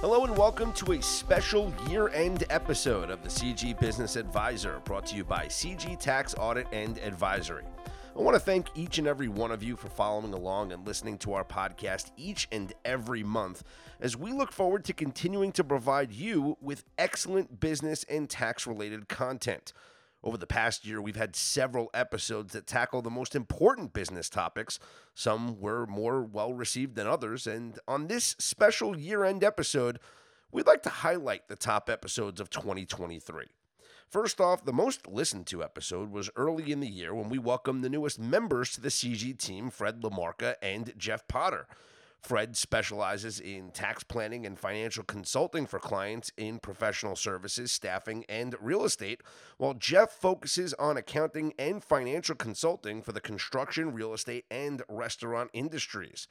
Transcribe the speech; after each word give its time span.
Hello 0.00 0.24
and 0.24 0.34
welcome 0.34 0.72
to 0.72 0.92
a 0.92 1.02
special 1.02 1.70
year 1.86 2.08
end 2.08 2.44
episode 2.48 3.10
of 3.10 3.22
the 3.22 3.28
CG 3.28 3.78
Business 3.78 4.16
Advisor 4.16 4.80
brought 4.86 5.04
to 5.08 5.14
you 5.14 5.24
by 5.24 5.44
CG 5.44 5.98
Tax 5.98 6.34
Audit 6.38 6.66
and 6.72 6.96
Advisory. 7.00 7.64
I 8.16 8.22
want 8.22 8.34
to 8.34 8.40
thank 8.40 8.68
each 8.74 8.96
and 8.96 9.06
every 9.06 9.28
one 9.28 9.50
of 9.50 9.62
you 9.62 9.76
for 9.76 9.88
following 9.90 10.32
along 10.32 10.72
and 10.72 10.86
listening 10.86 11.18
to 11.18 11.34
our 11.34 11.44
podcast 11.44 12.12
each 12.16 12.48
and 12.50 12.72
every 12.82 13.22
month 13.22 13.62
as 14.00 14.16
we 14.16 14.32
look 14.32 14.52
forward 14.52 14.86
to 14.86 14.94
continuing 14.94 15.52
to 15.52 15.62
provide 15.62 16.12
you 16.12 16.56
with 16.62 16.84
excellent 16.96 17.60
business 17.60 18.02
and 18.04 18.30
tax 18.30 18.66
related 18.66 19.06
content. 19.06 19.74
Over 20.22 20.36
the 20.36 20.46
past 20.46 20.84
year, 20.84 21.00
we've 21.00 21.16
had 21.16 21.34
several 21.34 21.88
episodes 21.94 22.52
that 22.52 22.66
tackle 22.66 23.00
the 23.00 23.10
most 23.10 23.34
important 23.34 23.94
business 23.94 24.28
topics. 24.28 24.78
Some 25.14 25.58
were 25.60 25.86
more 25.86 26.22
well 26.22 26.52
received 26.52 26.94
than 26.94 27.06
others. 27.06 27.46
And 27.46 27.78
on 27.88 28.06
this 28.06 28.36
special 28.38 28.98
year 28.98 29.24
end 29.24 29.42
episode, 29.42 29.98
we'd 30.52 30.66
like 30.66 30.82
to 30.82 30.90
highlight 30.90 31.48
the 31.48 31.56
top 31.56 31.88
episodes 31.88 32.38
of 32.38 32.50
2023. 32.50 33.46
First 34.10 34.40
off, 34.40 34.64
the 34.64 34.72
most 34.72 35.06
listened 35.06 35.46
to 35.46 35.62
episode 35.62 36.10
was 36.10 36.30
early 36.34 36.72
in 36.72 36.80
the 36.80 36.88
year 36.88 37.14
when 37.14 37.28
we 37.30 37.38
welcomed 37.38 37.82
the 37.82 37.88
newest 37.88 38.18
members 38.18 38.72
to 38.72 38.80
the 38.80 38.88
CG 38.88 39.38
team, 39.38 39.70
Fred 39.70 40.02
Lamarca 40.02 40.56
and 40.60 40.92
Jeff 40.98 41.26
Potter. 41.28 41.66
Fred 42.22 42.56
specializes 42.56 43.40
in 43.40 43.70
tax 43.70 44.04
planning 44.04 44.44
and 44.44 44.58
financial 44.58 45.02
consulting 45.02 45.66
for 45.66 45.78
clients 45.78 46.30
in 46.36 46.58
professional 46.58 47.16
services, 47.16 47.72
staffing, 47.72 48.24
and 48.28 48.54
real 48.60 48.84
estate, 48.84 49.22
while 49.56 49.74
Jeff 49.74 50.10
focuses 50.10 50.74
on 50.74 50.96
accounting 50.96 51.54
and 51.58 51.82
financial 51.82 52.34
consulting 52.34 53.02
for 53.02 53.12
the 53.12 53.20
construction, 53.20 53.92
real 53.92 54.12
estate, 54.12 54.44
and 54.50 54.82
restaurant 54.88 55.50
industries. 55.52 56.28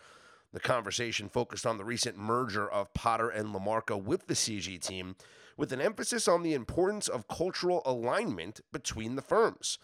The 0.51 0.59
conversation 0.59 1.29
focused 1.29 1.65
on 1.65 1.77
the 1.77 1.85
recent 1.85 2.17
merger 2.17 2.69
of 2.69 2.93
Potter 2.93 3.29
and 3.29 3.49
Lamarca 3.53 4.01
with 4.01 4.27
the 4.27 4.33
CG 4.33 4.79
team, 4.79 5.15
with 5.57 5.71
an 5.71 5.81
emphasis 5.81 6.27
on 6.27 6.43
the 6.43 6.53
importance 6.53 7.07
of 7.07 7.27
cultural 7.27 7.81
alignment 7.85 8.61
between 8.71 9.15
the 9.15 9.21
firms. 9.21 9.77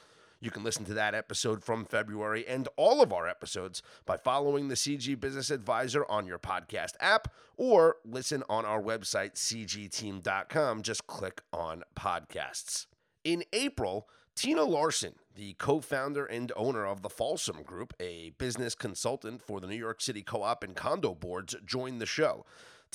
You 0.45 0.51
can 0.51 0.63
listen 0.63 0.85
to 0.85 0.93
that 0.93 1.15
episode 1.15 1.63
from 1.63 1.85
February 1.85 2.47
and 2.47 2.67
all 2.77 3.01
of 3.01 3.11
our 3.11 3.27
episodes 3.27 3.81
by 4.05 4.15
following 4.15 4.67
the 4.67 4.75
CG 4.75 5.19
Business 5.19 5.49
Advisor 5.49 6.05
on 6.05 6.27
your 6.27 6.37
podcast 6.37 6.91
app 6.99 7.29
or 7.57 7.95
listen 8.05 8.43
on 8.47 8.63
our 8.63 8.79
website, 8.79 9.33
cgteam.com. 9.33 10.83
Just 10.83 11.07
click 11.07 11.41
on 11.51 11.81
podcasts. 11.99 12.85
In 13.23 13.43
April, 13.53 14.07
Tina 14.35 14.63
Larsson, 14.63 15.15
the 15.33 15.53
co 15.53 15.79
founder 15.79 16.27
and 16.27 16.51
owner 16.55 16.85
of 16.85 17.01
the 17.01 17.09
Folson 17.09 17.65
Group, 17.65 17.95
a 17.99 18.29
business 18.37 18.75
consultant 18.75 19.41
for 19.41 19.59
the 19.59 19.65
New 19.65 19.75
York 19.75 19.99
City 19.99 20.21
Co 20.21 20.43
op 20.43 20.63
and 20.63 20.75
condo 20.75 21.15
boards, 21.15 21.55
joined 21.65 21.99
the 21.99 22.05
show. 22.05 22.45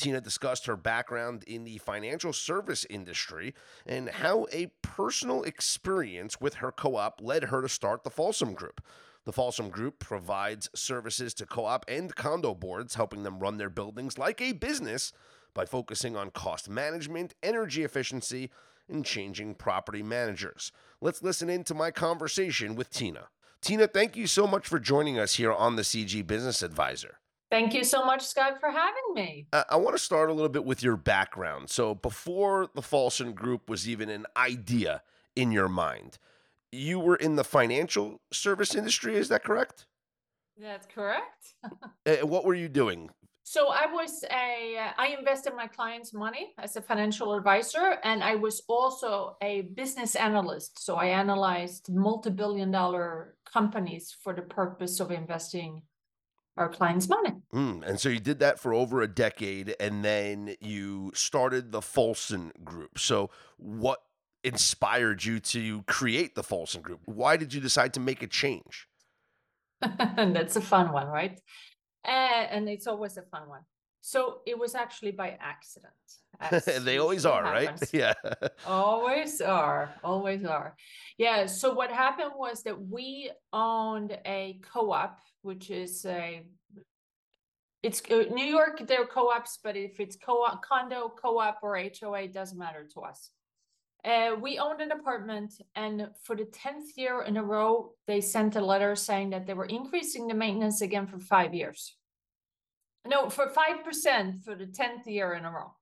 Tina 0.01 0.23
discussed 0.23 0.65
her 0.65 0.77
background 0.77 1.45
in 1.47 1.65
the 1.65 1.77
financial 1.77 2.33
service 2.33 2.87
industry 2.89 3.53
and 3.85 4.09
how 4.09 4.47
a 4.51 4.69
personal 4.81 5.43
experience 5.43 6.41
with 6.41 6.55
her 6.55 6.73
co 6.73 6.97
op 6.97 7.21
led 7.23 7.45
her 7.45 7.61
to 7.61 7.69
start 7.69 8.03
the 8.03 8.11
Folson 8.11 8.55
Group. 8.55 8.83
The 9.27 9.33
Folson 9.33 9.71
Group 9.71 9.99
provides 9.99 10.71
services 10.75 11.35
to 11.35 11.45
co 11.45 11.67
op 11.67 11.85
and 11.87 12.17
condo 12.17 12.55
boards, 12.55 12.95
helping 12.95 13.25
them 13.25 13.41
run 13.41 13.59
their 13.59 13.69
buildings 13.69 14.17
like 14.17 14.41
a 14.41 14.53
business 14.53 15.13
by 15.53 15.67
focusing 15.67 16.17
on 16.17 16.31
cost 16.31 16.71
management, 16.71 17.35
energy 17.43 17.85
efficiency, 17.85 18.51
and 18.89 19.05
changing 19.05 19.55
property 19.55 20.03
managers. 20.03 20.73
Let's 21.03 21.23
listen 21.23 21.51
in 21.51 21.63
to 21.65 21.75
my 21.75 21.91
conversation 21.91 22.75
with 22.75 22.89
Tina. 22.89 23.29
Tina, 23.61 23.87
thank 23.87 24.17
you 24.17 24.27
so 24.27 24.47
much 24.47 24.67
for 24.67 24.79
joining 24.79 25.19
us 25.19 25.35
here 25.35 25.53
on 25.53 25.77
the 25.77 25.83
CG 25.83 26.27
Business 26.27 26.63
Advisor. 26.63 27.19
Thank 27.51 27.75
you 27.75 27.83
so 27.83 28.05
much, 28.05 28.25
Scott, 28.25 28.61
for 28.61 28.71
having 28.71 29.15
me. 29.15 29.47
Uh, 29.53 29.65
I 29.69 29.77
want 29.77 29.97
to 29.97 30.03
start 30.03 30.31
a 30.31 30.33
little 30.33 30.49
bit 30.49 30.65
with 30.65 30.83
your 30.83 30.97
background. 30.97 31.69
So, 31.69 31.95
before 31.95 32.69
the 32.75 32.81
Folson 32.81 33.35
Group 33.35 33.69
was 33.69 33.89
even 33.89 34.09
an 34.09 34.27
idea 34.37 35.03
in 35.35 35.51
your 35.51 35.69
mind, 35.69 36.19
you 36.71 37.01
were 37.01 37.17
in 37.17 37.35
the 37.35 37.45
financial 37.45 38.21
service 38.33 38.75
industry. 38.75 39.17
Is 39.17 39.29
that 39.29 39.43
correct? 39.43 39.87
That's 40.57 40.87
correct. 40.87 41.55
uh, 42.07 42.27
what 42.27 42.45
were 42.45 42.55
you 42.55 42.69
doing? 42.69 43.11
So 43.43 43.71
I 43.71 43.87
was 43.87 44.23
a 44.31 44.79
I 44.97 45.17
invested 45.19 45.55
my 45.57 45.67
clients' 45.67 46.15
money 46.15 46.55
as 46.57 46.77
a 46.77 46.81
financial 46.81 47.35
advisor, 47.35 47.97
and 48.05 48.23
I 48.23 48.37
was 48.37 48.63
also 48.69 49.37
a 49.43 49.63
business 49.63 50.15
analyst. 50.15 50.79
So 50.79 50.95
I 50.95 51.07
analyzed 51.07 51.93
multi-billion 51.93 52.71
dollar 52.71 53.35
companies 53.45 54.17
for 54.23 54.33
the 54.35 54.43
purpose 54.43 55.01
of 55.01 55.11
investing 55.11 55.83
our 56.57 56.69
clients' 56.69 57.09
money. 57.09 57.33
Mm, 57.55 57.87
and 57.87 58.01
so 58.01 58.09
you 58.09 58.21
did 58.21 58.39
that 58.41 58.59
for 58.59 58.75
over 58.75 59.01
a 59.03 59.09
decade, 59.09 59.75
and 59.81 60.05
then 60.05 60.57
you 60.61 61.13
started 61.15 61.73
the 61.73 61.81
Folson 61.81 62.53
Group. 62.65 62.99
So 62.99 63.31
what 63.57 64.01
inspired 64.43 65.25
you 65.25 65.41
to 65.41 65.83
create 65.83 66.35
the 66.35 66.43
Folson 66.43 66.83
Group? 66.83 67.01
Why 67.05 67.37
did 67.37 67.53
you 67.55 67.61
decide 67.61 67.95
to 67.95 68.01
make 68.01 68.23
a 68.23 68.27
change? 68.27 68.87
And 69.83 70.35
that's 70.37 70.57
a 70.57 70.61
fun 70.61 70.93
one, 70.93 71.07
right? 71.09 71.39
Uh, 72.05 72.11
and 72.51 72.69
it's 72.69 72.87
always 72.87 73.17
a 73.17 73.23
fun 73.23 73.49
one. 73.49 73.61
So 74.03 74.39
it 74.47 74.59
was 74.59 74.75
actually 74.75 75.13
by 75.13 75.37
accident. 75.41 75.93
they 76.85 76.99
always 76.99 77.27
are, 77.27 77.45
happens. 77.45 77.81
right? 77.83 77.91
Yeah. 77.93 78.15
always 78.67 79.41
are. 79.43 79.95
Always 80.03 80.45
are. 80.45 80.75
Yeah. 81.19 81.47
So 81.47 81.75
what 81.75 81.91
happened 81.91 82.33
was 82.37 82.63
that 82.63 82.81
we 82.81 83.31
owned 83.53 84.17
a 84.25 84.59
co-op, 84.73 85.19
which 85.43 85.71
is 85.71 86.05
a 86.07 86.43
it's 87.83 88.03
uh, 88.11 88.25
New 88.31 88.45
York, 88.45 88.83
they're 88.87 89.07
co-ops, 89.07 89.59
but 89.65 89.77
if 89.77 90.01
it's 90.01 90.17
co-op, 90.17 90.63
condo, 90.63 91.09
co-op, 91.09 91.61
or 91.63 91.79
HOA, 91.79 92.23
it 92.23 92.35
doesn't 92.35 92.59
matter 92.59 92.87
to 92.93 93.01
us. 93.01 93.31
Uh, 94.05 94.35
we 94.41 94.59
owned 94.59 94.81
an 94.81 94.93
apartment, 94.93 95.53
and 95.75 96.09
for 96.23 96.37
the 96.37 96.45
10th 96.45 96.97
year 96.97 97.23
in 97.23 97.37
a 97.37 97.43
row, 97.43 97.93
they 98.07 98.21
sent 98.21 98.57
a 98.57 98.61
letter 98.61 98.95
saying 98.97 99.31
that 99.31 99.47
they 99.47 99.55
were 99.55 99.67
increasing 99.67 100.27
the 100.27 100.35
maintenance 100.35 100.81
again 100.81 101.07
for 101.07 101.19
five 101.19 101.55
years. 101.55 101.97
No, 103.07 103.31
for 103.31 103.47
5% 103.47 104.43
for 104.45 104.55
the 104.55 104.67
10th 104.67 105.07
year 105.07 105.35
in 105.35 105.45
a 105.45 105.51
row. 105.51 105.73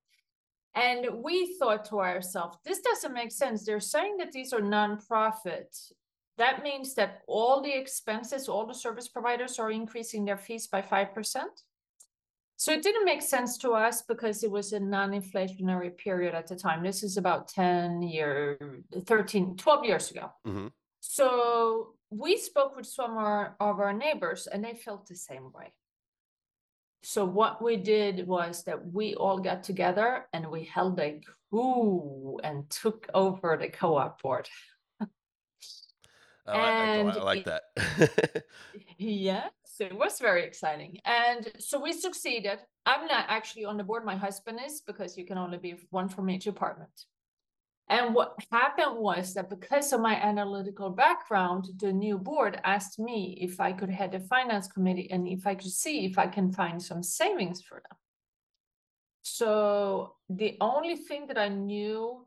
And 0.74 1.22
we 1.22 1.56
thought 1.58 1.84
to 1.86 1.98
ourselves, 1.98 2.58
this 2.64 2.80
doesn't 2.80 3.12
make 3.12 3.32
sense. 3.32 3.64
They're 3.64 3.80
saying 3.80 4.18
that 4.18 4.32
these 4.32 4.52
are 4.52 4.60
nonprofit. 4.60 5.92
That 6.38 6.62
means 6.62 6.94
that 6.94 7.22
all 7.26 7.60
the 7.60 7.76
expenses, 7.76 8.49
all 8.49 8.65
the 8.65 8.75
service 8.75 9.09
providers 9.09 9.59
are 9.59 9.72
increasing 9.72 10.25
their 10.25 10.38
fees 10.38 10.69
by 10.69 10.81
5%. 10.81 11.43
So 12.56 12.72
it 12.72 12.82
didn't 12.82 13.04
make 13.04 13.22
sense 13.22 13.59
to 13.59 13.72
us 13.72 14.03
because 14.03 14.43
it 14.43 14.50
was 14.50 14.72
a 14.72 14.81
non-inflationary 14.81 15.97
period 15.97 16.34
at 16.34 16.47
the 16.47 16.56
time. 16.56 16.82
This 16.82 17.03
is 17.03 17.16
about 17.16 17.48
10 17.48 18.03
year, 18.03 18.59
13, 19.06 19.56
12 19.56 19.84
years 19.84 20.10
ago. 20.10 20.32
Mm-hmm. 20.47 20.69
So 21.00 21.94
we 22.10 22.37
spoke 22.37 22.77
with 22.77 22.87
some 22.87 23.12
of 23.12 23.19
our, 23.19 23.56
of 23.60 23.81
our 23.81 23.93
neighbors 23.93 24.47
and 24.47 24.65
they 24.65 24.75
felt 24.75 25.06
the 25.06 25.16
same 25.16 25.53
way. 25.53 25.72
So 27.03 27.25
what 27.25 27.62
we 27.62 27.77
did 27.77 28.27
was 28.27 28.65
that 28.65 28.93
we 28.93 29.15
all 29.15 29.38
got 29.38 29.62
together 29.62 30.27
and 30.32 30.50
we 30.50 30.65
held 30.65 30.98
a 30.98 31.21
coup 31.50 32.38
and 32.43 32.69
took 32.71 33.09
over 33.15 33.56
the 33.56 33.69
co-op 33.69 34.21
board. 34.21 34.48
Oh, 36.48 36.59
and 36.59 37.09
I, 37.10 37.12
I, 37.12 37.20
I 37.20 37.22
like 37.22 37.44
that. 37.44 38.44
yes, 38.98 39.50
it 39.81 39.97
was 39.97 40.19
very 40.19 40.44
exciting. 40.44 40.98
And 41.04 41.50
so 41.59 41.81
we 41.81 41.92
succeeded. 41.92 42.59
I'm 42.86 43.06
not 43.06 43.26
actually 43.28 43.64
on 43.64 43.76
the 43.76 43.84
board. 43.84 44.04
My 44.04 44.16
husband 44.16 44.59
is 44.64 44.81
because 44.86 45.19
you 45.19 45.26
can 45.26 45.38
only 45.38 45.59
be 45.59 45.76
one 45.91 46.09
from 46.09 46.31
each 46.31 46.44
department. 46.44 47.04
And 47.91 48.14
what 48.14 48.36
happened 48.53 48.97
was 48.98 49.32
that 49.34 49.48
because 49.48 49.92
of 49.92 50.00
my 50.00 50.14
analytical 50.14 50.91
background, 50.91 51.69
the 51.78 51.92
new 51.92 52.19
board 52.19 52.60
asked 52.65 52.98
me 52.98 53.38
if 53.41 53.60
I 53.60 53.72
could 53.72 53.88
head 53.88 54.12
the 54.12 54.20
finance 54.20 54.69
committee 54.69 55.10
and 55.10 55.26
if 55.26 55.47
I 55.47 55.54
could 55.54 55.70
see 55.70 56.04
if 56.04 56.19
I 56.19 56.26
can 56.26 56.53
find 56.53 56.82
some 56.82 57.03
savings 57.03 57.62
for 57.62 57.76
them. 57.76 57.98
So 59.22 60.15
the 60.28 60.56
only 60.60 60.97
thing 60.97 61.27
that 61.28 61.39
I 61.39 61.48
knew 61.48 62.27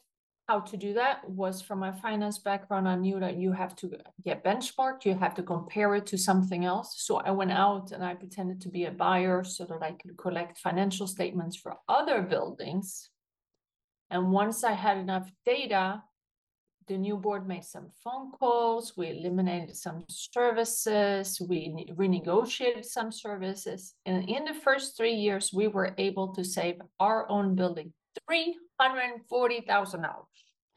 how 0.51 0.59
to 0.59 0.75
do 0.75 0.93
that 0.93 1.17
was 1.29 1.61
from 1.61 1.79
my 1.79 1.93
finance 1.93 2.37
background. 2.37 2.85
I 2.87 2.95
knew 2.95 3.19
that 3.21 3.37
you 3.37 3.51
have 3.53 3.73
to 3.77 3.85
get 4.25 4.43
benchmarked, 4.43 5.05
you 5.05 5.15
have 5.15 5.35
to 5.35 5.43
compare 5.43 5.95
it 5.95 6.05
to 6.07 6.17
something 6.17 6.65
else. 6.65 6.89
So 7.07 7.13
I 7.29 7.31
went 7.31 7.53
out 7.53 7.91
and 7.93 8.03
I 8.03 8.13
pretended 8.15 8.59
to 8.61 8.69
be 8.69 8.83
a 8.85 8.91
buyer 8.91 9.43
so 9.43 9.63
that 9.65 9.81
I 9.81 9.91
could 9.93 10.17
collect 10.17 10.57
financial 10.57 11.07
statements 11.07 11.55
for 11.55 11.77
other 11.87 12.21
buildings 12.21 13.11
and 14.11 14.29
once 14.29 14.65
I 14.65 14.73
had 14.73 14.97
enough 14.97 15.31
data, 15.45 16.03
the 16.89 16.97
new 16.97 17.15
board 17.15 17.47
made 17.47 17.63
some 17.63 17.87
phone 18.03 18.31
calls, 18.33 18.97
we 18.97 19.09
eliminated 19.09 19.77
some 19.77 20.03
services, 20.09 21.41
we 21.47 21.87
renegotiated 21.97 22.83
some 22.83 23.09
services. 23.13 23.93
And 24.05 24.27
in 24.27 24.43
the 24.43 24.53
first 24.53 24.97
three 24.97 25.13
years, 25.13 25.53
we 25.53 25.69
were 25.69 25.95
able 25.97 26.27
to 26.35 26.43
save 26.43 26.81
our 26.99 27.29
own 27.29 27.55
building 27.55 27.93
$340,000. 28.29 30.05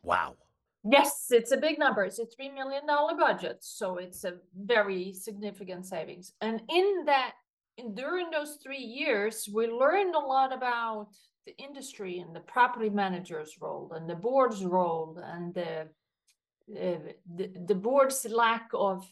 Wow. 0.02 0.36
Yes, 0.84 1.26
it's 1.30 1.52
a 1.52 1.56
big 1.56 1.78
number. 1.78 2.04
It's 2.04 2.18
a 2.18 2.26
$3 2.26 2.54
million 2.54 2.82
budget. 3.18 3.58
So 3.60 3.96
it's 3.96 4.24
a 4.24 4.34
very 4.54 5.14
significant 5.14 5.86
savings. 5.86 6.32
And 6.40 6.60
in 6.70 7.04
that, 7.06 7.32
during 7.94 8.30
those 8.30 8.58
three 8.62 8.76
years, 8.76 9.48
we 9.52 9.66
learned 9.66 10.14
a 10.14 10.18
lot 10.18 10.52
about 10.52 11.08
the 11.46 11.56
industry 11.58 12.18
and 12.18 12.34
the 12.34 12.40
property 12.40 12.90
manager's 12.90 13.56
role 13.60 13.92
and 13.94 14.08
the 14.08 14.14
board's 14.14 14.64
role 14.64 15.20
and 15.22 15.54
the 15.54 15.88
uh, 16.72 16.98
the, 17.36 17.50
the 17.66 17.74
board's 17.74 18.26
lack 18.30 18.70
of 18.72 19.06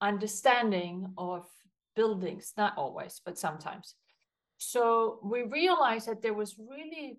understanding 0.00 1.06
of 1.18 1.46
buildings 1.94 2.54
not 2.56 2.72
always 2.78 3.20
but 3.24 3.38
sometimes 3.38 3.94
so 4.56 5.18
we 5.22 5.42
realized 5.42 6.08
that 6.08 6.22
there 6.22 6.34
was 6.34 6.56
really 6.58 7.18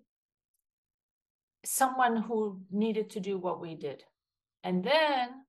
someone 1.66 2.16
who 2.16 2.62
needed 2.70 3.10
to 3.10 3.20
do 3.20 3.38
what 3.38 3.60
we 3.60 3.74
did. 3.74 4.04
And 4.64 4.84
then 4.84 5.44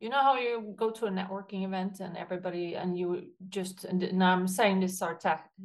you 0.00 0.08
know 0.10 0.20
how 0.20 0.36
you 0.36 0.74
go 0.76 0.90
to 0.90 1.06
a 1.06 1.10
networking 1.10 1.64
event 1.64 2.00
and 2.00 2.16
everybody 2.16 2.74
and 2.76 2.96
you 2.96 3.32
just 3.48 3.84
and 3.84 4.22
i'm 4.22 4.46
saying 4.46 4.80
this 4.80 5.02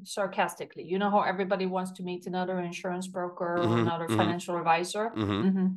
sarcastically 0.03 0.83
you 0.83 0.97
know 0.97 1.09
how 1.11 1.21
everybody 1.21 1.65
wants 1.67 1.91
to 1.91 2.03
meet 2.03 2.25
another 2.25 2.59
insurance 2.59 3.07
broker 3.07 3.45
or 3.45 3.65
Mhm, 3.65 3.81
another 3.81 4.07
mhm. 4.07 4.17
financial 4.17 4.57
advisor? 4.57 5.09
Hmm 5.09 5.41
hmm 5.41 5.67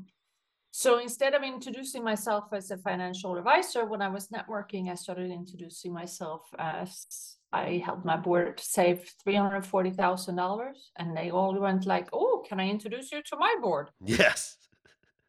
so 0.78 0.98
instead 0.98 1.32
of 1.32 1.42
introducing 1.42 2.04
myself 2.04 2.44
as 2.52 2.70
a 2.70 2.76
financial 2.76 3.34
advisor 3.38 3.82
when 3.86 4.02
i 4.02 4.08
was 4.16 4.28
networking 4.28 4.90
i 4.90 4.94
started 4.94 5.30
introducing 5.30 5.90
myself 6.00 6.42
as 6.58 7.36
i 7.52 7.80
helped 7.86 8.04
my 8.04 8.16
board 8.28 8.60
save 8.60 8.98
$340000 9.26 10.72
and 10.98 11.16
they 11.16 11.30
all 11.30 11.58
went 11.58 11.86
like 11.86 12.08
oh 12.12 12.44
can 12.46 12.60
i 12.60 12.68
introduce 12.68 13.10
you 13.12 13.22
to 13.22 13.36
my 13.38 13.54
board 13.62 13.88
Yes. 14.04 14.58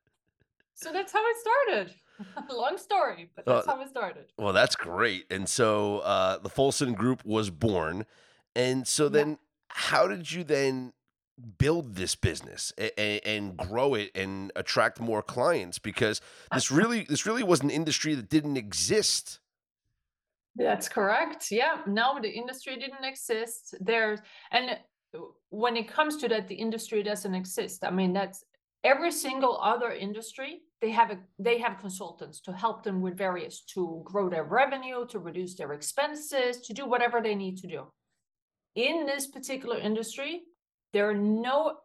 so 0.81 0.91
that's 0.91 1.13
how 1.13 1.23
it 1.31 1.37
started 1.45 1.87
long 2.63 2.77
story 2.77 3.29
but 3.35 3.45
that's 3.45 3.67
Uh, 3.67 3.71
how 3.75 3.81
it 3.81 3.89
started 3.89 4.25
Well, 4.37 4.53
that's 4.53 4.75
great. 4.75 5.25
And 5.31 5.47
so 5.47 5.99
uh, 5.99 6.39
the 6.39 6.49
Folson 6.49 6.93
Group 6.95 7.23
was 7.25 7.49
born. 7.49 8.05
And 8.55 8.87
so 8.87 9.03
Yeah. 9.05 9.09
then, 9.17 9.37
how 9.69 10.07
did 10.07 10.31
you 10.31 10.43
then 10.43 10.93
build 11.57 11.95
this 11.95 12.15
business 12.15 12.73
and, 12.77 13.21
and 13.25 13.57
grow 13.57 13.93
it 13.93 14.11
and 14.15 14.51
attract 14.55 14.99
more 14.99 15.21
clients? 15.21 15.79
Because 15.79 16.21
this 16.53 16.71
really, 16.79 17.03
this 17.03 17.25
really 17.25 17.43
was 17.43 17.61
an 17.61 17.69
industry 17.69 18.15
that 18.15 18.29
didn't 18.29 18.57
exist. 18.57 19.39
That's 20.55 20.89
correct. 20.89 21.51
Yeah. 21.51 21.81
No, 21.85 22.19
the 22.19 22.29
industry 22.29 22.77
didn't 22.77 23.03
exist. 23.03 23.75
There's 23.79 24.19
and 24.51 24.71
uh, 25.15 25.19
when 25.49 25.77
it 25.77 25.87
comes 25.87 26.17
to 26.17 26.27
that, 26.29 26.47
the 26.47 26.55
industry 26.55 27.03
doesn't 27.03 27.35
exist. 27.35 27.85
I 27.85 27.91
mean, 27.91 28.11
that's 28.11 28.43
every 28.83 29.11
single 29.11 29.59
other 29.61 29.91
industry. 29.91 30.61
They 30.81 30.91
have 30.91 31.11
a 31.11 31.19
they 31.37 31.59
have 31.59 31.79
consultants 31.79 32.41
to 32.41 32.53
help 32.53 32.83
them 32.83 33.01
with 33.01 33.17
various 33.17 33.61
to 33.73 34.01
grow 34.03 34.29
their 34.29 34.43
revenue, 34.43 35.05
to 35.07 35.19
reduce 35.19 35.55
their 35.55 35.73
expenses, 35.73 36.61
to 36.61 36.73
do 36.73 36.85
whatever 36.85 37.21
they 37.21 37.35
need 37.35 37.57
to 37.59 37.67
do. 37.67 37.83
In 38.75 39.05
this 39.05 39.27
particular 39.27 39.77
industry, 39.77 40.41
there 40.93 41.09
are 41.09 41.13
no 41.13 41.77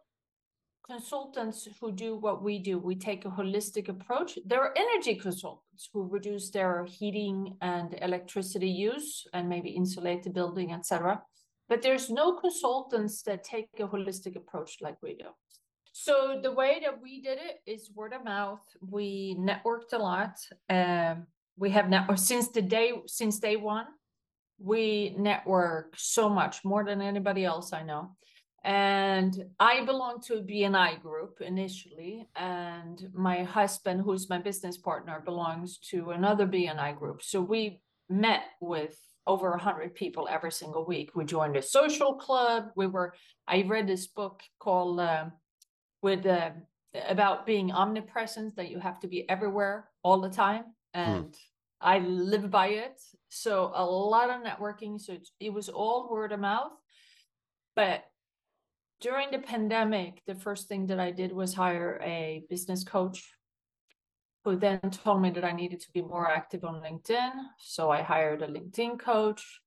consultants 0.85 1.67
who 1.79 1.91
do 1.91 2.15
what 2.17 2.43
we 2.43 2.59
do. 2.59 2.77
We 2.77 2.95
take 2.95 3.25
a 3.25 3.29
holistic 3.29 3.87
approach. 3.89 4.37
There 4.45 4.61
are 4.61 4.73
energy 4.77 5.15
consultants 5.15 5.89
who 5.93 6.07
reduce 6.07 6.49
their 6.49 6.85
heating 6.85 7.55
and 7.61 7.97
electricity 8.01 8.69
use 8.69 9.25
and 9.33 9.47
maybe 9.47 9.69
insulate 9.69 10.23
the 10.23 10.29
building, 10.29 10.73
etc. 10.73 11.21
But 11.69 11.81
there's 11.81 12.09
no 12.09 12.33
consultants 12.33 13.21
that 13.23 13.43
take 13.43 13.69
a 13.79 13.87
holistic 13.87 14.35
approach 14.35 14.77
like 14.81 14.97
we 15.01 15.15
do. 15.15 15.27
So 15.93 16.39
the 16.41 16.51
way 16.51 16.81
that 16.83 17.01
we 17.01 17.21
did 17.21 17.37
it 17.37 17.59
is 17.65 17.91
word 17.95 18.13
of 18.13 18.23
mouth. 18.25 18.61
We 18.81 19.37
networked 19.39 19.93
a 19.93 19.97
lot. 19.97 20.39
Um, 20.69 21.27
we 21.57 21.69
have 21.69 21.85
networked 21.85 22.19
since 22.19 22.49
the 22.49 22.61
day 22.61 22.93
since 23.05 23.39
day 23.39 23.55
one. 23.55 23.85
We 24.59 25.15
network 25.17 25.93
so 25.97 26.29
much 26.29 26.65
more 26.65 26.83
than 26.83 27.01
anybody 27.01 27.45
else 27.45 27.73
I 27.73 27.83
know 27.83 28.15
and 28.63 29.43
I 29.59 29.83
belong 29.83 30.21
to 30.27 30.35
a 30.35 30.41
BNI 30.41 31.01
group 31.01 31.41
initially, 31.41 32.27
and 32.35 33.09
my 33.13 33.43
husband, 33.43 34.01
who's 34.01 34.29
my 34.29 34.37
business 34.37 34.77
partner, 34.77 35.21
belongs 35.23 35.79
to 35.89 36.11
another 36.11 36.47
BNI 36.47 36.97
group. 36.97 37.21
So 37.21 37.41
we 37.41 37.81
met 38.09 38.43
with 38.61 38.97
over 39.27 39.51
a 39.51 39.59
hundred 39.59 39.95
people 39.95 40.29
every 40.31 40.51
single 40.51 40.85
week. 40.85 41.11
We 41.13 41.25
joined 41.25 41.57
a 41.57 41.61
social 41.61 42.15
club. 42.15 42.67
We 42.75 42.87
were. 42.87 43.13
I 43.47 43.63
read 43.67 43.87
this 43.87 44.07
book 44.07 44.41
called 44.59 44.99
um 45.01 45.33
with 46.01 46.25
uh, 46.25 46.51
about 47.07 47.45
being 47.45 47.71
omnipresent 47.71 48.55
that 48.55 48.69
you 48.69 48.79
have 48.79 48.99
to 49.01 49.07
be 49.07 49.29
everywhere 49.29 49.89
all 50.03 50.21
the 50.21 50.29
time, 50.29 50.63
and 50.93 51.35
I 51.81 51.99
live 51.99 52.49
by 52.49 52.67
it. 52.67 53.01
So 53.27 53.73
a 53.75 53.85
lot 53.85 54.29
of 54.29 54.41
networking. 54.41 55.01
So 55.01 55.17
it 55.41 55.51
was 55.51 55.67
all 55.67 56.09
word 56.09 56.31
of 56.31 56.39
mouth, 56.39 56.71
but 57.75 58.05
during 58.99 59.31
the 59.31 59.39
pandemic, 59.39 60.21
the 60.25 60.35
first 60.35 60.67
thing 60.67 60.87
that 60.87 60.99
I 60.99 61.11
did 61.11 61.31
was 61.31 61.53
hire 61.53 61.99
a 62.03 62.43
business 62.49 62.83
coach 62.83 63.33
who 64.43 64.55
then 64.57 64.79
told 64.91 65.21
me 65.21 65.29
that 65.31 65.45
I 65.45 65.51
needed 65.53 65.79
to 65.81 65.91
be 65.93 66.01
more 66.01 66.29
active 66.29 66.63
on 66.65 66.81
LinkedIn. 66.81 67.31
So 67.59 67.89
I 67.89 68.01
hired 68.01 68.41
a 68.41 68.47
LinkedIn 68.47 68.99
coach. 68.99 69.61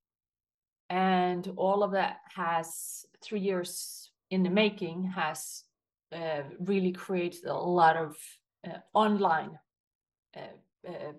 And 0.89 1.51
all 1.57 1.83
of 1.83 1.93
that 1.93 2.19
has 2.35 3.05
three 3.23 3.41
years 3.41 4.11
in 4.31 4.43
the 4.43 4.51
making, 4.51 5.05
has 5.05 5.65
uh, 6.13 6.43
really 6.61 6.93
created 6.93 7.45
a 7.47 7.55
lot 7.55 7.97
of 7.97 8.17
uh, 8.67 8.79
online. 8.95 9.59
Uh, 10.37 10.41
uh, 10.87 11.13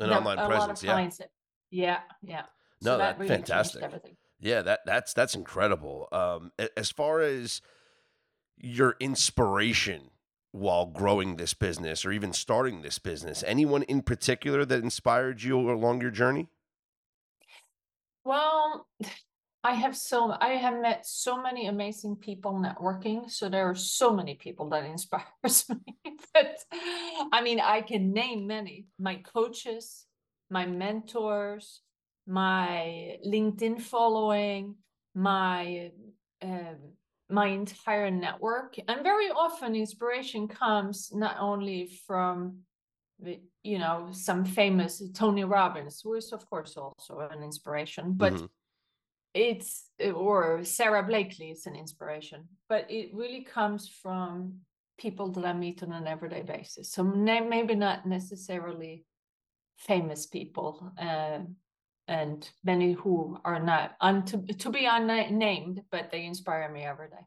An 0.00 0.10
online 0.10 0.38
a 0.38 0.42
lot 0.42 0.50
of 0.50 0.50
presence. 0.50 0.82
Yeah. 0.82 0.92
clients 0.92 1.20
Yeah, 1.70 2.00
yeah. 2.22 2.42
No, 2.82 2.92
So 2.92 2.98
that- 2.98 3.18
really 3.18 3.28
fantastic. 3.28 3.82
Everything. 3.82 4.16
Yeah, 4.40 4.62
that 4.62 4.80
that's 4.86 5.12
that's 5.12 5.34
incredible. 5.34 6.08
Um, 6.12 6.52
as 6.76 6.90
far 6.90 7.20
as 7.20 7.60
your 8.56 8.96
inspiration 8.98 10.10
while 10.52 10.86
growing 10.86 11.36
this 11.36 11.54
business 11.54 12.04
or 12.04 12.12
even 12.12 12.32
starting 12.32 12.80
this 12.82 12.98
business, 12.98 13.44
anyone 13.46 13.82
in 13.82 14.02
particular 14.02 14.64
that 14.64 14.82
inspired 14.82 15.42
you 15.42 15.70
along 15.70 16.00
your 16.00 16.10
journey? 16.10 16.48
Well, 18.24 18.86
I 19.62 19.74
have 19.74 19.94
so 19.94 20.34
I 20.40 20.52
have 20.52 20.80
met 20.80 21.04
so 21.04 21.42
many 21.42 21.66
amazing 21.66 22.16
people 22.16 22.54
networking. 22.54 23.30
So 23.30 23.50
there 23.50 23.68
are 23.68 23.74
so 23.74 24.10
many 24.10 24.36
people 24.36 24.70
that 24.70 24.84
inspires 24.90 25.68
me. 25.68 26.16
but 26.32 26.56
I 27.30 27.42
mean, 27.42 27.60
I 27.60 27.82
can 27.82 28.14
name 28.14 28.46
many. 28.46 28.86
My 28.98 29.16
coaches, 29.16 30.06
my 30.48 30.64
mentors, 30.64 31.82
my 32.30 33.16
LinkedIn 33.26 33.80
following, 33.80 34.76
my 35.14 35.90
um, 36.42 36.76
my 37.28 37.46
entire 37.46 38.10
network, 38.10 38.76
and 38.88 39.02
very 39.02 39.30
often 39.30 39.74
inspiration 39.74 40.48
comes 40.48 41.10
not 41.12 41.36
only 41.38 41.86
from 42.06 42.60
the, 43.18 43.40
you 43.62 43.78
know 43.78 44.08
some 44.12 44.44
famous 44.44 45.02
Tony 45.12 45.44
Robbins, 45.44 46.00
who 46.02 46.14
is 46.14 46.32
of 46.32 46.48
course 46.48 46.76
also 46.76 47.18
an 47.18 47.42
inspiration, 47.42 48.14
but 48.16 48.32
Mhm. 48.32 48.48
it's 49.34 49.90
or 50.14 50.64
Sara 50.64 51.02
Blakely 51.02 51.50
is 51.50 51.66
an 51.66 51.74
inspiration, 51.74 52.48
but 52.68 52.90
it 52.90 53.12
really 53.12 53.42
comes 53.42 53.88
from 53.88 54.60
people 54.98 55.32
that 55.32 55.44
I 55.44 55.52
meet 55.52 55.82
on 55.82 55.92
an 55.92 56.06
everyday 56.06 56.42
basis. 56.42 56.92
So 56.92 57.02
maybe 57.02 57.74
not 57.74 58.06
necessarily 58.06 59.04
famous 59.76 60.26
people, 60.26 60.92
uh, 60.98 61.40
and 62.10 62.50
many 62.64 62.92
who 62.92 63.38
are 63.44 63.60
not 63.60 63.92
un- 64.00 64.24
to, 64.24 64.38
to 64.38 64.68
be 64.68 64.84
unnamed, 64.84 65.80
but 65.92 66.10
they 66.10 66.24
inspire 66.24 66.70
me 66.70 66.82
every 66.82 67.08
day. 67.08 67.24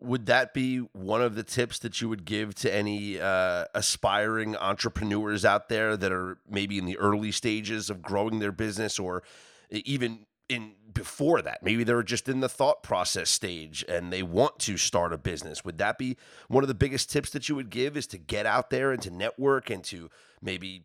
Would 0.00 0.26
that 0.26 0.54
be 0.54 0.78
one 0.78 1.20
of 1.20 1.34
the 1.34 1.42
tips 1.42 1.80
that 1.80 2.00
you 2.00 2.08
would 2.08 2.24
give 2.24 2.54
to 2.56 2.72
any 2.72 3.20
uh, 3.20 3.66
aspiring 3.74 4.56
entrepreneurs 4.56 5.44
out 5.44 5.68
there 5.68 5.96
that 5.96 6.12
are 6.12 6.38
maybe 6.48 6.78
in 6.78 6.86
the 6.86 6.96
early 6.98 7.32
stages 7.32 7.90
of 7.90 8.00
growing 8.00 8.38
their 8.38 8.52
business 8.52 8.98
or 8.98 9.22
even 9.70 10.26
in 10.48 10.74
before 10.92 11.42
that? 11.42 11.62
Maybe 11.62 11.82
they're 11.82 12.02
just 12.02 12.28
in 12.28 12.40
the 12.40 12.48
thought 12.48 12.82
process 12.82 13.30
stage 13.30 13.84
and 13.88 14.12
they 14.12 14.22
want 14.22 14.58
to 14.60 14.76
start 14.76 15.12
a 15.12 15.18
business. 15.18 15.64
Would 15.64 15.78
that 15.78 15.98
be 15.98 16.16
one 16.48 16.62
of 16.62 16.68
the 16.68 16.74
biggest 16.74 17.10
tips 17.10 17.30
that 17.30 17.48
you 17.48 17.54
would 17.54 17.70
give 17.70 17.96
is 17.96 18.06
to 18.08 18.18
get 18.18 18.46
out 18.46 18.70
there 18.70 18.92
and 18.92 19.02
to 19.02 19.10
network 19.10 19.70
and 19.70 19.82
to 19.84 20.10
maybe 20.40 20.84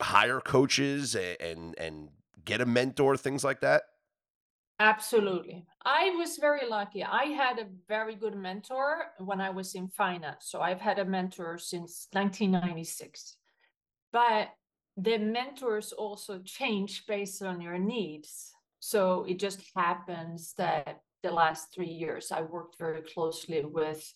hire 0.00 0.40
coaches 0.40 1.14
and 1.14 1.78
and, 1.78 2.08
get 2.44 2.60
a 2.60 2.66
mentor, 2.66 3.16
things 3.16 3.42
like 3.42 3.60
that? 3.60 3.84
Absolutely. 4.78 5.64
I 5.84 6.10
was 6.10 6.36
very 6.36 6.68
lucky. 6.68 7.02
I 7.02 7.24
had 7.24 7.58
a 7.58 7.66
very 7.88 8.16
good 8.16 8.36
mentor 8.36 9.04
when 9.18 9.40
I 9.40 9.48
was 9.48 9.74
in 9.74 9.88
finance. 9.88 10.46
So 10.50 10.60
I've 10.60 10.80
had 10.80 10.98
a 10.98 11.06
mentor 11.06 11.56
since 11.56 12.08
1996. 12.12 13.38
But 14.12 14.50
the 14.96 15.16
mentors 15.16 15.92
also 15.92 16.40
change 16.44 17.06
based 17.06 17.42
on 17.42 17.62
your 17.62 17.78
needs. 17.78 18.52
So 18.80 19.24
it 19.26 19.38
just 19.38 19.62
happens 19.74 20.52
that 20.58 21.00
the 21.22 21.30
last 21.30 21.72
three 21.74 21.86
years 21.86 22.30
I 22.30 22.42
worked 22.42 22.78
very 22.78 23.00
closely 23.00 23.64
with 23.64 24.12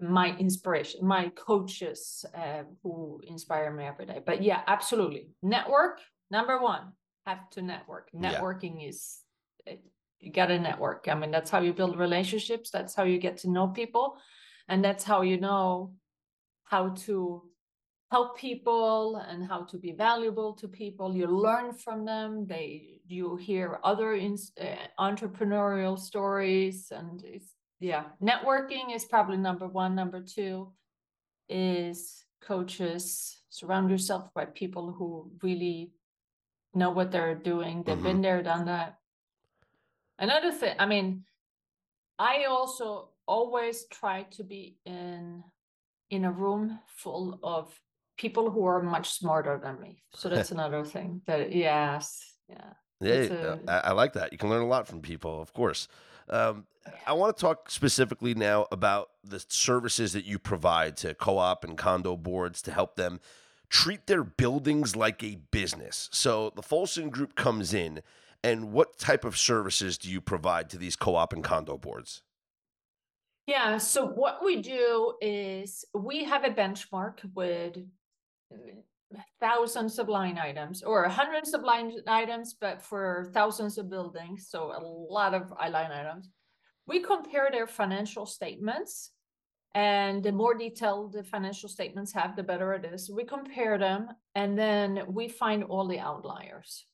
my 0.00 0.36
inspiration, 0.36 1.06
my 1.06 1.30
coaches 1.30 2.24
uh, 2.34 2.64
who 2.82 3.20
inspire 3.26 3.72
me 3.72 3.84
every 3.84 4.06
day. 4.06 4.20
But 4.24 4.42
yeah, 4.42 4.62
absolutely. 4.66 5.30
Network, 5.42 6.00
number 6.30 6.60
one, 6.60 6.92
have 7.26 7.48
to 7.50 7.62
network. 7.62 8.08
Yeah. 8.12 8.34
Networking 8.34 8.88
is 8.88 9.18
uh, 9.68 9.74
you 10.18 10.32
got 10.32 10.46
to 10.46 10.58
network. 10.58 11.06
I 11.08 11.14
mean, 11.14 11.30
that's 11.30 11.50
how 11.50 11.60
you 11.60 11.72
build 11.72 11.98
relationships. 11.98 12.70
That's 12.70 12.94
how 12.94 13.04
you 13.04 13.18
get 13.18 13.38
to 13.38 13.50
know 13.50 13.68
people. 13.68 14.16
And 14.68 14.84
that's 14.84 15.04
how 15.04 15.22
you 15.22 15.38
know 15.38 15.92
how 16.64 16.90
to 16.90 17.42
help 18.10 18.38
people 18.38 19.16
and 19.28 19.44
how 19.46 19.64
to 19.64 19.78
be 19.78 19.92
valuable 19.92 20.52
to 20.54 20.68
people. 20.68 21.14
You 21.14 21.26
learn 21.26 21.72
from 21.72 22.04
them. 22.04 22.46
They, 22.46 23.00
you 23.06 23.36
hear 23.36 23.78
other 23.84 24.14
in, 24.14 24.36
uh, 24.60 24.64
entrepreneurial 24.98 25.98
stories 25.98 26.90
and 26.90 27.22
it's, 27.24 27.55
yeah, 27.80 28.04
networking 28.22 28.94
is 28.94 29.04
probably 29.04 29.36
number 29.36 29.66
one. 29.68 29.94
Number 29.94 30.20
two 30.22 30.72
is 31.48 32.24
coaches. 32.40 33.38
Surround 33.50 33.90
yourself 33.90 34.32
by 34.34 34.44
people 34.46 34.92
who 34.92 35.30
really 35.42 35.92
know 36.74 36.90
what 36.90 37.10
they're 37.10 37.34
doing. 37.34 37.82
They've 37.82 37.96
Mhm. 37.98 38.02
been 38.02 38.20
there, 38.22 38.42
done 38.42 38.66
that. 38.66 38.98
Another 40.18 40.52
thing, 40.52 40.74
I 40.78 40.86
mean, 40.86 41.24
I 42.18 42.44
also 42.44 43.10
always 43.26 43.86
try 43.88 44.22
to 44.36 44.44
be 44.44 44.78
in 44.84 45.42
in 46.10 46.24
a 46.24 46.30
room 46.30 46.78
full 46.86 47.40
of 47.42 47.80
people 48.16 48.48
who 48.50 48.64
are 48.64 48.80
much 48.80 49.10
smarter 49.10 49.58
than 49.62 49.80
me. 49.80 50.04
So 50.14 50.28
that's 50.28 50.52
another 50.58 50.84
thing 50.84 51.20
that 51.26 51.52
yes, 51.52 52.36
yeah. 52.48 52.72
Yeah, 53.00 53.12
a- 53.30 53.60
I, 53.68 53.78
I 53.90 53.92
like 53.92 54.12
that. 54.14 54.32
You 54.32 54.38
can 54.38 54.48
learn 54.48 54.62
a 54.62 54.66
lot 54.66 54.86
from 54.86 55.02
people, 55.02 55.42
of 55.42 55.52
course. 55.52 55.88
Um, 56.28 56.66
I 57.06 57.12
want 57.12 57.36
to 57.36 57.40
talk 57.40 57.70
specifically 57.70 58.34
now 58.34 58.66
about 58.70 59.10
the 59.24 59.44
services 59.48 60.12
that 60.12 60.24
you 60.24 60.38
provide 60.38 60.96
to 60.98 61.14
co 61.14 61.38
op 61.38 61.64
and 61.64 61.76
condo 61.76 62.16
boards 62.16 62.62
to 62.62 62.72
help 62.72 62.96
them 62.96 63.20
treat 63.68 64.06
their 64.06 64.22
buildings 64.22 64.94
like 64.94 65.22
a 65.22 65.38
business. 65.50 66.08
So 66.12 66.50
the 66.54 66.62
Folson 66.62 67.10
Group 67.10 67.34
comes 67.34 67.74
in, 67.74 68.02
and 68.44 68.72
what 68.72 68.98
type 68.98 69.24
of 69.24 69.36
services 69.36 69.98
do 69.98 70.10
you 70.10 70.20
provide 70.20 70.70
to 70.70 70.78
these 70.78 70.96
co 70.96 71.16
op 71.16 71.32
and 71.32 71.42
condo 71.42 71.76
boards? 71.76 72.22
Yeah, 73.46 73.78
so 73.78 74.06
what 74.06 74.44
we 74.44 74.60
do 74.60 75.14
is 75.20 75.84
we 75.94 76.24
have 76.24 76.44
a 76.44 76.50
benchmark 76.50 77.18
with 77.34 77.78
thousands 79.40 79.98
of 79.98 80.08
line 80.08 80.38
items 80.38 80.82
or 80.82 81.08
hundreds 81.08 81.54
of 81.54 81.62
line 81.62 81.92
items, 82.06 82.56
but 82.60 82.82
for 82.82 83.30
thousands 83.32 83.78
of 83.78 83.90
buildings, 83.90 84.48
so 84.48 84.72
a 84.72 84.80
lot 84.82 85.34
of 85.34 85.50
line 85.50 85.92
items. 85.92 86.30
We 86.86 87.00
compare 87.00 87.48
their 87.50 87.66
financial 87.66 88.26
statements 88.26 89.12
and 89.74 90.22
the 90.22 90.32
more 90.32 90.54
detailed 90.54 91.12
the 91.12 91.22
financial 91.22 91.68
statements 91.68 92.12
have, 92.14 92.34
the 92.34 92.42
better 92.42 92.72
it 92.72 92.84
is. 92.84 93.10
We 93.10 93.24
compare 93.24 93.76
them 93.78 94.08
and 94.34 94.58
then 94.58 95.02
we 95.08 95.28
find 95.28 95.64
all 95.64 95.86
the 95.86 95.98
outliers. 95.98 96.86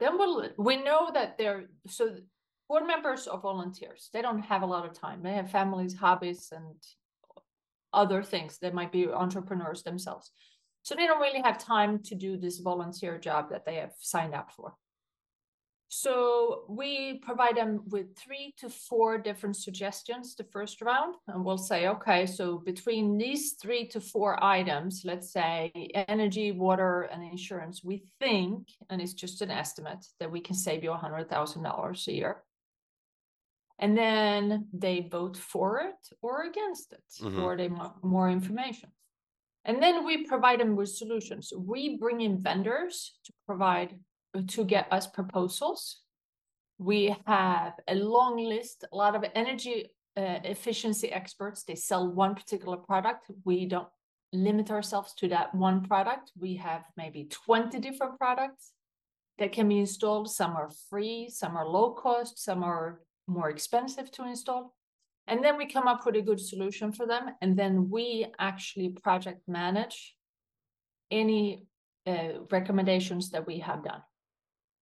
Then 0.00 0.18
we'll, 0.18 0.48
we 0.58 0.82
know 0.82 1.10
that 1.14 1.38
they're, 1.38 1.66
so 1.86 2.16
board 2.68 2.86
members 2.86 3.28
are 3.28 3.38
volunteers, 3.38 4.10
they 4.12 4.22
don't 4.22 4.42
have 4.42 4.62
a 4.62 4.66
lot 4.66 4.86
of 4.86 4.98
time. 4.98 5.22
They 5.22 5.34
have 5.34 5.50
families, 5.50 5.94
hobbies, 5.94 6.48
and 6.50 6.74
other 7.92 8.22
things. 8.22 8.58
They 8.58 8.70
might 8.70 8.90
be 8.90 9.08
entrepreneurs 9.08 9.82
themselves. 9.82 10.32
So 10.84 10.94
they 10.94 11.06
don't 11.06 11.20
really 11.20 11.40
have 11.40 11.56
time 11.58 12.00
to 12.04 12.14
do 12.14 12.36
this 12.36 12.58
volunteer 12.58 13.18
job 13.18 13.50
that 13.50 13.64
they 13.64 13.76
have 13.76 13.94
signed 13.98 14.34
up 14.34 14.52
for. 14.52 14.74
So 15.88 16.64
we 16.68 17.20
provide 17.20 17.56
them 17.56 17.84
with 17.86 18.14
three 18.18 18.52
to 18.58 18.68
four 18.68 19.16
different 19.16 19.56
suggestions 19.56 20.34
the 20.34 20.44
first 20.44 20.82
round, 20.82 21.14
and 21.28 21.42
we'll 21.42 21.56
say, 21.56 21.88
okay, 21.88 22.26
so 22.26 22.58
between 22.58 23.16
these 23.16 23.52
three 23.52 23.86
to 23.88 24.00
four 24.00 24.42
items, 24.44 25.02
let's 25.04 25.32
say 25.32 25.70
energy, 25.94 26.52
water, 26.52 27.02
and 27.02 27.22
insurance, 27.22 27.82
we 27.82 28.04
think, 28.20 28.68
and 28.90 29.00
it's 29.00 29.14
just 29.14 29.40
an 29.40 29.50
estimate, 29.50 30.04
that 30.20 30.30
we 30.30 30.40
can 30.40 30.54
save 30.54 30.84
you 30.84 30.92
a 30.92 30.96
hundred 30.96 31.30
thousand 31.30 31.62
dollars 31.62 32.06
a 32.08 32.12
year. 32.12 32.42
And 33.78 33.96
then 33.96 34.68
they 34.74 35.08
vote 35.10 35.36
for 35.36 35.80
it 35.80 36.00
or 36.20 36.42
against 36.44 36.92
it, 36.92 37.04
Mhm. 37.22 37.42
or 37.42 37.56
they 37.56 37.68
want 37.68 38.04
more 38.04 38.28
information. 38.28 38.90
And 39.64 39.82
then 39.82 40.04
we 40.04 40.26
provide 40.26 40.60
them 40.60 40.76
with 40.76 40.90
solutions. 40.90 41.52
We 41.56 41.96
bring 41.96 42.20
in 42.20 42.42
vendors 42.42 43.14
to 43.24 43.32
provide, 43.46 43.98
to 44.48 44.64
get 44.64 44.92
us 44.92 45.06
proposals. 45.06 46.02
We 46.78 47.16
have 47.26 47.72
a 47.88 47.94
long 47.94 48.36
list, 48.36 48.84
a 48.92 48.96
lot 48.96 49.14
of 49.14 49.24
energy 49.34 49.90
uh, 50.16 50.40
efficiency 50.44 51.10
experts. 51.10 51.62
They 51.62 51.76
sell 51.76 52.12
one 52.12 52.34
particular 52.34 52.76
product. 52.76 53.30
We 53.44 53.66
don't 53.66 53.88
limit 54.32 54.70
ourselves 54.70 55.14
to 55.14 55.28
that 55.28 55.54
one 55.54 55.82
product. 55.82 56.32
We 56.38 56.56
have 56.56 56.82
maybe 56.96 57.28
20 57.30 57.78
different 57.78 58.18
products 58.18 58.72
that 59.38 59.52
can 59.52 59.68
be 59.68 59.78
installed. 59.78 60.30
Some 60.30 60.56
are 60.56 60.70
free, 60.90 61.30
some 61.30 61.56
are 61.56 61.66
low 61.66 61.92
cost, 61.92 62.38
some 62.38 62.62
are 62.62 63.00
more 63.26 63.48
expensive 63.48 64.10
to 64.12 64.24
install. 64.24 64.73
And 65.26 65.42
then 65.42 65.56
we 65.56 65.66
come 65.66 65.88
up 65.88 66.04
with 66.04 66.16
a 66.16 66.22
good 66.22 66.40
solution 66.40 66.92
for 66.92 67.06
them. 67.06 67.30
And 67.40 67.56
then 67.58 67.88
we 67.90 68.26
actually 68.38 68.90
project 68.90 69.48
manage 69.48 70.14
any 71.10 71.66
uh, 72.06 72.44
recommendations 72.50 73.30
that 73.30 73.46
we 73.46 73.58
have 73.60 73.84
done. 73.84 74.02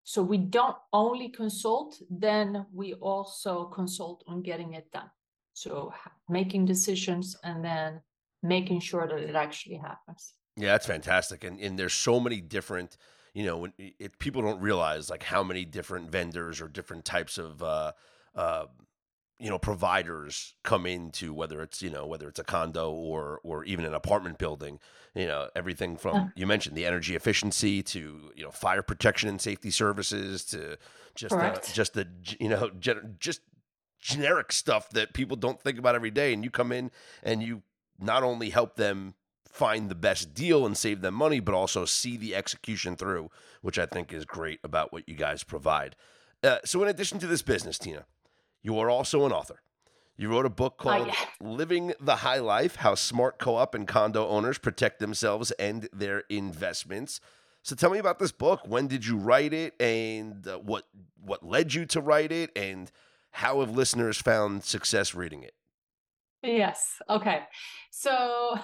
So 0.03 0.23
we 0.23 0.37
don't 0.37 0.75
only 0.93 1.29
consult, 1.29 2.01
then 2.09 2.65
we 2.73 2.95
also 2.95 3.65
consult 3.65 4.23
on 4.27 4.41
getting 4.41 4.73
it 4.73 4.91
done. 4.91 5.09
So 5.53 5.93
making 6.27 6.65
decisions 6.65 7.35
and 7.43 7.63
then 7.63 8.01
making 8.41 8.79
sure 8.79 9.07
that 9.07 9.19
it 9.19 9.35
actually 9.35 9.75
happens. 9.75 10.33
Yeah, 10.57 10.71
that's 10.71 10.87
fantastic. 10.87 11.43
And 11.43 11.59
and 11.59 11.77
there's 11.77 11.93
so 11.93 12.19
many 12.19 12.41
different, 12.41 12.97
you 13.33 13.45
know, 13.45 13.57
when 13.57 13.73
people 14.19 14.41
don't 14.41 14.59
realize 14.59 15.09
like 15.09 15.23
how 15.23 15.43
many 15.43 15.65
different 15.65 16.11
vendors 16.11 16.61
or 16.61 16.67
different 16.67 17.05
types 17.05 17.37
of 17.37 17.61
uh 17.61 17.91
uh 18.35 18.65
you 19.41 19.49
know 19.49 19.57
providers 19.59 20.53
come 20.63 20.85
into 20.85 21.33
whether 21.33 21.61
it's 21.61 21.81
you 21.81 21.89
know 21.89 22.05
whether 22.05 22.27
it's 22.29 22.39
a 22.39 22.43
condo 22.43 22.91
or 22.91 23.39
or 23.43 23.63
even 23.65 23.85
an 23.85 23.93
apartment 23.93 24.37
building 24.37 24.79
you 25.15 25.25
know 25.25 25.49
everything 25.55 25.97
from 25.97 26.15
Yeah. 26.15 26.27
you 26.35 26.47
mentioned 26.47 26.75
the 26.75 26.85
energy 26.85 27.15
efficiency 27.15 27.81
to 27.83 28.31
you 28.35 28.43
know 28.43 28.51
fire 28.51 28.83
protection 28.83 29.27
and 29.29 29.41
safety 29.41 29.71
services 29.71 30.45
to 30.45 30.77
just 31.15 31.33
the, 31.35 31.73
just 31.73 31.93
the 31.93 32.07
you 32.39 32.49
know 32.49 32.69
gen- 32.79 33.15
just 33.19 33.41
generic 33.99 34.51
stuff 34.51 34.89
that 34.91 35.13
people 35.13 35.37
don't 35.37 35.61
think 35.61 35.77
about 35.77 35.93
every 35.95 36.09
day. 36.11 36.33
And 36.33 36.43
you 36.43 36.49
come 36.49 36.71
in 36.71 36.89
and 37.21 37.43
you 37.43 37.61
not 37.99 38.23
only 38.23 38.49
help 38.49 38.75
them 38.75 39.13
find 39.47 39.89
the 39.89 39.95
best 39.95 40.33
deal 40.33 40.65
and 40.65 40.77
save 40.77 41.01
them 41.01 41.13
money 41.13 41.39
but 41.41 41.53
also 41.53 41.83
see 41.85 42.15
the 42.17 42.33
execution 42.33 42.95
through 42.95 43.29
which 43.61 43.77
i 43.77 43.85
think 43.85 44.13
is 44.13 44.23
great 44.23 44.59
about 44.63 44.93
what 44.93 45.07
you 45.09 45.15
guys 45.15 45.43
provide. 45.43 45.95
Uh, 46.41 46.57
so 46.63 46.81
in 46.81 46.87
addition 46.89 47.19
to 47.19 47.27
this 47.27 47.41
business 47.41 47.77
tina 47.77 48.05
you 48.61 48.77
are 48.79 48.89
also 48.89 49.25
an 49.25 49.31
author 49.31 49.61
you 50.17 50.29
wrote 50.29 50.45
a 50.45 50.49
book 50.49 50.77
called 50.77 51.07
yeah. 51.07 51.15
living 51.39 51.93
the 51.99 52.17
high 52.17 52.39
life 52.39 52.77
how 52.77 52.95
smart 52.95 53.39
co-op 53.39 53.73
and 53.73 53.87
condo 53.87 54.27
owners 54.27 54.57
protect 54.57 54.99
themselves 54.99 55.51
and 55.51 55.87
their 55.93 56.23
investments 56.29 57.19
so 57.63 57.75
tell 57.75 57.89
me 57.89 57.99
about 57.99 58.19
this 58.19 58.31
book 58.31 58.61
when 58.67 58.87
did 58.87 59.05
you 59.05 59.17
write 59.17 59.53
it 59.53 59.73
and 59.79 60.47
uh, 60.47 60.57
what 60.57 60.85
what 61.23 61.43
led 61.43 61.73
you 61.73 61.85
to 61.85 62.01
write 62.01 62.31
it 62.31 62.49
and 62.55 62.91
how 63.31 63.59
have 63.61 63.75
listeners 63.75 64.17
found 64.17 64.63
success 64.63 65.15
reading 65.15 65.43
it 65.43 65.53
Yes. 66.43 67.01
Okay. 67.09 67.41
So 67.91 68.57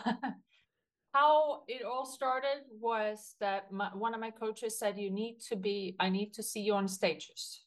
how 1.13 1.62
it 1.68 1.84
all 1.84 2.06
started 2.06 2.63
was 2.80 3.36
that 3.39 3.72
my, 3.72 3.89
one 3.94 4.13
of 4.13 4.20
my 4.20 4.32
coaches 4.32 4.77
said, 4.77 4.98
"You 4.98 5.12
need 5.12 5.39
to 5.50 5.56
be. 5.56 5.96
I 6.00 6.10
need 6.10 6.34
to 6.34 6.44
see 6.44 6.62
you 6.62 6.74
on 6.74 6.88
stages. 6.88 7.62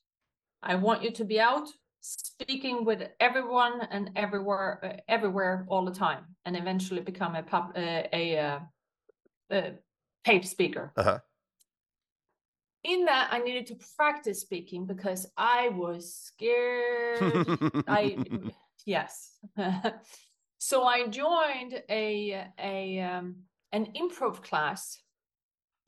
I 0.62 0.74
want 0.74 1.02
you 1.02 1.10
to 1.12 1.24
be 1.24 1.40
out 1.40 1.68
speaking 2.00 2.84
with 2.84 3.08
everyone 3.20 3.82
and 3.90 4.10
everywhere, 4.16 4.80
uh, 4.82 5.00
everywhere 5.08 5.66
all 5.68 5.84
the 5.84 5.94
time, 5.94 6.24
and 6.44 6.56
eventually 6.56 7.00
become 7.00 7.34
a 7.34 7.42
pub, 7.42 7.72
uh, 7.76 8.02
a, 8.12 8.38
uh, 8.38 8.58
uh, 9.50 9.70
paid 10.24 10.46
speaker." 10.46 10.92
uh-huh 10.96 11.18
In 12.84 13.04
that, 13.04 13.28
I 13.30 13.38
needed 13.40 13.66
to 13.68 13.78
practice 13.96 14.40
speaking 14.40 14.86
because 14.86 15.26
I 15.36 15.68
was 15.70 16.14
scared. 16.14 17.84
I 17.86 18.16
yes. 18.86 19.32
so 20.58 20.84
I 20.84 21.08
joined 21.08 21.82
a 21.88 22.46
a 22.58 23.00
um, 23.00 23.36
an 23.72 23.92
improv 23.94 24.42
class 24.42 24.98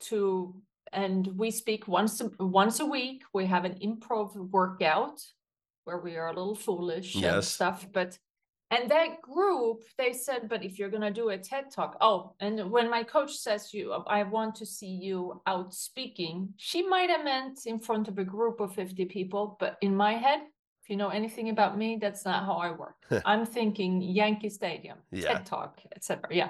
to 0.01 0.55
and 0.91 1.27
we 1.37 1.49
speak 1.51 1.87
once 1.87 2.21
a, 2.21 2.29
once 2.39 2.79
a 2.79 2.85
week. 2.85 3.23
We 3.33 3.45
have 3.47 3.65
an 3.65 3.75
improv 3.83 4.35
workout 4.35 5.19
where 5.85 5.99
we 5.99 6.15
are 6.15 6.27
a 6.27 6.33
little 6.33 6.55
foolish 6.55 7.15
and 7.15 7.43
stuff, 7.43 7.85
but 7.91 8.17
and 8.71 8.89
that 8.89 9.21
group 9.21 9.83
they 9.97 10.13
said, 10.13 10.49
but 10.49 10.63
if 10.63 10.79
you're 10.79 10.89
gonna 10.89 11.11
do 11.11 11.29
a 11.29 11.37
TED 11.37 11.69
talk, 11.69 11.97
oh, 12.01 12.33
and 12.39 12.71
when 12.71 12.89
my 12.89 13.03
coach 13.03 13.35
says 13.35 13.73
you, 13.73 13.91
I 13.91 14.23
want 14.23 14.55
to 14.55 14.65
see 14.65 14.87
you 14.87 15.41
out 15.45 15.73
speaking, 15.73 16.53
she 16.57 16.81
might 16.81 17.09
have 17.09 17.23
meant 17.23 17.65
in 17.65 17.79
front 17.79 18.07
of 18.07 18.17
a 18.17 18.23
group 18.23 18.59
of 18.59 18.73
50 18.73 19.05
people, 19.05 19.57
but 19.59 19.77
in 19.81 19.95
my 19.95 20.13
head, 20.13 20.41
if 20.83 20.89
you 20.89 20.97
know 20.97 21.09
anything 21.09 21.49
about 21.49 21.77
me, 21.77 21.97
that's 22.01 22.25
not 22.25 22.45
how 22.45 22.53
I 22.53 22.71
work. 22.71 22.95
I'm 23.25 23.45
thinking 23.45 24.01
Yankee 24.01 24.49
Stadium, 24.49 24.97
Yeah. 25.11 25.33
TED 25.33 25.45
Talk, 25.45 25.79
etc. 25.95 26.23
Yeah. 26.31 26.49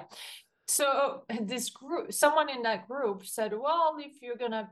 So 0.66 1.24
this 1.42 1.68
group, 1.68 2.12
someone 2.12 2.48
in 2.48 2.62
that 2.62 2.88
group 2.88 3.26
said, 3.26 3.52
"Well, 3.52 3.96
if 3.98 4.22
you're 4.22 4.36
gonna 4.36 4.70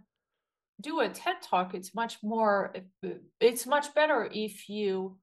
do 0.80 1.00
a 1.00 1.08
TED 1.08 1.36
talk, 1.42 1.74
it's 1.74 1.94
much 1.94 2.18
more, 2.22 2.74
it's 3.40 3.66
much 3.66 3.94
better 3.94 4.28
if 4.32 4.68
you 4.68 5.18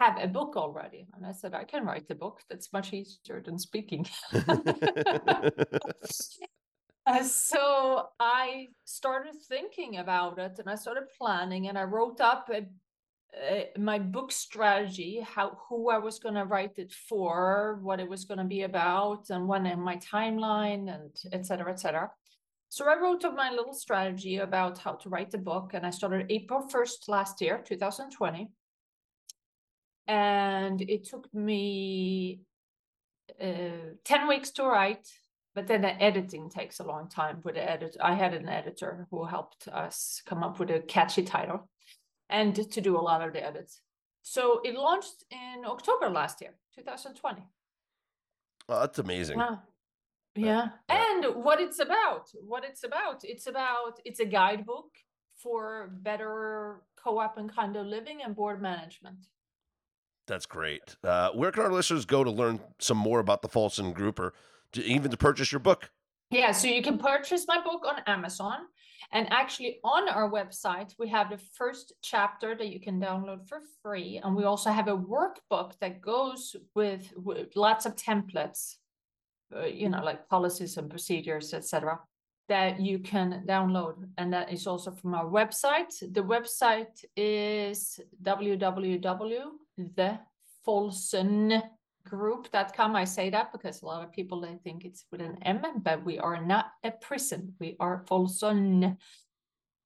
have 0.00 0.18
a 0.20 0.26
book 0.26 0.56
already. 0.56 1.06
And 1.14 1.26
I 1.26 1.32
said, 1.32 1.54
I 1.54 1.64
can 1.64 1.84
write 1.84 2.08
the 2.08 2.14
book. 2.14 2.40
That's 2.50 2.72
much 2.72 2.92
easier 2.92 3.42
than 3.44 3.58
speaking. 3.58 4.06
uh, 7.06 7.22
so 7.22 8.08
I 8.18 8.68
started 8.84 9.34
thinking 9.48 9.98
about 9.98 10.38
it 10.38 10.58
and 10.58 10.68
I 10.68 10.74
started 10.74 11.04
planning 11.16 11.68
and 11.68 11.78
I 11.78 11.84
wrote 11.84 12.20
up 12.20 12.50
a, 12.52 12.66
a, 13.40 13.70
my 13.78 13.98
book 13.98 14.32
strategy, 14.32 15.20
how 15.24 15.58
who 15.68 15.90
I 15.90 15.98
was 15.98 16.18
going 16.18 16.34
to 16.34 16.44
write 16.44 16.78
it 16.78 16.92
for, 16.92 17.78
what 17.82 18.00
it 18.00 18.08
was 18.08 18.24
going 18.24 18.38
to 18.38 18.44
be 18.44 18.62
about, 18.62 19.30
and 19.30 19.48
when 19.48 19.66
in 19.66 19.80
my 19.80 19.96
timeline, 19.96 20.92
and 20.94 21.10
etc. 21.32 21.72
etc. 21.72 22.10
So 22.74 22.88
I 22.88 23.00
wrote 23.00 23.24
up 23.24 23.36
my 23.36 23.52
little 23.52 23.72
strategy 23.72 24.38
about 24.38 24.78
how 24.78 24.94
to 24.94 25.08
write 25.08 25.30
the 25.30 25.38
book, 25.38 25.74
and 25.74 25.86
I 25.86 25.90
started 25.90 26.26
April 26.28 26.66
1st 26.68 27.06
last 27.06 27.40
year, 27.40 27.62
2020 27.64 28.50
and 30.08 30.82
it 30.82 31.04
took 31.04 31.32
me 31.32 32.40
uh, 33.40 33.94
10 34.04 34.28
weeks 34.28 34.50
to 34.50 34.64
write 34.64 35.08
but 35.54 35.66
then 35.68 35.82
the 35.82 36.02
editing 36.02 36.50
takes 36.50 36.80
a 36.80 36.84
long 36.84 37.08
time 37.08 37.40
with 37.42 37.54
the 37.54 37.70
edit 37.70 37.96
i 38.02 38.12
had 38.12 38.34
an 38.34 38.46
editor 38.46 39.06
who 39.10 39.24
helped 39.24 39.66
us 39.68 40.20
come 40.26 40.42
up 40.42 40.58
with 40.58 40.70
a 40.70 40.80
catchy 40.80 41.22
title 41.22 41.70
and 42.28 42.54
to 42.70 42.80
do 42.82 42.98
a 42.98 43.06
lot 43.08 43.22
of 43.22 43.32
the 43.32 43.42
edits. 43.42 43.80
So 44.22 44.60
it 44.62 44.74
launched 44.74 45.24
in 45.30 45.64
october 45.64 46.10
last 46.10 46.42
year 46.42 46.54
2020 46.74 47.46
oh 48.68 48.80
that's 48.80 48.98
amazing. 48.98 49.40
Uh, 49.40 49.56
yeah. 50.34 50.68
and 50.88 51.24
what 51.34 51.60
it's 51.60 51.78
about 51.78 52.30
what 52.46 52.64
it's 52.64 52.84
about 52.84 53.20
it's 53.22 53.46
about 53.46 54.00
it's 54.04 54.20
a 54.20 54.24
guidebook 54.24 54.90
for 55.36 55.90
better 56.02 56.82
co-op 56.96 57.38
and 57.38 57.52
condo 57.54 57.82
living 57.82 58.20
and 58.22 58.34
board 58.34 58.60
management 58.60 59.26
that's 60.26 60.46
great. 60.46 60.96
Uh, 61.04 61.30
where 61.30 61.52
can 61.52 61.64
our 61.64 61.72
listeners 61.72 62.04
go 62.04 62.24
to 62.24 62.30
learn 62.30 62.60
some 62.78 62.96
more 62.96 63.20
about 63.20 63.42
the 63.42 63.48
Folson 63.48 63.92
Group 63.92 64.18
or 64.18 64.32
to, 64.72 64.82
even 64.82 65.10
to 65.10 65.16
purchase 65.16 65.52
your 65.52 65.58
book? 65.58 65.90
Yeah, 66.30 66.52
so 66.52 66.66
you 66.66 66.82
can 66.82 66.98
purchase 66.98 67.44
my 67.46 67.62
book 67.62 67.84
on 67.86 68.02
Amazon. 68.06 68.60
And 69.12 69.30
actually, 69.30 69.80
on 69.84 70.08
our 70.08 70.30
website, 70.30 70.94
we 70.98 71.08
have 71.08 71.30
the 71.30 71.36
first 71.36 71.92
chapter 72.02 72.56
that 72.56 72.68
you 72.68 72.80
can 72.80 72.98
download 72.98 73.46
for 73.46 73.60
free. 73.82 74.20
And 74.24 74.34
we 74.34 74.44
also 74.44 74.70
have 74.70 74.88
a 74.88 74.96
workbook 74.96 75.78
that 75.80 76.00
goes 76.00 76.56
with, 76.74 77.12
with 77.14 77.54
lots 77.54 77.84
of 77.84 77.94
templates, 77.94 78.76
uh, 79.56 79.66
you 79.66 79.88
know, 79.88 80.02
like 80.02 80.28
policies 80.28 80.76
and 80.76 80.90
procedures, 80.90 81.54
etc., 81.54 81.98
that 82.48 82.78
you 82.78 82.98
can 82.98 83.42
download. 83.46 84.06
And 84.18 84.32
that 84.32 84.52
is 84.52 84.66
also 84.66 84.90
from 84.90 85.14
our 85.14 85.26
website. 85.26 85.92
The 86.12 86.22
website 86.22 87.04
is 87.16 88.00
www 88.22 89.44
the 89.76 90.18
Folson 90.66 91.62
group.com. 92.06 92.96
I 92.96 93.04
say 93.04 93.30
that 93.30 93.52
because 93.52 93.82
a 93.82 93.86
lot 93.86 94.04
of 94.04 94.12
people 94.12 94.40
they 94.40 94.56
think 94.62 94.84
it's 94.84 95.04
with 95.10 95.20
an 95.20 95.38
M, 95.42 95.62
but 95.82 96.04
we 96.04 96.18
are 96.18 96.42
not 96.42 96.66
a 96.82 96.90
prison. 96.90 97.54
We 97.58 97.76
are 97.80 98.04
Folson. 98.08 98.96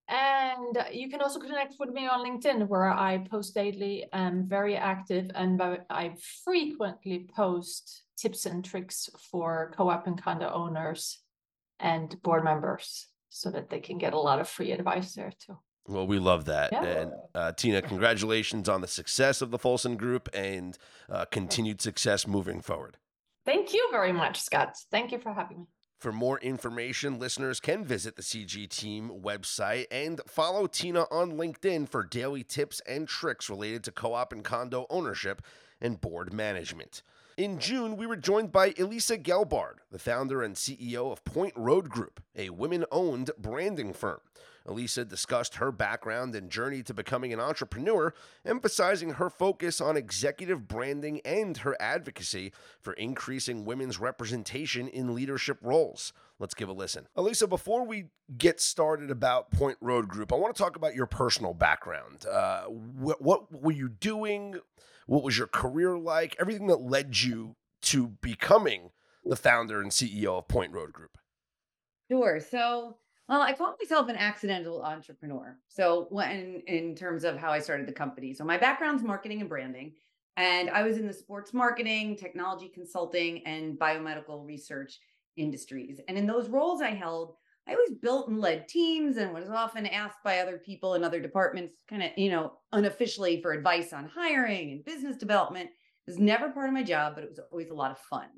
And 0.08 0.78
you 0.90 1.10
can 1.10 1.20
also 1.20 1.38
connect 1.38 1.74
with 1.78 1.90
me 1.90 2.06
on 2.06 2.24
LinkedIn, 2.24 2.66
where 2.66 2.90
I 2.90 3.18
post 3.18 3.54
daily. 3.54 4.06
I'm 4.12 4.48
very 4.48 4.74
active, 4.74 5.30
and 5.34 5.60
I 5.90 6.14
frequently 6.44 7.28
post 7.34 8.04
tips 8.18 8.46
and 8.46 8.64
tricks 8.64 9.08
for 9.30 9.72
co-op 9.76 10.06
and 10.06 10.20
condo 10.20 10.50
owners 10.52 11.20
and 11.80 12.20
board 12.22 12.44
members, 12.44 13.06
so 13.28 13.50
that 13.50 13.70
they 13.70 13.80
can 13.80 13.98
get 13.98 14.12
a 14.12 14.18
lot 14.18 14.40
of 14.40 14.48
free 14.48 14.72
advice 14.72 15.14
there 15.14 15.32
too. 15.38 15.56
Well, 15.86 16.06
we 16.06 16.18
love 16.18 16.44
that. 16.44 16.70
Yeah. 16.70 16.84
And 16.84 17.12
uh, 17.34 17.52
Tina, 17.52 17.80
congratulations 17.80 18.68
on 18.68 18.82
the 18.82 18.88
success 18.88 19.40
of 19.40 19.50
the 19.50 19.58
Folson 19.58 19.96
Group 19.96 20.28
and 20.34 20.76
uh, 21.08 21.24
continued 21.26 21.80
success 21.80 22.26
moving 22.26 22.60
forward. 22.60 22.98
Thank 23.46 23.72
you 23.72 23.88
very 23.90 24.12
much, 24.12 24.38
Scott. 24.40 24.76
Thank 24.90 25.12
you 25.12 25.18
for 25.18 25.32
having 25.32 25.60
me. 25.60 25.64
For 25.98 26.12
more 26.12 26.38
information, 26.40 27.18
listeners 27.18 27.58
can 27.58 27.84
visit 27.84 28.14
the 28.14 28.22
CG 28.22 28.68
Team 28.68 29.10
website 29.20 29.86
and 29.90 30.20
follow 30.28 30.66
Tina 30.66 31.06
on 31.10 31.32
LinkedIn 31.32 31.88
for 31.88 32.04
daily 32.04 32.44
tips 32.44 32.80
and 32.86 33.08
tricks 33.08 33.50
related 33.50 33.82
to 33.84 33.90
co 33.90 34.14
op 34.14 34.32
and 34.32 34.44
condo 34.44 34.86
ownership 34.90 35.42
and 35.80 36.00
board 36.00 36.32
management. 36.32 37.02
In 37.38 37.60
June, 37.60 37.96
we 37.96 38.04
were 38.04 38.16
joined 38.16 38.50
by 38.50 38.72
Alyssa 38.72 39.16
Gelbard, 39.22 39.74
the 39.92 39.98
founder 40.00 40.42
and 40.42 40.56
CEO 40.56 41.12
of 41.12 41.24
Point 41.24 41.52
Road 41.54 41.88
Group, 41.88 42.20
a 42.34 42.50
women 42.50 42.84
owned 42.90 43.30
branding 43.38 43.92
firm. 43.92 44.18
Alyssa 44.66 45.08
discussed 45.08 45.54
her 45.54 45.70
background 45.70 46.34
and 46.34 46.50
journey 46.50 46.82
to 46.82 46.92
becoming 46.92 47.32
an 47.32 47.38
entrepreneur, 47.38 48.12
emphasizing 48.44 49.10
her 49.10 49.30
focus 49.30 49.80
on 49.80 49.96
executive 49.96 50.66
branding 50.66 51.20
and 51.24 51.58
her 51.58 51.76
advocacy 51.78 52.52
for 52.80 52.94
increasing 52.94 53.64
women's 53.64 54.00
representation 54.00 54.88
in 54.88 55.14
leadership 55.14 55.58
roles. 55.62 56.12
Let's 56.40 56.54
give 56.54 56.68
a 56.68 56.72
listen. 56.72 57.06
Alyssa, 57.16 57.48
before 57.48 57.86
we 57.86 58.06
get 58.36 58.60
started 58.60 59.12
about 59.12 59.52
Point 59.52 59.78
Road 59.80 60.08
Group, 60.08 60.32
I 60.32 60.36
want 60.36 60.56
to 60.56 60.60
talk 60.60 60.74
about 60.74 60.96
your 60.96 61.06
personal 61.06 61.54
background. 61.54 62.26
Uh, 62.26 62.64
wh- 62.64 63.22
what 63.22 63.62
were 63.62 63.70
you 63.70 63.88
doing? 63.88 64.56
What 65.08 65.24
was 65.24 65.38
your 65.38 65.46
career 65.46 65.96
like? 65.96 66.36
Everything 66.38 66.66
that 66.66 66.82
led 66.82 67.18
you 67.18 67.56
to 67.80 68.08
becoming 68.20 68.90
the 69.24 69.36
founder 69.36 69.80
and 69.80 69.90
CEO 69.90 70.38
of 70.38 70.48
Point 70.48 70.72
Road 70.72 70.92
Group. 70.92 71.16
Sure. 72.10 72.38
So 72.40 72.98
well, 73.26 73.40
I 73.40 73.54
call 73.54 73.74
myself 73.80 74.08
an 74.08 74.16
accidental 74.16 74.82
entrepreneur. 74.82 75.58
So, 75.68 76.06
when 76.10 76.62
in 76.66 76.94
terms 76.94 77.24
of 77.24 77.36
how 77.36 77.50
I 77.50 77.58
started 77.58 77.86
the 77.86 77.92
company, 77.92 78.32
so 78.32 78.44
my 78.44 78.56
background's 78.56 79.02
marketing 79.02 79.40
and 79.40 79.48
branding, 79.48 79.92
and 80.36 80.70
I 80.70 80.82
was 80.82 80.98
in 80.98 81.06
the 81.06 81.12
sports 81.12 81.52
marketing, 81.52 82.16
technology 82.16 82.68
consulting, 82.68 83.46
and 83.46 83.78
biomedical 83.78 84.46
research 84.46 84.98
industries. 85.36 86.00
And 86.08 86.16
in 86.16 86.26
those 86.26 86.48
roles 86.48 86.80
I 86.80 86.90
held, 86.90 87.34
I 87.68 87.72
always 87.72 87.98
built 88.00 88.28
and 88.28 88.40
led 88.40 88.66
teams 88.66 89.18
and 89.18 89.34
was 89.34 89.50
often 89.50 89.86
asked 89.86 90.18
by 90.24 90.38
other 90.38 90.58
people 90.58 90.94
in 90.94 91.04
other 91.04 91.20
departments, 91.20 91.74
kind 91.88 92.02
of, 92.02 92.10
you 92.16 92.30
know, 92.30 92.54
unofficially 92.72 93.42
for 93.42 93.52
advice 93.52 93.92
on 93.92 94.08
hiring 94.08 94.72
and 94.72 94.84
business 94.84 95.16
development. 95.16 95.68
It 95.68 96.10
was 96.10 96.18
never 96.18 96.50
part 96.50 96.68
of 96.68 96.74
my 96.74 96.82
job, 96.82 97.14
but 97.14 97.24
it 97.24 97.30
was 97.30 97.40
always 97.52 97.70
a 97.70 97.74
lot 97.74 97.90
of 97.90 97.98
fun. 97.98 98.28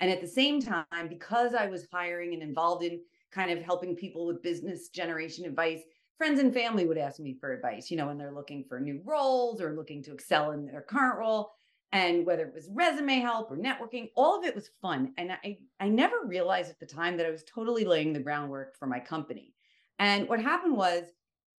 And 0.00 0.10
at 0.10 0.20
the 0.20 0.26
same 0.26 0.60
time, 0.60 1.08
because 1.08 1.54
I 1.54 1.66
was 1.66 1.86
hiring 1.92 2.34
and 2.34 2.42
involved 2.42 2.82
in 2.82 3.00
kind 3.30 3.50
of 3.50 3.62
helping 3.62 3.94
people 3.94 4.26
with 4.26 4.42
business 4.42 4.88
generation 4.88 5.44
advice. 5.44 5.82
Friends 6.18 6.40
and 6.40 6.52
family 6.52 6.86
would 6.86 6.98
ask 6.98 7.20
me 7.20 7.36
for 7.40 7.52
advice, 7.52 7.90
you 7.90 7.96
know, 7.96 8.08
when 8.08 8.18
they're 8.18 8.34
looking 8.34 8.64
for 8.68 8.80
new 8.80 9.00
roles 9.04 9.60
or 9.60 9.74
looking 9.74 10.02
to 10.02 10.12
excel 10.12 10.50
in 10.50 10.66
their 10.66 10.82
current 10.82 11.18
role. 11.18 11.52
And 11.92 12.24
whether 12.24 12.44
it 12.44 12.54
was 12.54 12.68
resume 12.72 13.18
help 13.18 13.50
or 13.50 13.56
networking, 13.56 14.10
all 14.14 14.38
of 14.38 14.44
it 14.44 14.54
was 14.54 14.70
fun. 14.80 15.12
And 15.18 15.32
I, 15.32 15.58
I 15.80 15.88
never 15.88 16.16
realized 16.24 16.70
at 16.70 16.78
the 16.78 16.86
time 16.86 17.16
that 17.16 17.26
I 17.26 17.30
was 17.30 17.42
totally 17.44 17.84
laying 17.84 18.12
the 18.12 18.20
groundwork 18.20 18.76
for 18.76 18.86
my 18.86 19.00
company. 19.00 19.54
And 19.98 20.28
what 20.28 20.40
happened 20.40 20.76
was 20.76 21.04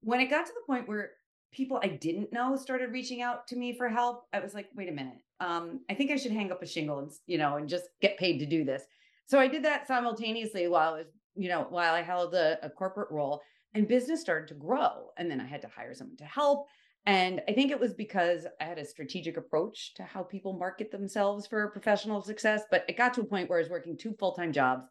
when 0.03 0.21
it 0.21 0.31
got 0.31 0.47
to 0.47 0.53
the 0.53 0.73
point 0.73 0.89
where 0.89 1.11
people 1.53 1.81
I 1.83 1.89
didn't 1.89 2.33
know 2.33 2.57
started 2.57 2.93
reaching 2.93 3.23
out 3.23 3.49
to 3.49 3.57
me 3.57 3.73
for 3.73 3.89
help, 3.89 4.27
I 4.33 4.39
was 4.39 4.55
like, 4.55 4.69
wait 4.77 4.89
a 4.89 4.93
minute. 4.93 5.19
Um, 5.41 5.81
I 5.91 5.95
think 5.95 6.13
I 6.13 6.17
should 6.17 6.33
hang 6.33 6.53
up 6.53 6.63
a 6.63 6.67
shingle 6.67 7.01
and, 7.01 7.11
you 7.27 7.39
know, 7.39 7.57
and 7.57 7.69
just 7.69 7.87
get 8.01 8.17
paid 8.17 8.39
to 8.39 8.47
do 8.47 8.65
this. 8.65 8.85
So 9.27 9.41
I 9.41 9.49
did 9.49 9.65
that 9.65 9.89
simultaneously 9.89 10.69
while 10.69 10.95
I 10.95 10.99
was 10.99 11.07
you 11.35 11.49
know, 11.49 11.67
while 11.71 11.95
I 11.95 12.03
held 12.03 12.35
a, 12.35 12.59
a 12.65 12.71
corporate 12.71 13.11
role 13.11 13.41
and 13.75 13.87
business 13.89 14.21
started 14.21 14.49
to 14.49 14.55
grow. 14.55 15.11
And 15.17 15.31
then 15.31 15.41
I 15.41 15.47
had 15.47 15.63
to 15.63 15.69
hire 15.69 15.95
someone 15.95 16.17
to 16.19 16.25
help. 16.25 16.67
And 17.07 17.41
I 17.49 17.53
think 17.53 17.71
it 17.71 17.81
was 17.81 17.95
because 17.95 18.47
I 18.61 18.65
had 18.65 18.79
a 18.79 18.85
strategic 18.85 19.37
approach 19.37 19.95
to 19.95 20.03
how 20.03 20.23
people 20.23 20.53
market 20.53 20.91
themselves 20.91 21.47
for 21.47 21.69
professional 21.69 22.23
success. 22.23 22.63
But 22.71 22.85
it 22.89 22.97
got 22.97 23.15
to 23.15 23.23
a 23.23 23.25
point 23.25 23.49
where 23.49 23.59
I 23.59 23.63
was 23.63 23.71
working 23.71 23.97
two 23.97 24.15
full 24.19 24.33
time 24.33 24.53
jobs, 24.53 24.85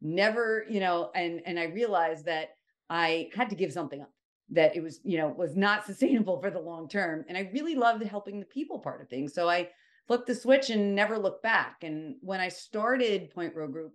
never, 0.00 0.64
you 0.68 0.80
know, 0.80 1.10
and 1.14 1.40
and 1.44 1.58
I 1.58 1.64
realized 1.64 2.26
that 2.26 2.50
I 2.88 3.30
had 3.34 3.50
to 3.50 3.56
give 3.56 3.72
something 3.72 4.00
up, 4.00 4.12
that 4.50 4.76
it 4.76 4.82
was, 4.82 5.00
you 5.02 5.18
know, 5.18 5.28
was 5.28 5.56
not 5.56 5.84
sustainable 5.86 6.40
for 6.40 6.50
the 6.50 6.60
long 6.60 6.88
term. 6.88 7.24
And 7.28 7.36
I 7.36 7.50
really 7.52 7.74
loved 7.74 8.04
helping 8.04 8.38
the 8.38 8.46
people 8.46 8.78
part 8.78 9.02
of 9.02 9.08
things. 9.08 9.34
So 9.34 9.48
I 9.48 9.70
flipped 10.06 10.28
the 10.28 10.34
switch 10.34 10.70
and 10.70 10.94
never 10.94 11.18
looked 11.18 11.42
back. 11.42 11.82
And 11.82 12.14
when 12.20 12.40
I 12.40 12.48
started 12.48 13.30
Point 13.30 13.56
Road 13.56 13.72
Group, 13.72 13.92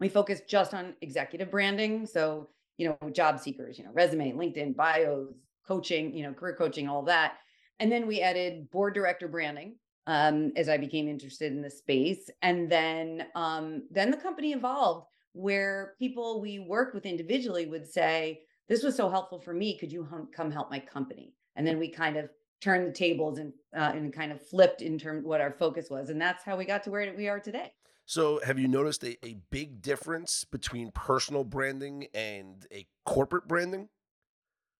we 0.00 0.08
focused 0.08 0.48
just 0.48 0.74
on 0.74 0.94
executive 1.00 1.50
branding. 1.50 2.06
So, 2.06 2.48
you 2.76 2.88
know, 2.88 3.10
job 3.10 3.38
seekers, 3.38 3.78
you 3.78 3.84
know, 3.84 3.92
resume, 3.92 4.32
LinkedIn, 4.32 4.76
bios, 4.76 5.34
coaching, 5.68 6.16
you 6.16 6.24
know, 6.24 6.32
career 6.32 6.56
coaching, 6.56 6.88
all 6.88 7.02
that. 7.02 7.34
And 7.78 7.92
then 7.92 8.06
we 8.06 8.22
added 8.22 8.70
board 8.70 8.94
director 8.94 9.28
branding 9.28 9.76
um, 10.08 10.52
as 10.56 10.68
I 10.68 10.78
became 10.78 11.06
interested 11.06 11.52
in 11.52 11.60
the 11.60 11.70
space. 11.70 12.30
And 12.42 12.72
then, 12.72 13.26
um, 13.34 13.82
then 13.90 14.10
the 14.10 14.16
company 14.16 14.52
evolved 14.52 15.06
where 15.32 15.94
people 15.98 16.40
we 16.40 16.58
worked 16.58 16.94
with 16.94 17.06
individually 17.06 17.66
would 17.66 17.86
say, 17.86 18.40
"This 18.68 18.82
was 18.82 18.96
so 18.96 19.08
helpful 19.08 19.38
for 19.38 19.52
me. 19.52 19.78
Could 19.78 19.92
you 19.92 20.04
hum- 20.04 20.30
come 20.34 20.50
help 20.50 20.70
my 20.70 20.80
company?" 20.80 21.34
And 21.54 21.66
then 21.66 21.78
we 21.78 21.88
kind 21.88 22.16
of 22.16 22.30
turned 22.60 22.88
the 22.88 22.92
tables 22.92 23.38
and 23.38 23.52
uh, 23.76 23.92
and 23.94 24.12
kind 24.12 24.32
of 24.32 24.44
flipped 24.44 24.82
in 24.82 24.98
terms 24.98 25.24
what 25.24 25.40
our 25.40 25.52
focus 25.52 25.90
was, 25.90 26.08
and 26.08 26.20
that's 26.20 26.42
how 26.42 26.56
we 26.56 26.64
got 26.64 26.82
to 26.84 26.90
where 26.90 27.14
we 27.14 27.28
are 27.28 27.38
today. 27.38 27.72
So, 28.06 28.40
have 28.42 28.58
you 28.58 28.68
noticed 28.68 29.04
a, 29.04 29.22
a 29.24 29.36
big 29.50 29.82
difference 29.82 30.44
between 30.44 30.90
personal 30.92 31.44
branding 31.44 32.06
and 32.14 32.66
a 32.72 32.86
corporate 33.04 33.46
branding? 33.46 33.90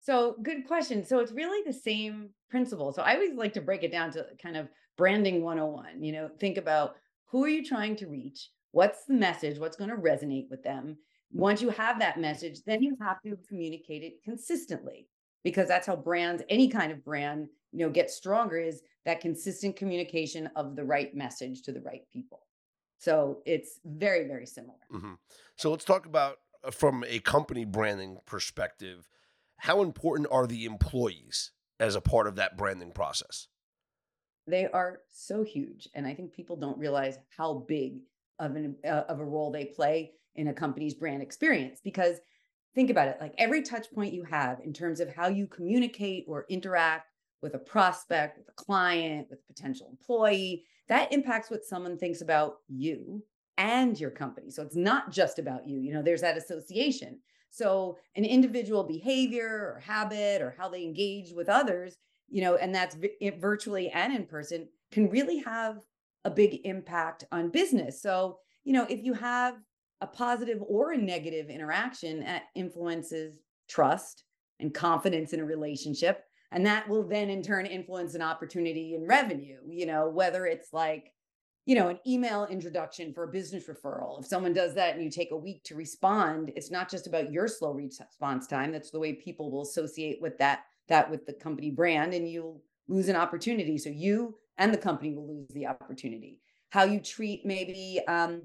So, 0.00 0.36
good 0.42 0.66
question. 0.66 1.04
So, 1.04 1.18
it's 1.18 1.32
really 1.32 1.62
the 1.66 1.72
same 1.72 2.30
principle. 2.50 2.92
So, 2.92 3.02
I 3.02 3.14
always 3.14 3.34
like 3.34 3.52
to 3.54 3.60
break 3.60 3.82
it 3.82 3.92
down 3.92 4.10
to 4.12 4.26
kind 4.42 4.56
of 4.56 4.68
branding 4.96 5.42
101. 5.42 6.02
You 6.02 6.12
know, 6.12 6.30
think 6.38 6.56
about 6.56 6.96
who 7.26 7.44
are 7.44 7.48
you 7.48 7.64
trying 7.64 7.96
to 7.96 8.06
reach? 8.06 8.50
What's 8.72 9.04
the 9.04 9.14
message? 9.14 9.58
What's 9.58 9.76
going 9.76 9.90
to 9.90 9.96
resonate 9.96 10.50
with 10.50 10.62
them? 10.62 10.96
Once 11.32 11.60
you 11.60 11.68
have 11.70 11.98
that 11.98 12.18
message, 12.18 12.62
then 12.64 12.82
you 12.82 12.96
have 13.00 13.20
to 13.22 13.36
communicate 13.48 14.02
it 14.02 14.22
consistently 14.24 15.06
because 15.44 15.68
that's 15.68 15.86
how 15.86 15.96
brands, 15.96 16.42
any 16.48 16.68
kind 16.68 16.90
of 16.90 17.04
brand, 17.04 17.48
you 17.72 17.80
know, 17.80 17.90
get 17.90 18.10
stronger 18.10 18.58
is 18.58 18.82
that 19.04 19.20
consistent 19.20 19.76
communication 19.76 20.48
of 20.56 20.74
the 20.74 20.84
right 20.84 21.14
message 21.14 21.62
to 21.62 21.72
the 21.72 21.80
right 21.80 22.02
people. 22.12 22.40
So 22.98 23.38
it's 23.46 23.78
very, 23.84 24.26
very 24.26 24.46
similar. 24.46 24.78
Mm-hmm. 24.92 25.14
So 25.56 25.70
let's 25.70 25.84
talk 25.84 26.06
about 26.06 26.38
uh, 26.64 26.70
from 26.70 27.04
a 27.06 27.20
company 27.20 27.64
branding 27.64 28.18
perspective, 28.26 29.08
how 29.58 29.82
important 29.82 30.28
are 30.30 30.46
the 30.46 30.64
employees 30.64 31.52
as 31.78 31.94
a 31.94 32.00
part 32.00 32.26
of 32.26 32.36
that 32.36 32.56
branding 32.56 32.92
process? 32.92 33.48
They 34.46 34.66
are 34.66 35.00
so 35.12 35.42
huge, 35.42 35.88
and 35.94 36.06
I 36.06 36.14
think 36.14 36.32
people 36.32 36.56
don't 36.56 36.78
realize 36.78 37.18
how 37.36 37.64
big 37.68 38.00
of 38.38 38.56
an 38.56 38.76
uh, 38.84 39.04
of 39.08 39.20
a 39.20 39.24
role 39.24 39.50
they 39.50 39.66
play 39.66 40.12
in 40.36 40.48
a 40.48 40.54
company's 40.54 40.94
brand 40.94 41.22
experience. 41.22 41.80
Because 41.82 42.18
think 42.74 42.88
about 42.88 43.08
it, 43.08 43.18
like 43.20 43.34
every 43.36 43.62
touch 43.62 43.92
point 43.92 44.14
you 44.14 44.24
have 44.24 44.60
in 44.60 44.72
terms 44.72 45.00
of 45.00 45.12
how 45.12 45.28
you 45.28 45.46
communicate 45.46 46.24
or 46.28 46.46
interact 46.48 47.10
with 47.42 47.54
a 47.54 47.58
prospect, 47.58 48.38
with 48.38 48.48
a 48.48 48.52
client, 48.52 49.26
with 49.28 49.40
a 49.40 49.52
potential 49.52 49.88
employee, 49.90 50.64
that 50.88 51.12
impacts 51.12 51.50
what 51.50 51.64
someone 51.64 51.98
thinks 51.98 52.20
about 52.20 52.56
you 52.68 53.22
and 53.58 53.98
your 54.00 54.10
company. 54.10 54.50
So 54.50 54.62
it's 54.62 54.76
not 54.76 55.10
just 55.10 55.38
about 55.38 55.66
you. 55.66 55.80
You 55.80 55.92
know, 55.92 56.02
there's 56.02 56.22
that 56.22 56.38
association. 56.38 57.18
So 57.50 57.98
an 58.16 58.24
individual 58.24 58.84
behavior 58.84 59.74
or 59.74 59.80
habit 59.84 60.42
or 60.42 60.54
how 60.56 60.68
they 60.68 60.82
engage 60.82 61.32
with 61.32 61.48
others, 61.48 61.96
you 62.28 62.42
know, 62.42 62.56
and 62.56 62.74
that's 62.74 62.96
virtually 63.38 63.88
and 63.90 64.14
in 64.14 64.26
person 64.26 64.68
can 64.92 65.08
really 65.10 65.38
have 65.38 65.78
a 66.24 66.30
big 66.30 66.60
impact 66.64 67.24
on 67.32 67.50
business. 67.50 68.02
So, 68.02 68.38
you 68.64 68.72
know, 68.72 68.86
if 68.88 69.02
you 69.02 69.14
have 69.14 69.54
a 70.00 70.06
positive 70.06 70.58
or 70.60 70.92
a 70.92 70.98
negative 70.98 71.48
interaction 71.48 72.20
that 72.20 72.44
influences 72.54 73.34
trust 73.68 74.24
and 74.60 74.72
confidence 74.74 75.32
in 75.32 75.40
a 75.40 75.44
relationship, 75.44 76.22
and 76.52 76.64
that 76.66 76.88
will 76.88 77.06
then 77.06 77.30
in 77.30 77.42
turn 77.42 77.66
influence 77.66 78.14
an 78.14 78.22
opportunity 78.22 78.94
in 78.94 79.06
revenue, 79.06 79.58
you 79.68 79.86
know, 79.86 80.08
whether 80.08 80.46
it's 80.46 80.72
like, 80.72 81.12
you 81.68 81.74
know, 81.74 81.88
an 81.88 81.98
email 82.06 82.46
introduction 82.46 83.12
for 83.12 83.24
a 83.24 83.28
business 83.28 83.64
referral. 83.68 84.18
If 84.18 84.24
someone 84.24 84.54
does 84.54 84.74
that 84.76 84.94
and 84.94 85.04
you 85.04 85.10
take 85.10 85.32
a 85.32 85.36
week 85.36 85.62
to 85.64 85.74
respond, 85.74 86.50
it's 86.56 86.70
not 86.70 86.90
just 86.90 87.06
about 87.06 87.30
your 87.30 87.46
slow 87.46 87.72
response 87.72 88.46
time. 88.46 88.72
That's 88.72 88.90
the 88.90 88.98
way 88.98 89.12
people 89.12 89.50
will 89.50 89.60
associate 89.60 90.18
with 90.22 90.38
that 90.38 90.60
that 90.88 91.10
with 91.10 91.26
the 91.26 91.34
company 91.34 91.70
brand 91.70 92.14
and 92.14 92.26
you'll 92.26 92.62
lose 92.88 93.10
an 93.10 93.16
opportunity. 93.16 93.76
So 93.76 93.90
you 93.90 94.38
and 94.56 94.72
the 94.72 94.78
company 94.78 95.12
will 95.12 95.28
lose 95.28 95.48
the 95.50 95.66
opportunity. 95.66 96.40
How 96.70 96.84
you 96.84 97.00
treat 97.00 97.44
maybe 97.44 98.00
um, 98.08 98.40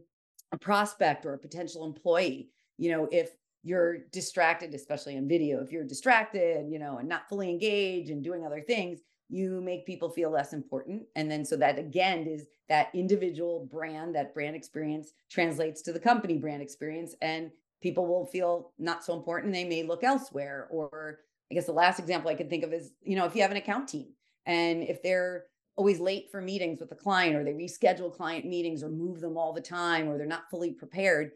a 0.52 0.58
prospect 0.58 1.26
or 1.26 1.34
a 1.34 1.40
potential 1.40 1.86
employee. 1.86 2.50
You 2.78 2.92
know, 2.92 3.08
if 3.10 3.30
you're 3.64 4.00
distracted, 4.12 4.74
especially 4.74 5.16
in 5.16 5.30
video, 5.30 5.64
if 5.64 5.72
you're 5.72 5.86
distracted, 5.86 6.70
you 6.70 6.78
know, 6.78 6.98
and 6.98 7.08
not 7.08 7.30
fully 7.30 7.50
engaged 7.50 8.10
and 8.10 8.22
doing 8.22 8.46
other 8.46 8.60
things, 8.60 9.00
you 9.34 9.62
make 9.62 9.86
people 9.86 10.10
feel 10.10 10.30
less 10.30 10.54
important. 10.54 11.04
And 11.15 11.30
then 11.30 11.43
so 11.43 11.56
that 11.58 11.80
again 11.80 12.28
is 12.28 12.46
that 12.69 12.89
individual 12.93 13.67
brand, 13.72 14.15
that 14.15 14.34
brand 14.34 14.56
experience 14.56 15.13
translates 15.30 15.82
to 15.84 15.93
the 15.93 16.00
company 16.00 16.38
brand 16.38 16.62
experience. 16.62 17.15
And 17.22 17.52
people 17.82 18.06
will 18.06 18.26
feel 18.28 18.72
not 18.78 19.04
so 19.04 19.15
important. 19.15 19.54
They 19.54 19.65
may 19.65 19.84
look 19.84 20.04
elsewhere. 20.04 20.67
Or 20.69 21.19
I 21.52 21.56
guess 21.56 21.65
the 21.65 21.74
last 21.74 22.00
example 22.00 22.30
I 22.30 22.36
could 22.36 22.50
think 22.50 22.63
of 22.63 22.74
is, 22.74 22.91
you 23.02 23.15
know, 23.15 23.26
if 23.26 23.36
you 23.36 23.41
have 23.41 23.52
an 23.52 23.58
account 23.58 23.89
team 23.89 24.08
and 24.46 24.84
if 24.84 25.02
they're 25.02 25.46
always 25.76 26.00
late 26.00 26.30
for 26.32 26.39
meetings 26.39 26.80
with 26.80 26.89
the 26.89 26.96
client 26.96 27.36
or 27.36 27.43
they 27.43 27.54
reschedule 27.54 28.13
client 28.13 28.46
meetings 28.46 28.84
or 28.84 28.89
move 28.89 29.19
them 29.19 29.38
all 29.38 29.54
the 29.54 29.62
time 29.62 30.08
or 30.08 30.17
they're 30.17 30.28
not 30.28 30.50
fully 30.52 30.72
prepared 30.72 31.32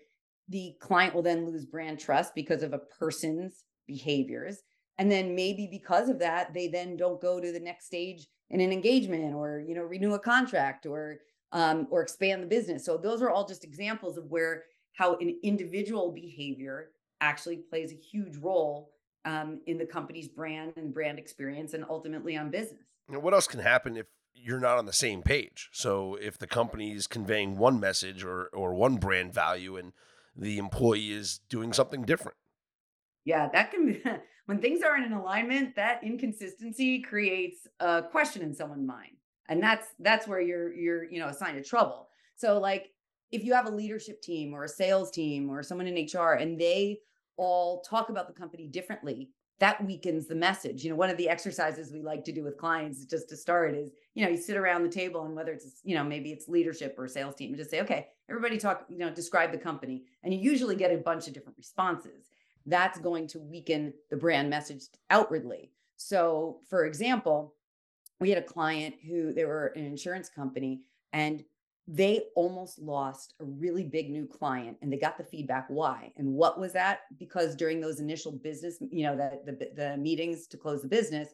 the 0.50 0.76
client 0.80 1.14
will 1.14 1.22
then 1.22 1.46
lose 1.46 1.66
brand 1.66 2.00
trust 2.00 2.34
because 2.36 2.64
of 2.64 2.74
a 2.74 2.78
person's 2.78 3.64
behaviors 3.88 4.60
and 4.98 5.12
then 5.12 5.36
maybe 5.36 5.68
because 5.70 6.10
of 6.10 6.20
that 6.20 6.54
they 6.54 6.68
then 6.68 6.98
don't 6.98 7.22
go 7.22 7.40
to 7.40 7.52
the 7.52 7.60
next 7.60 7.86
stage 7.86 8.28
in 8.50 8.62
an 8.62 8.72
engagement 8.72 9.36
or 9.36 9.64
you 9.68 9.76
know 9.76 9.84
renew 9.84 10.14
a 10.14 10.20
contract 10.20 10.86
or 10.86 11.20
um, 11.54 11.88
or 11.90 12.02
expand 12.02 12.44
the 12.44 12.48
business. 12.48 12.86
So 12.86 12.98
those 12.98 13.22
are 13.22 13.30
all 13.30 13.48
just 13.48 13.64
examples 13.64 14.18
of 14.18 14.26
where 14.26 14.64
how 14.94 15.16
an 15.18 15.38
individual 15.44 16.12
behavior 16.12 16.90
actually 17.22 17.58
plays 17.58 17.92
a 17.92 17.96
huge 17.96 18.38
role 18.38 18.92
um, 19.26 19.62
in 19.66 19.78
the 19.78 19.86
company's 19.86 20.28
brand 20.28 20.74
and 20.76 20.94
brand 20.94 21.20
experience 21.20 21.74
and 21.74 21.86
ultimately 21.90 22.36
on 22.36 22.50
business. 22.50 22.82
What 23.08 23.34
else 23.34 23.48
can 23.48 23.60
happen 23.62 23.96
if 23.98 24.08
you're 24.34 24.60
not 24.60 24.78
on 24.78 24.86
the 24.86 24.94
same 24.94 25.22
page? 25.22 25.70
So 25.72 26.18
if 26.22 26.38
the 26.38 26.48
company 26.48 26.92
is 26.92 27.08
conveying 27.08 27.58
one 27.58 27.80
message 27.80 28.24
or 28.24 28.50
or 28.54 28.74
one 28.74 28.98
brand 28.98 29.34
value 29.34 29.78
and 29.78 29.94
the 30.36 30.58
employee 30.58 31.12
is 31.12 31.40
doing 31.50 31.74
something 31.74 32.04
different. 32.04 32.38
Yeah, 33.26 33.50
that 33.52 33.72
can 33.72 33.86
be 33.88 34.02
when 34.48 34.60
things 34.60 34.82
aren't 34.82 35.06
in 35.06 35.14
alignment, 35.14 35.76
that 35.76 36.04
inconsistency 36.04 37.02
creates 37.02 37.68
a 37.80 38.02
question 38.02 38.42
in 38.42 38.54
someone's 38.54 38.88
mind. 38.88 39.12
And 39.50 39.62
that's 39.62 39.88
that's 40.00 40.28
where 40.28 40.42
you're 40.42 40.74
you're, 40.74 41.04
you 41.04 41.20
know, 41.20 41.28
a 41.28 41.34
sign 41.34 41.58
of 41.58 41.68
trouble. 41.68 42.10
So 42.36 42.60
like 42.60 42.92
if 43.32 43.44
you 43.44 43.54
have 43.54 43.68
a 43.68 43.72
leadership 43.72 44.22
team 44.22 44.54
or 44.54 44.64
a 44.64 44.70
sales 44.70 45.12
team 45.12 45.50
or 45.50 45.62
someone 45.64 45.88
in 45.88 46.08
HR 46.12 46.34
and 46.34 46.60
they 46.60 47.00
all 47.36 47.82
talk 47.82 48.10
about 48.10 48.28
the 48.28 48.34
company 48.34 48.68
differently, 48.68 49.30
that 49.60 49.84
weakens 49.86 50.28
the 50.28 50.36
message. 50.36 50.84
You 50.84 50.92
know, 50.92 50.96
one 50.96 51.10
of 51.10 51.18
the 51.18 51.30
exercises 51.30 51.92
we 51.92 52.02
like 52.02 52.24
to 52.26 52.32
do 52.32 52.44
with 52.44 52.58
clients 52.58 53.06
just 53.06 53.28
to 53.30 53.38
start 53.38 53.76
is, 53.76 53.92
you 54.14 54.24
know, 54.24 54.32
you 54.32 54.38
sit 54.38 54.56
around 54.56 54.84
the 54.84 54.90
table 54.90 55.26
and 55.26 55.36
whether 55.36 55.52
it's, 55.52 55.82
you 55.84 55.96
know, 55.96 56.04
maybe 56.04 56.32
it's 56.32 56.48
leadership 56.48 56.96
or 56.98 57.08
sales 57.08 57.36
team, 57.36 57.50
and 57.50 57.58
just 57.58 57.72
say, 57.72 57.82
okay, 57.82 58.08
everybody 58.30 58.58
talk, 58.58 58.86
you 58.90 58.98
know, 58.98 59.10
describe 59.10 59.52
the 59.52 59.58
company. 59.58 60.04
And 60.24 60.34
you 60.34 60.40
usually 60.40 60.76
get 60.76 60.92
a 60.92 60.98
bunch 60.98 61.28
of 61.28 61.34
different 61.34 61.58
responses. 61.58 62.30
That's 62.68 63.00
going 63.00 63.28
to 63.30 63.40
weaken 63.40 63.94
the 64.12 64.18
brand 64.18 64.50
message 64.50 64.84
outwardly. 65.10 65.72
So, 65.96 66.60
for 66.70 66.86
example, 66.86 67.56
we 68.20 68.30
had 68.30 68.38
a 68.38 68.46
client 68.46 68.96
who 69.08 69.34
they 69.34 69.46
were 69.46 69.68
an 69.76 69.86
insurance 69.86 70.30
company 70.30 70.82
and 71.14 71.44
they 71.88 72.24
almost 72.36 72.80
lost 72.80 73.34
a 73.40 73.46
really 73.46 73.84
big 73.84 74.10
new 74.10 74.28
client 74.28 74.78
and 74.82 74.92
they 74.92 74.98
got 74.98 75.18
the 75.18 75.24
feedback 75.24 75.66
why. 75.70 76.12
And 76.18 76.34
what 76.34 76.60
was 76.60 76.74
that? 76.74 77.02
Because 77.18 77.56
during 77.56 77.80
those 77.80 78.02
initial 78.02 78.34
business 78.34 78.78
you 78.92 79.04
know 79.04 79.16
the, 79.16 79.40
the 79.46 79.70
the 79.76 79.98
meetings 79.98 80.48
to 80.48 80.58
close 80.58 80.82
the 80.82 80.88
business 80.88 81.30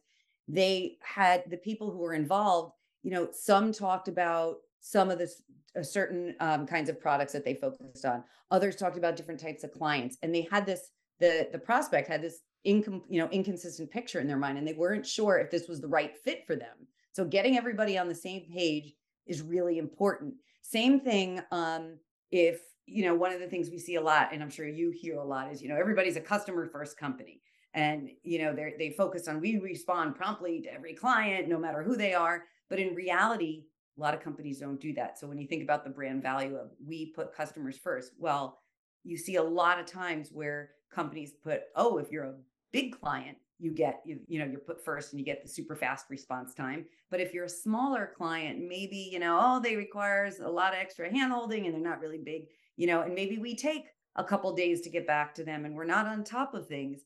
they 0.47 0.97
had 1.01 1.43
the 1.49 1.57
people 1.57 1.89
who 1.89 1.97
were 1.97 2.13
involved 2.13 2.73
you 3.01 3.11
know 3.11 3.29
some 3.31 3.71
talked 3.71 4.07
about 4.07 4.57
some 4.81 5.09
of 5.09 5.17
the 5.17 5.33
certain 5.81 6.35
um, 6.39 6.67
kinds 6.67 6.89
of 6.89 7.01
products 7.01 7.33
that 7.33 7.43
they 7.43 7.55
focused 7.55 8.05
on. 8.05 8.23
Others 8.51 8.75
talked 8.75 8.97
about 8.97 9.15
different 9.15 9.39
types 9.39 9.63
of 9.63 9.71
clients 9.71 10.17
and 10.21 10.35
they 10.35 10.47
had 10.51 10.65
this 10.65 10.91
the 11.19 11.47
the 11.51 11.59
prospect 11.59 12.07
had 12.07 12.21
this 12.21 12.39
income 12.63 13.03
you 13.09 13.19
know 13.19 13.29
inconsistent 13.29 13.91
picture 13.91 14.19
in 14.19 14.27
their 14.27 14.37
mind 14.37 14.57
and 14.57 14.67
they 14.67 14.73
weren't 14.73 15.05
sure 15.05 15.37
if 15.37 15.51
this 15.51 15.67
was 15.67 15.81
the 15.81 15.87
right 15.87 16.17
fit 16.17 16.45
for 16.47 16.55
them 16.55 16.87
so 17.13 17.23
getting 17.23 17.57
everybody 17.57 17.97
on 17.97 18.07
the 18.07 18.15
same 18.15 18.41
page 18.51 18.95
is 19.25 19.41
really 19.41 19.77
important. 19.77 20.33
Same 20.61 20.99
thing 20.99 21.41
um, 21.51 21.97
if, 22.31 22.59
you 22.85 23.05
know, 23.05 23.15
one 23.15 23.31
of 23.31 23.39
the 23.39 23.47
things 23.47 23.69
we 23.69 23.79
see 23.79 23.95
a 23.95 24.01
lot, 24.01 24.29
and 24.33 24.41
I'm 24.41 24.49
sure 24.49 24.67
you 24.67 24.91
hear 24.91 25.17
a 25.17 25.23
lot, 25.23 25.51
is, 25.51 25.61
you 25.61 25.69
know, 25.69 25.77
everybody's 25.77 26.17
a 26.17 26.21
customer 26.21 26.67
first 26.67 26.97
company. 26.97 27.41
And, 27.75 28.09
you 28.23 28.39
know, 28.39 28.53
they 28.53 28.73
they 28.77 28.89
focus 28.91 29.27
on 29.27 29.41
we 29.41 29.57
respond 29.57 30.15
promptly 30.15 30.61
to 30.61 30.73
every 30.73 30.93
client, 30.93 31.47
no 31.47 31.57
matter 31.57 31.81
who 31.81 31.95
they 31.95 32.13
are. 32.13 32.43
But 32.69 32.79
in 32.79 32.93
reality, 32.93 33.63
a 33.97 34.01
lot 34.01 34.13
of 34.13 34.19
companies 34.19 34.59
don't 34.59 34.79
do 34.79 34.93
that. 34.93 35.17
So 35.17 35.27
when 35.27 35.39
you 35.39 35.47
think 35.47 35.63
about 35.63 35.83
the 35.83 35.89
brand 35.89 36.21
value 36.21 36.55
of 36.55 36.71
we 36.85 37.07
put 37.15 37.35
customers 37.35 37.77
first, 37.77 38.11
well, 38.19 38.59
you 39.03 39.17
see 39.17 39.35
a 39.37 39.43
lot 39.43 39.79
of 39.79 39.85
times 39.85 40.29
where 40.31 40.71
companies 40.93 41.33
put, 41.43 41.63
oh, 41.75 41.97
if 41.97 42.11
you're 42.11 42.25
a 42.25 42.35
big 42.71 42.99
client, 42.99 43.37
you 43.59 43.71
get 43.71 44.01
you, 44.05 44.19
you 44.27 44.39
know 44.39 44.45
you're 44.45 44.59
put 44.59 44.83
first 44.83 45.13
and 45.13 45.19
you 45.19 45.25
get 45.25 45.41
the 45.41 45.47
super 45.47 45.75
fast 45.75 46.07
response 46.09 46.53
time. 46.53 46.85
But 47.09 47.21
if 47.21 47.33
you're 47.33 47.45
a 47.45 47.49
smaller 47.49 48.11
client 48.17 48.59
maybe 48.67 49.09
you 49.11 49.19
know 49.19 49.39
oh 49.41 49.59
they 49.59 49.75
requires 49.75 50.39
a 50.39 50.49
lot 50.49 50.73
of 50.73 50.79
extra 50.79 51.09
hand 51.09 51.31
holding 51.31 51.65
and 51.65 51.73
they're 51.73 51.81
not 51.81 52.01
really 52.01 52.17
big 52.17 52.47
you 52.75 52.87
know 52.87 53.03
and 53.03 53.15
maybe 53.15 53.37
we 53.37 53.55
take 53.55 53.85
a 54.17 54.23
couple 54.23 54.51
days 54.53 54.81
to 54.81 54.89
get 54.89 55.07
back 55.07 55.33
to 55.35 55.43
them 55.43 55.63
and 55.63 55.75
we're 55.75 55.85
not 55.85 56.07
on 56.07 56.23
top 56.23 56.53
of 56.53 56.67
things 56.67 57.03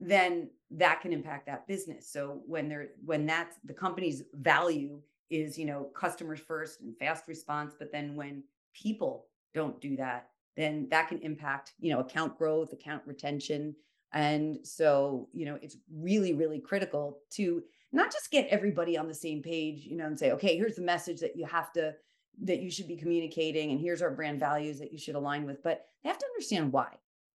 then 0.00 0.50
that 0.70 1.00
can 1.00 1.12
impact 1.12 1.46
that 1.46 1.66
business. 1.66 2.10
So 2.10 2.42
when 2.46 2.68
they're 2.68 2.88
when 3.04 3.26
that's 3.26 3.56
the 3.64 3.74
company's 3.74 4.22
value 4.34 5.00
is 5.30 5.58
you 5.58 5.64
know 5.64 5.84
customers 5.94 6.40
first 6.40 6.80
and 6.82 6.96
fast 6.98 7.26
response 7.26 7.74
but 7.76 7.90
then 7.90 8.14
when 8.14 8.44
people 8.74 9.26
don't 9.54 9.80
do 9.80 9.96
that 9.96 10.28
then 10.56 10.88
that 10.90 11.08
can 11.08 11.18
impact 11.20 11.74
you 11.78 11.92
know 11.92 12.00
account 12.00 12.36
growth 12.38 12.72
account 12.72 13.02
retention 13.06 13.74
and 14.12 14.58
so, 14.62 15.28
you 15.32 15.44
know, 15.44 15.58
it's 15.60 15.76
really, 15.92 16.32
really 16.32 16.60
critical 16.60 17.18
to 17.32 17.62
not 17.92 18.12
just 18.12 18.30
get 18.30 18.48
everybody 18.48 18.96
on 18.96 19.08
the 19.08 19.14
same 19.14 19.42
page, 19.42 19.84
you 19.84 19.96
know, 19.96 20.06
and 20.06 20.18
say, 20.18 20.32
okay, 20.32 20.56
here's 20.56 20.76
the 20.76 20.82
message 20.82 21.20
that 21.20 21.36
you 21.36 21.44
have 21.46 21.72
to, 21.74 21.94
that 22.42 22.60
you 22.60 22.70
should 22.70 22.88
be 22.88 22.96
communicating, 22.96 23.70
and 23.70 23.80
here's 23.80 24.02
our 24.02 24.10
brand 24.10 24.40
values 24.40 24.78
that 24.78 24.92
you 24.92 24.98
should 24.98 25.14
align 25.14 25.44
with, 25.44 25.62
but 25.62 25.86
they 26.02 26.08
have 26.08 26.18
to 26.18 26.26
understand 26.26 26.72
why, 26.72 26.88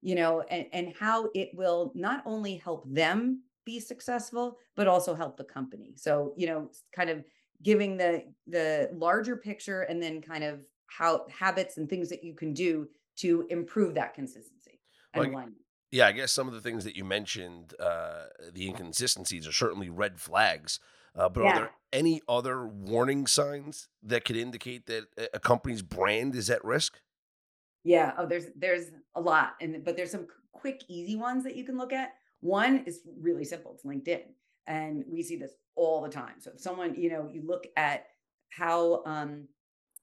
you 0.01 0.15
know, 0.15 0.41
and, 0.49 0.65
and 0.71 0.93
how 0.99 1.29
it 1.33 1.49
will 1.55 1.91
not 1.95 2.21
only 2.25 2.55
help 2.57 2.83
them 2.91 3.41
be 3.65 3.79
successful, 3.79 4.57
but 4.75 4.87
also 4.87 5.13
help 5.15 5.35
the 5.35 5.43
company. 5.43 5.93
So, 5.95 6.33
you 6.37 6.47
know, 6.47 6.69
kind 6.95 7.09
of 7.09 7.23
giving 7.63 7.97
the 7.97 8.23
the 8.45 8.89
larger 8.93 9.35
picture 9.35 9.81
and 9.81 10.01
then 10.01 10.21
kind 10.21 10.43
of 10.43 10.59
how 10.85 11.25
habits 11.27 11.77
and 11.77 11.89
things 11.89 12.07
that 12.09 12.23
you 12.23 12.33
can 12.33 12.53
do 12.53 12.87
to 13.17 13.45
improve 13.49 13.95
that 13.95 14.13
consistency 14.13 14.79
and 15.13 15.21
Like, 15.23 15.31
alignment. 15.33 15.61
yeah, 15.91 16.07
I 16.07 16.11
guess 16.11 16.31
some 16.31 16.47
of 16.47 16.53
the 16.53 16.61
things 16.61 16.83
that 16.83 16.95
you 16.95 17.03
mentioned, 17.05 17.73
uh, 17.79 18.25
the 18.51 18.67
inconsistencies 18.67 19.47
are 19.47 19.51
certainly 19.53 19.89
red 19.89 20.19
flags. 20.19 20.79
Uh, 21.15 21.27
but 21.29 21.41
are 21.43 21.53
there 21.53 21.71
any 21.91 22.21
other 22.27 22.67
warning 22.67 23.25
signs 23.25 23.89
that 24.03 24.23
could 24.23 24.35
indicate 24.35 24.85
that 24.85 25.05
a 25.17 25.37
a 25.37 25.39
company's 25.39 25.81
brand 25.81 26.35
is 26.35 26.49
at 26.49 26.63
risk? 26.63 27.01
Yeah. 27.83 28.13
Oh, 28.17 28.25
there's 28.25 28.47
there's 28.55 28.91
a 29.15 29.21
lot, 29.21 29.55
and 29.61 29.83
but 29.83 29.95
there's 29.95 30.11
some 30.11 30.27
quick, 30.51 30.83
easy 30.87 31.15
ones 31.15 31.43
that 31.43 31.55
you 31.55 31.63
can 31.63 31.77
look 31.77 31.93
at. 31.93 32.13
One 32.41 32.83
is 32.85 33.01
really 33.19 33.45
simple. 33.45 33.73
It's 33.73 33.83
LinkedIn, 33.83 34.23
and 34.67 35.03
we 35.07 35.23
see 35.23 35.37
this 35.37 35.53
all 35.75 36.01
the 36.01 36.09
time. 36.09 36.35
So 36.39 36.51
if 36.53 36.59
someone, 36.59 36.95
you 36.95 37.09
know, 37.09 37.29
you 37.31 37.41
look 37.45 37.65
at 37.75 38.07
how 38.49 39.03
um 39.05 39.47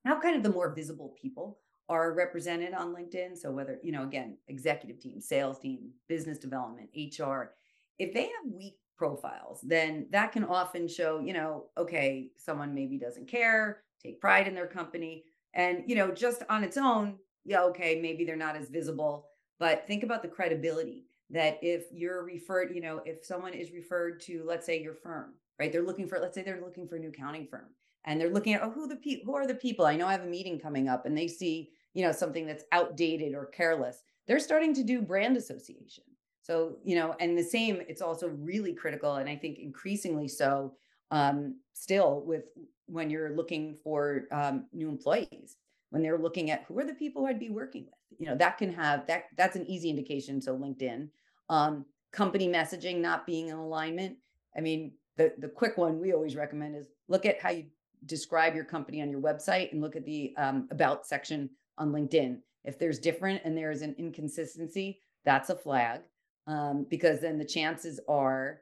how 0.05 0.20
kind 0.20 0.37
of 0.37 0.42
the 0.42 0.50
more 0.50 0.74
visible 0.74 1.14
people 1.20 1.61
are 1.88 2.14
represented 2.14 2.75
on 2.75 2.94
LinkedIn. 2.94 3.37
So 3.37 3.51
whether 3.51 3.79
you 3.83 3.92
know, 3.92 4.03
again, 4.03 4.38
executive 4.49 5.01
team, 5.01 5.20
sales 5.20 5.59
team, 5.59 5.90
business 6.09 6.38
development, 6.38 6.90
HR, 6.97 7.55
if 7.99 8.12
they 8.12 8.23
have 8.23 8.53
weak 8.53 8.77
profiles, 8.97 9.61
then 9.62 10.07
that 10.11 10.33
can 10.33 10.44
often 10.44 10.88
show, 10.88 11.18
you 11.20 11.33
know, 11.33 11.66
okay, 11.77 12.31
someone 12.37 12.75
maybe 12.75 12.99
doesn't 12.99 13.29
care, 13.29 13.83
take 14.03 14.20
pride 14.20 14.49
in 14.49 14.55
their 14.55 14.66
company, 14.66 15.25
and 15.53 15.83
you 15.87 15.94
know, 15.94 16.11
just 16.11 16.42
on 16.49 16.64
its 16.64 16.77
own 16.77 17.18
yeah, 17.44 17.62
okay, 17.64 18.01
maybe 18.01 18.25
they're 18.25 18.37
not 18.37 18.57
as 18.57 18.68
visible, 18.68 19.29
but 19.59 19.87
think 19.87 20.03
about 20.03 20.23
the 20.23 20.29
credibility 20.29 21.07
that 21.31 21.59
if 21.62 21.85
you're 21.92 22.25
referred, 22.25 22.75
you 22.75 22.81
know, 22.81 23.01
if 23.05 23.25
someone 23.25 23.53
is 23.53 23.73
referred 23.73 24.20
to, 24.23 24.42
let's 24.47 24.66
say 24.66 24.81
your 24.81 24.94
firm, 24.94 25.35
right? 25.59 25.70
They're 25.70 25.83
looking 25.83 26.09
for, 26.09 26.18
let's 26.18 26.35
say 26.35 26.42
they're 26.42 26.61
looking 26.61 26.88
for 26.88 26.97
a 26.97 26.99
new 26.99 27.09
accounting 27.09 27.47
firm 27.47 27.66
and 28.05 28.20
they're 28.20 28.33
looking 28.33 28.55
at, 28.55 28.62
oh, 28.62 28.70
who 28.70 28.88
the 28.88 28.99
who 29.25 29.35
are 29.35 29.47
the 29.47 29.55
people? 29.55 29.85
I 29.85 29.97
know 29.97 30.07
I 30.07 30.12
have 30.12 30.25
a 30.25 30.29
meeting 30.29 30.59
coming 30.59 30.88
up 30.88 31.07
and 31.07 31.16
they 31.16 31.29
see, 31.29 31.70
you 31.94 32.04
know, 32.04 32.12
something 32.12 32.46
that's 32.46 32.64
outdated 32.72 33.35
or 33.35 33.46
careless. 33.46 34.02
They're 34.26 34.40
starting 34.40 34.74
to 34.74 34.83
do 34.83 35.00
brand 35.00 35.37
association. 35.37 36.04
So, 36.42 36.76
you 36.85 36.96
know, 36.96 37.14
and 37.20 37.38
the 37.38 37.42
same, 37.42 37.80
it's 37.88 38.02
also 38.02 38.28
really 38.28 38.74
critical. 38.74 39.14
And 39.14 39.28
I 39.28 39.37
think 39.37 39.59
increasingly 39.59 40.28
so 40.28 40.74
um, 41.11 41.57
still 41.72 42.22
with 42.26 42.44
when 42.87 43.09
you're 43.09 43.35
looking 43.35 43.76
for 43.83 44.24
um, 44.30 44.66
new 44.72 44.88
employees 44.88 45.57
when 45.94 46.02
they're 46.02 46.18
looking 46.18 46.50
at 46.50 46.64
who 46.66 46.76
are 46.76 46.85
the 46.85 46.92
people 46.92 47.24
I'd 47.24 47.38
be 47.38 47.50
working 47.50 47.85
with. 47.85 48.18
You 48.18 48.26
know, 48.26 48.37
that 48.37 48.59
can 48.59 48.72
have 48.72 49.07
that 49.07 49.26
that's 49.37 49.54
an 49.54 49.64
easy 49.66 49.88
indication. 49.88 50.42
So 50.42 50.59
LinkedIn, 50.59 51.09
um, 51.48 51.85
company 52.11 52.48
messaging 52.48 53.00
not 53.00 53.24
being 53.24 53.46
in 53.46 53.54
alignment. 53.54 54.16
I 54.57 54.61
mean, 54.61 54.90
the 55.16 55.33
the 55.38 55.46
quick 55.46 55.78
one 55.78 56.00
we 56.00 56.12
always 56.12 56.35
recommend 56.35 56.74
is 56.74 56.88
look 57.07 57.24
at 57.24 57.40
how 57.40 57.50
you 57.50 57.66
describe 58.07 58.57
your 58.57 58.64
company 58.64 59.02
on 59.02 59.09
your 59.09 59.20
website 59.20 59.70
and 59.70 59.80
look 59.80 59.94
at 59.94 60.04
the 60.04 60.35
um, 60.37 60.66
about 60.72 61.07
section 61.07 61.48
on 61.78 61.92
LinkedIn. 61.92 62.38
If 62.64 62.78
there's 62.78 62.98
different 62.98 63.42
and 63.44 63.56
there 63.56 63.70
is 63.70 63.82
an 63.82 63.94
inconsistency, 63.98 65.00
that's 65.24 65.50
a 65.50 65.56
flag 65.56 66.00
um, 66.46 66.87
because 66.88 67.20
then 67.20 67.38
the 67.38 67.44
chances 67.44 68.00
are 68.08 68.60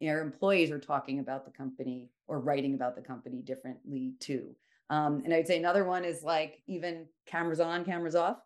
your 0.00 0.20
employees 0.20 0.70
are 0.70 0.78
talking 0.78 1.18
about 1.18 1.44
the 1.44 1.50
company 1.50 2.10
or 2.26 2.40
writing 2.40 2.74
about 2.74 2.96
the 2.96 3.02
company 3.02 3.42
differently 3.42 4.14
too. 4.18 4.54
Um, 4.88 5.22
and 5.24 5.32
I'd 5.32 5.46
say 5.46 5.58
another 5.58 5.84
one 5.84 6.04
is 6.04 6.22
like 6.22 6.62
even 6.66 7.06
cameras 7.26 7.60
on, 7.60 7.84
cameras 7.84 8.16
off. 8.16 8.38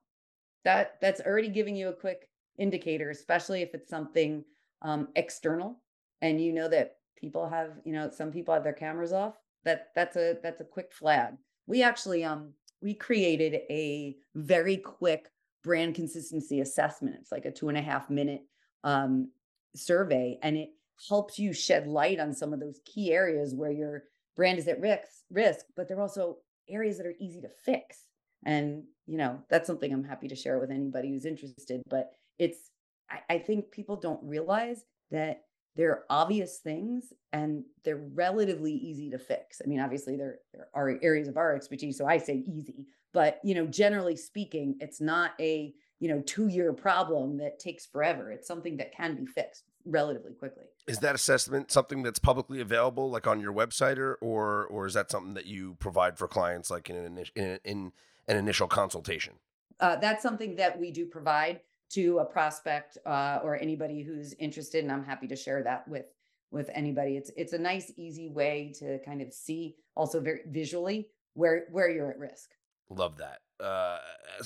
That 0.64 0.96
that's 1.00 1.20
already 1.20 1.48
giving 1.48 1.76
you 1.76 1.88
a 1.88 1.92
quick 1.92 2.28
indicator, 2.58 3.10
especially 3.10 3.62
if 3.62 3.74
it's 3.74 3.88
something 3.88 4.44
um, 4.82 5.08
external, 5.16 5.80
and 6.22 6.40
you 6.40 6.52
know 6.52 6.68
that 6.68 6.96
people 7.16 7.48
have, 7.48 7.72
you 7.84 7.92
know, 7.92 8.10
some 8.10 8.32
people 8.32 8.52
have 8.52 8.64
their 8.64 8.72
cameras 8.72 9.12
off. 9.12 9.34
That 9.64 9.88
that's 9.94 10.16
a 10.16 10.38
that's 10.42 10.60
a 10.60 10.64
quick 10.64 10.92
flag. 10.92 11.34
We 11.66 11.82
actually 11.82 12.24
um 12.24 12.52
we 12.84 12.94
created 12.94 13.62
a 13.70 14.16
very 14.36 14.76
quick 14.76 15.30
brand 15.64 15.96
consistency 15.96 16.60
assessment. 16.60 17.16
It's 17.18 17.32
like 17.32 17.46
a 17.46 17.50
two 17.50 17.68
and 17.68 17.78
a 17.78 17.82
half 17.82 18.10
minute 18.10 18.42
um, 18.84 19.30
survey, 19.74 20.38
and 20.42 20.56
it 20.56 20.70
helps 21.08 21.38
you 21.38 21.52
shed 21.52 21.88
light 21.88 22.20
on 22.20 22.32
some 22.32 22.52
of 22.52 22.60
those 22.60 22.78
key 22.84 23.12
areas 23.12 23.54
where 23.54 23.72
your 23.72 24.04
brand 24.36 24.58
is 24.58 24.68
at 24.68 24.80
risk 24.80 25.08
risk 25.30 25.66
but 25.76 25.88
they're 25.88 26.00
also 26.00 26.38
areas 26.68 26.96
that 26.96 27.06
are 27.06 27.14
easy 27.20 27.40
to 27.40 27.48
fix 27.64 28.04
and 28.46 28.82
you 29.06 29.16
know 29.16 29.38
that's 29.48 29.66
something 29.66 29.92
i'm 29.92 30.04
happy 30.04 30.28
to 30.28 30.36
share 30.36 30.58
with 30.58 30.70
anybody 30.70 31.10
who's 31.10 31.24
interested 31.24 31.82
but 31.88 32.12
it's 32.38 32.70
i, 33.10 33.34
I 33.34 33.38
think 33.38 33.70
people 33.70 33.96
don't 33.96 34.22
realize 34.22 34.84
that 35.10 35.42
they're 35.76 36.04
obvious 36.08 36.58
things 36.58 37.12
and 37.32 37.64
they're 37.84 38.08
relatively 38.14 38.72
easy 38.72 39.10
to 39.10 39.18
fix. 39.18 39.60
I 39.64 39.68
mean 39.68 39.80
obviously 39.80 40.16
there, 40.16 40.38
there 40.52 40.68
are 40.74 40.98
areas 41.02 41.28
of 41.28 41.36
our 41.36 41.54
expertise 41.54 41.98
so 41.98 42.06
i 42.06 42.18
say 42.18 42.44
easy 42.46 42.86
but 43.12 43.40
you 43.44 43.54
know 43.54 43.66
generally 43.66 44.16
speaking 44.16 44.76
it's 44.80 45.00
not 45.00 45.32
a 45.40 45.74
you 46.00 46.08
know 46.08 46.20
two 46.26 46.48
year 46.48 46.72
problem 46.72 47.38
that 47.38 47.58
takes 47.58 47.86
forever. 47.86 48.30
It's 48.30 48.46
something 48.46 48.76
that 48.78 48.94
can 48.94 49.14
be 49.14 49.26
fixed 49.26 49.64
relatively 49.86 50.32
quickly. 50.32 50.64
Is 50.86 50.98
that 50.98 51.14
assessment 51.14 51.70
something 51.70 52.02
that's 52.02 52.18
publicly 52.18 52.60
available, 52.60 53.10
like 53.10 53.26
on 53.26 53.40
your 53.40 53.52
website, 53.52 53.96
or 53.96 54.16
or, 54.16 54.66
or 54.66 54.86
is 54.86 54.94
that 54.94 55.10
something 55.10 55.34
that 55.34 55.46
you 55.46 55.76
provide 55.78 56.18
for 56.18 56.28
clients, 56.28 56.70
like 56.70 56.90
in 56.90 56.96
an 56.96 57.24
in, 57.36 57.60
in 57.64 57.92
an 58.28 58.36
initial 58.36 58.66
consultation? 58.66 59.34
uh, 59.80 59.96
that's 59.96 60.22
something 60.22 60.56
that 60.56 60.78
we 60.78 60.90
do 60.90 61.06
provide 61.06 61.60
to 61.94 62.18
a 62.18 62.24
prospect 62.24 62.98
uh, 63.06 63.40
or 63.42 63.56
anybody 63.56 64.02
who's 64.02 64.32
interested 64.34 64.82
and 64.84 64.92
i'm 64.92 65.04
happy 65.04 65.26
to 65.26 65.36
share 65.36 65.62
that 65.62 65.86
with 65.88 66.06
with 66.50 66.70
anybody 66.74 67.16
it's 67.16 67.30
it's 67.36 67.52
a 67.52 67.58
nice 67.58 67.92
easy 67.96 68.28
way 68.28 68.72
to 68.78 68.98
kind 69.04 69.20
of 69.20 69.32
see 69.32 69.74
also 69.94 70.20
very 70.20 70.40
visually 70.48 71.08
where 71.34 71.64
where 71.70 71.90
you're 71.90 72.10
at 72.10 72.18
risk 72.18 72.50
Love 72.90 73.18
that. 73.18 73.40
Uh, 73.64 73.98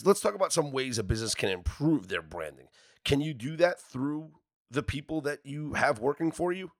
let's 0.04 0.20
talk 0.20 0.34
about 0.34 0.52
some 0.52 0.70
ways 0.70 0.98
a 0.98 1.02
business 1.02 1.34
can 1.34 1.50
improve 1.50 2.08
their 2.08 2.22
branding. 2.22 2.66
Can 3.04 3.20
you 3.20 3.34
do 3.34 3.56
that 3.56 3.80
through 3.80 4.30
the 4.70 4.82
people 4.82 5.20
that 5.22 5.40
you 5.44 5.74
have 5.74 5.98
working 5.98 6.30
for 6.30 6.52
you? 6.52 6.70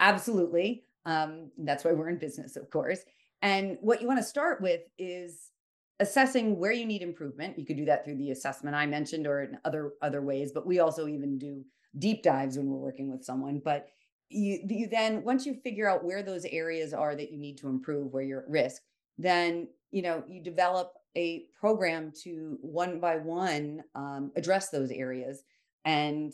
Absolutely. 0.00 0.84
Um, 1.04 1.50
that's 1.58 1.84
why 1.84 1.92
we're 1.92 2.08
in 2.08 2.18
business, 2.18 2.56
of 2.56 2.70
course. 2.70 3.00
And 3.42 3.78
what 3.80 4.00
you 4.00 4.08
want 4.08 4.18
to 4.18 4.24
start 4.24 4.60
with 4.60 4.80
is 4.98 5.50
assessing 6.00 6.58
where 6.58 6.72
you 6.72 6.86
need 6.86 7.02
improvement. 7.02 7.58
You 7.58 7.66
could 7.66 7.76
do 7.76 7.84
that 7.86 8.04
through 8.04 8.16
the 8.16 8.30
assessment 8.30 8.76
I 8.76 8.86
mentioned 8.86 9.26
or 9.26 9.42
in 9.42 9.58
other 9.64 9.92
other 10.02 10.22
ways, 10.22 10.52
but 10.52 10.66
we 10.66 10.80
also 10.80 11.06
even 11.06 11.38
do 11.38 11.64
deep 11.98 12.22
dives 12.22 12.56
when 12.56 12.68
we're 12.68 12.78
working 12.78 13.10
with 13.10 13.24
someone. 13.24 13.60
But 13.64 13.88
you, 14.28 14.60
you 14.68 14.88
then 14.88 15.22
once 15.24 15.46
you 15.46 15.54
figure 15.54 15.88
out 15.88 16.04
where 16.04 16.22
those 16.22 16.44
areas 16.44 16.92
are 16.92 17.14
that 17.14 17.32
you 17.32 17.38
need 17.38 17.58
to 17.58 17.68
improve, 17.68 18.12
where 18.12 18.22
you're 18.22 18.42
at 18.42 18.48
risk, 18.48 18.82
then 19.16 19.68
you 19.90 20.02
know 20.02 20.22
you 20.28 20.42
develop 20.42 20.92
a 21.16 21.46
program 21.58 22.12
to 22.22 22.58
one 22.60 23.00
by 23.00 23.16
one 23.16 23.82
um, 23.94 24.30
address 24.36 24.70
those 24.70 24.90
areas 24.90 25.42
and 25.84 26.32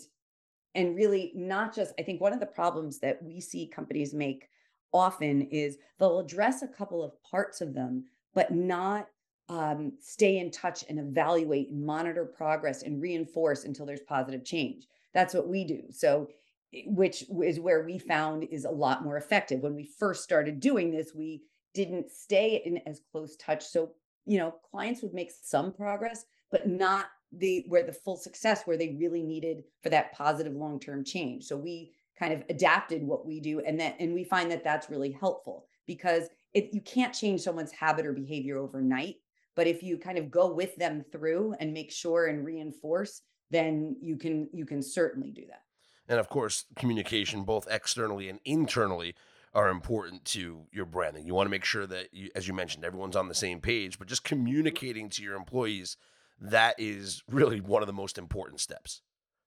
and 0.75 0.97
really 0.97 1.33
not 1.35 1.75
just 1.75 1.95
i 1.99 2.03
think 2.03 2.21
one 2.21 2.33
of 2.33 2.41
the 2.41 2.47
problems 2.47 2.99
that 2.99 3.23
we 3.23 3.41
see 3.41 3.67
companies 3.67 4.13
make 4.13 4.49
often 4.93 5.43
is 5.43 5.79
they'll 5.99 6.21
address 6.21 6.63
a 6.63 6.69
couple 6.69 7.03
of 7.03 7.13
parts 7.23 7.61
of 7.61 7.75
them 7.75 8.05
but 8.35 8.53
not 8.53 9.09
um, 9.49 9.93
stay 10.01 10.39
in 10.39 10.51
touch 10.51 10.85
and 10.89 10.99
evaluate 10.99 11.71
and 11.71 11.85
monitor 11.85 12.25
progress 12.25 12.83
and 12.83 13.01
reinforce 13.01 13.65
until 13.65 13.87
there's 13.87 14.01
positive 14.01 14.45
change. 14.45 14.87
That's 15.13 15.35
what 15.35 15.49
we 15.49 15.65
do. 15.65 15.83
So 15.91 16.29
which 16.87 17.25
is 17.43 17.61
where 17.61 17.85
we 17.85 17.99
found 17.99 18.45
is 18.45 18.65
a 18.65 18.71
lot 18.71 19.05
more 19.05 19.17
effective. 19.17 19.61
When 19.61 19.77
we 19.77 19.85
first 19.85 20.25
started 20.25 20.61
doing 20.61 20.91
this 20.91 21.13
we 21.15 21.43
didn't 21.75 22.11
stay 22.11 22.63
in 22.65 22.79
as 22.87 23.01
close 23.13 23.37
touch. 23.37 23.65
So 23.65 23.91
you 24.27 24.39
know 24.39 24.55
clients 24.71 25.03
would 25.03 25.15
make 25.15 25.31
some 25.31 25.73
progress 25.73 26.25
but 26.51 26.69
not 26.69 27.07
the 27.33 27.65
where 27.69 27.83
the 27.83 27.93
full 27.93 28.17
success 28.17 28.63
where 28.65 28.77
they 28.77 28.97
really 28.99 29.23
needed 29.23 29.65
for 29.83 29.91
that 29.91 30.13
positive 30.13 30.55
long-term 30.55 31.05
change. 31.05 31.45
So 31.45 31.57
we 31.57 31.93
kind 32.19 32.33
of 32.33 32.45
adapted 32.49 33.03
what 33.03 33.27
we 33.27 33.41
do 33.41 33.61
and 33.61 33.79
that 33.81 33.97
and 33.99 34.15
we 34.15 34.25
find 34.25 34.51
that 34.51 34.65
that's 34.65 34.91
really 34.91 35.13
helpful 35.13 35.67
because 35.87 36.29
if 36.55 36.73
you 36.73 36.81
can't 36.81 37.13
change 37.13 37.41
someone's 37.41 37.73
habit 37.73 38.07
or 38.07 38.13
behavior 38.13 38.59
overnight 38.59 39.17
but 39.55 39.67
if 39.67 39.83
you 39.83 39.99
kind 39.99 40.19
of 40.19 40.31
go 40.31 40.53
with 40.53 40.75
them 40.77 41.05
through 41.13 41.55
and 41.61 41.73
make 41.73 41.91
sure 41.91 42.27
and 42.27 42.45
reinforce 42.45 43.23
then 43.51 43.97
you 44.01 44.17
can 44.17 44.49
you 44.53 44.67
can 44.67 44.83
certainly 44.83 45.31
do 45.31 45.47
that 45.47 45.63
And 46.09 46.19
of 46.21 46.29
course, 46.29 46.65
communication, 46.77 47.45
both 47.45 47.67
externally 47.71 48.29
and 48.29 48.41
internally, 48.45 49.15
are 49.55 49.69
important 49.69 50.25
to 50.25 50.67
your 50.73 50.85
branding. 50.85 51.27
You 51.27 51.35
want 51.35 51.47
to 51.47 51.51
make 51.51 51.65
sure 51.65 51.87
that, 51.87 52.13
you, 52.13 52.29
as 52.35 52.49
you 52.49 52.55
mentioned, 52.55 52.85
everyone's 52.85 53.17
on 53.17 53.29
the 53.29 53.35
same 53.35 53.61
page, 53.61 53.99
but 53.99 54.09
just 54.09 54.25
communicating 54.25 55.09
to 55.11 55.23
your 55.23 55.37
employees, 55.37 55.97
that 56.41 56.75
is 56.77 57.23
really 57.31 57.61
one 57.61 57.83
of 57.83 57.87
the 57.87 57.93
most 57.93 58.19
important 58.19 58.61
steps. 58.61 59.03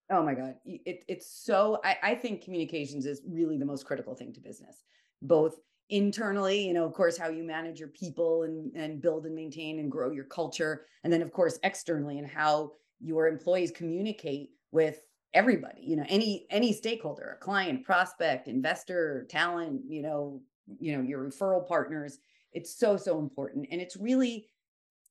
Oh 0.09 0.23
my 0.23 0.33
God. 0.33 0.55
It, 0.65 1.03
it's 1.07 1.29
so, 1.29 1.79
I, 1.83 1.97
I 2.01 2.15
think 2.15 2.41
communications 2.41 3.05
is 3.05 3.21
really 3.27 3.57
the 3.57 3.65
most 3.65 3.85
critical 3.85 4.15
thing 4.15 4.31
to 4.33 4.39
business, 4.39 4.83
both 5.21 5.55
internally, 5.89 6.67
you 6.67 6.73
know, 6.73 6.85
of 6.85 6.93
course, 6.93 7.17
how 7.17 7.29
you 7.29 7.43
manage 7.43 7.79
your 7.79 7.89
people 7.89 8.43
and, 8.43 8.75
and 8.75 9.01
build 9.01 9.25
and 9.25 9.35
maintain 9.35 9.79
and 9.79 9.91
grow 9.91 10.11
your 10.11 10.25
culture. 10.25 10.85
And 11.03 11.11
then, 11.11 11.21
of 11.21 11.31
course, 11.31 11.59
externally 11.63 12.19
and 12.19 12.27
how 12.27 12.71
your 12.99 13.27
employees 13.27 13.71
communicate 13.71 14.49
with 14.71 15.01
everybody, 15.33 15.81
you 15.81 15.95
know, 15.95 16.05
any 16.09 16.47
any 16.49 16.73
stakeholder, 16.73 17.37
a 17.39 17.43
client, 17.43 17.85
prospect, 17.85 18.47
investor, 18.47 19.27
talent, 19.29 19.81
you 19.87 20.01
know, 20.01 20.41
you 20.79 20.95
know, 20.95 21.03
your 21.03 21.23
referral 21.23 21.65
partners. 21.67 22.19
It's 22.53 22.77
so 22.77 22.97
so 22.97 23.19
important, 23.19 23.67
and 23.71 23.79
it's 23.79 23.95
really, 23.97 24.47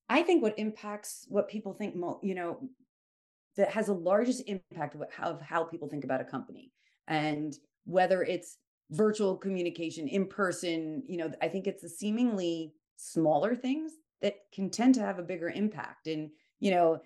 I 0.08 0.22
think, 0.22 0.42
what 0.42 0.58
impacts 0.58 1.26
what 1.28 1.48
people 1.48 1.72
think. 1.72 1.94
You 2.22 2.34
know, 2.34 2.68
that 3.56 3.70
has 3.70 3.86
the 3.86 3.94
largest 3.94 4.42
impact 4.46 4.94
of 4.94 5.02
how, 5.10 5.30
of 5.30 5.40
how 5.40 5.64
people 5.64 5.88
think 5.88 6.04
about 6.04 6.20
a 6.20 6.24
company, 6.24 6.72
and 7.06 7.54
whether 7.84 8.22
it's 8.22 8.58
virtual 8.90 9.36
communication, 9.36 10.08
in 10.08 10.26
person. 10.26 11.02
You 11.06 11.18
know, 11.18 11.32
I 11.42 11.48
think 11.48 11.66
it's 11.66 11.82
the 11.82 11.88
seemingly 11.88 12.74
smaller 12.96 13.54
things 13.54 13.92
that 14.22 14.36
can 14.52 14.70
tend 14.70 14.94
to 14.94 15.02
have 15.02 15.18
a 15.18 15.22
bigger 15.22 15.50
impact, 15.50 16.06
and 16.06 16.30
you 16.60 16.70
know 16.70 17.00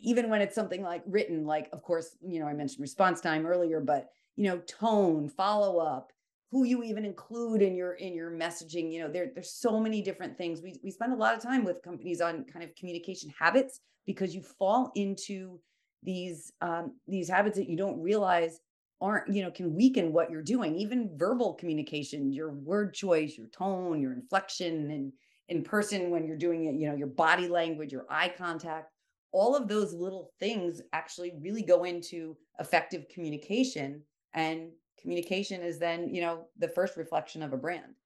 even 0.00 0.28
when 0.28 0.40
it's 0.40 0.54
something 0.54 0.82
like 0.82 1.02
written 1.06 1.44
like 1.46 1.68
of 1.72 1.82
course 1.82 2.16
you 2.20 2.40
know 2.40 2.46
i 2.46 2.52
mentioned 2.52 2.80
response 2.80 3.20
time 3.20 3.46
earlier 3.46 3.80
but 3.80 4.10
you 4.36 4.44
know 4.44 4.58
tone 4.58 5.28
follow 5.28 5.78
up 5.78 6.12
who 6.50 6.64
you 6.64 6.82
even 6.82 7.04
include 7.04 7.62
in 7.62 7.74
your 7.74 7.94
in 7.94 8.14
your 8.14 8.30
messaging 8.30 8.92
you 8.92 9.00
know 9.00 9.10
there 9.10 9.30
there's 9.34 9.50
so 9.50 9.80
many 9.80 10.02
different 10.02 10.36
things 10.36 10.60
we 10.62 10.78
we 10.82 10.90
spend 10.90 11.12
a 11.12 11.16
lot 11.16 11.34
of 11.34 11.42
time 11.42 11.64
with 11.64 11.82
companies 11.82 12.20
on 12.20 12.44
kind 12.44 12.64
of 12.64 12.74
communication 12.76 13.32
habits 13.38 13.80
because 14.06 14.34
you 14.34 14.42
fall 14.42 14.92
into 14.94 15.58
these 16.02 16.52
um 16.60 16.92
these 17.08 17.28
habits 17.28 17.56
that 17.56 17.68
you 17.68 17.76
don't 17.76 18.00
realize 18.00 18.60
aren't 19.02 19.34
you 19.34 19.42
know 19.42 19.50
can 19.50 19.74
weaken 19.74 20.12
what 20.12 20.30
you're 20.30 20.42
doing 20.42 20.76
even 20.76 21.10
verbal 21.16 21.54
communication 21.54 22.32
your 22.32 22.52
word 22.52 22.94
choice 22.94 23.36
your 23.36 23.48
tone 23.48 24.00
your 24.00 24.12
inflection 24.12 24.90
and 24.90 25.12
in 25.48 25.62
person 25.62 26.10
when 26.10 26.24
you're 26.24 26.38
doing 26.38 26.66
it 26.66 26.74
you 26.74 26.88
know 26.88 26.94
your 26.94 27.08
body 27.08 27.48
language 27.48 27.92
your 27.92 28.06
eye 28.08 28.32
contact 28.38 28.92
all 29.32 29.56
of 29.56 29.66
those 29.66 29.92
little 29.92 30.30
things 30.38 30.80
actually 30.92 31.32
really 31.40 31.62
go 31.62 31.84
into 31.84 32.36
effective 32.60 33.06
communication 33.12 34.02
and 34.34 34.70
communication 35.00 35.62
is 35.62 35.78
then 35.78 36.14
you 36.14 36.20
know 36.20 36.46
the 36.58 36.68
first 36.68 36.96
reflection 36.96 37.42
of 37.42 37.52
a 37.52 37.56
brand 37.56 37.96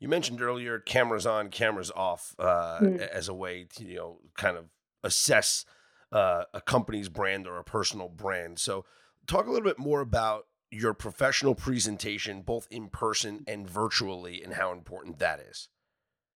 you 0.00 0.08
mentioned 0.08 0.40
earlier 0.40 0.78
cameras 0.78 1.26
on 1.26 1.50
cameras 1.50 1.92
off 1.94 2.34
uh, 2.38 2.78
mm. 2.80 2.98
as 3.08 3.28
a 3.28 3.34
way 3.34 3.66
to 3.74 3.84
you 3.84 3.96
know 3.96 4.18
kind 4.36 4.56
of 4.56 4.64
assess 5.04 5.66
uh, 6.12 6.44
a 6.54 6.60
company's 6.60 7.08
brand 7.08 7.46
or 7.46 7.58
a 7.58 7.64
personal 7.64 8.08
brand 8.08 8.58
so 8.58 8.84
talk 9.26 9.46
a 9.46 9.50
little 9.50 9.64
bit 9.64 9.78
more 9.78 10.00
about 10.00 10.46
your 10.70 10.94
professional 10.94 11.54
presentation 11.54 12.42
both 12.42 12.66
in 12.70 12.88
person 12.88 13.44
and 13.46 13.68
virtually 13.68 14.42
and 14.42 14.54
how 14.54 14.72
important 14.72 15.18
that 15.18 15.40
is. 15.40 15.68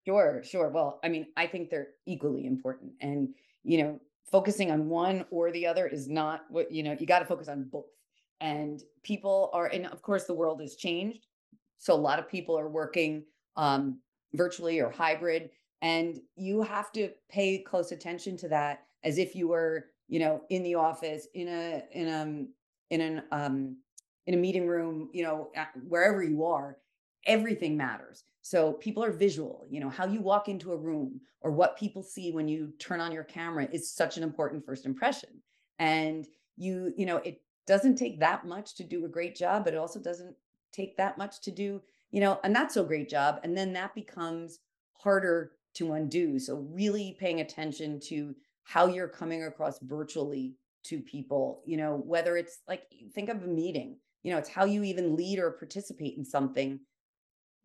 Sure 0.07 0.42
sure. 0.44 0.68
Well 0.68 1.00
i 1.05 1.09
mean 1.09 1.26
i 1.37 1.46
think 1.46 1.70
they're 1.70 1.88
equally 2.07 2.46
important 2.46 2.92
and 3.00 3.29
you 3.62 3.79
know 3.79 4.00
focusing 4.31 4.70
on 4.70 4.88
one 4.88 5.24
or 5.31 5.50
the 5.50 5.66
other 5.66 5.87
is 5.87 6.09
not 6.09 6.42
what 6.50 6.70
you 6.70 6.83
know 6.83 6.96
you 6.98 7.07
got 7.07 7.18
to 7.20 7.24
focus 7.24 7.48
on 7.48 7.68
both. 7.70 7.87
And 8.40 8.81
people 9.03 9.50
are 9.53 9.66
and 9.66 9.87
of 9.87 10.00
course 10.03 10.24
the 10.24 10.35
world 10.35 10.61
has 10.61 10.76
changed 10.76 11.26
so 11.79 11.94
a 11.94 11.96
lot 11.96 12.18
of 12.18 12.29
people 12.29 12.59
are 12.59 12.68
working 12.68 13.24
um, 13.57 14.00
virtually 14.35 14.81
or 14.81 14.90
hybrid 14.90 15.50
and 15.83 16.20
you 16.37 16.62
have 16.62 16.92
to 16.92 17.11
pay 17.31 17.59
close 17.59 17.90
attention 17.90 18.37
to 18.37 18.48
that 18.48 18.85
as 19.03 19.18
if 19.18 19.35
you 19.35 19.48
were 19.48 19.87
you 20.09 20.20
know 20.20 20.42
in 20.50 20.62
the 20.62 20.74
office 20.74 21.26
in 21.35 21.48
a 21.48 21.83
in 21.92 22.09
a 22.09 22.46
in 22.90 23.00
an 23.00 23.22
um 23.33 23.76
in 24.26 24.35
a 24.35 24.37
meeting 24.37 24.66
room 24.66 25.09
you 25.12 25.22
know 25.22 25.50
wherever 25.88 26.22
you 26.22 26.44
are 26.44 26.76
everything 27.26 27.76
matters 27.76 28.24
so 28.42 28.72
people 28.74 29.05
are 29.05 29.12
visual, 29.12 29.66
you 29.70 29.81
know, 29.81 29.90
how 29.90 30.07
you 30.07 30.20
walk 30.20 30.48
into 30.48 30.72
a 30.72 30.76
room 30.76 31.20
or 31.42 31.50
what 31.50 31.79
people 31.79 32.03
see 32.03 32.33
when 32.33 32.48
you 32.48 32.72
turn 32.79 33.00
on 33.00 33.12
your 33.12 33.24
camera 33.24 33.68
is 33.70 33.92
such 33.92 34.16
an 34.16 34.22
important 34.22 34.64
first 34.64 34.87
impression. 34.87 35.31
And 35.79 36.26
you, 36.57 36.92
you 36.96 37.07
know, 37.07 37.16
it 37.18 37.42
doesn't 37.66 37.96
take 37.96 38.18
that 38.20 38.46
much 38.46 38.74
to 38.76 38.85
do 38.85 39.05
a 39.05 39.09
great 39.09 39.37
job, 39.37 39.64
but 39.64 39.74
it 39.74 39.79
also 39.79 40.00
doesn't 40.00 40.35
take 40.72 40.96
that 40.96 41.18
much 41.18 41.40
to 41.42 41.50
do, 41.50 41.83
you 42.11 42.20
know, 42.20 42.40
a 42.44 42.48
not 42.48 42.72
so 42.72 42.83
great 42.83 43.09
job. 43.09 43.40
And 43.44 43.57
then 43.57 43.72
that 43.74 43.94
becomes 43.94 44.61
harder 44.94 45.53
to 45.74 45.92
undo. 45.92 46.38
So 46.38 46.66
really 46.72 47.16
paying 47.20 47.40
attention 47.40 48.00
to 48.00 48.35
how 48.64 48.87
you're 48.87 49.09
coming 49.09 49.44
across 49.44 49.79
virtually 49.81 50.55
to 50.85 51.01
people, 51.01 51.62
you 51.66 51.77
know, 51.77 52.03
whether 52.05 52.37
it's 52.37 52.59
like 52.69 52.83
think 53.14 53.29
of 53.29 53.43
a 53.43 53.47
meeting, 53.47 53.97
you 54.23 54.33
know, 54.33 54.38
it's 54.38 54.49
how 54.49 54.64
you 54.64 54.83
even 54.85 55.16
lead 55.16 55.38
or 55.38 55.51
participate 55.51 56.16
in 56.16 56.25
something 56.25 56.81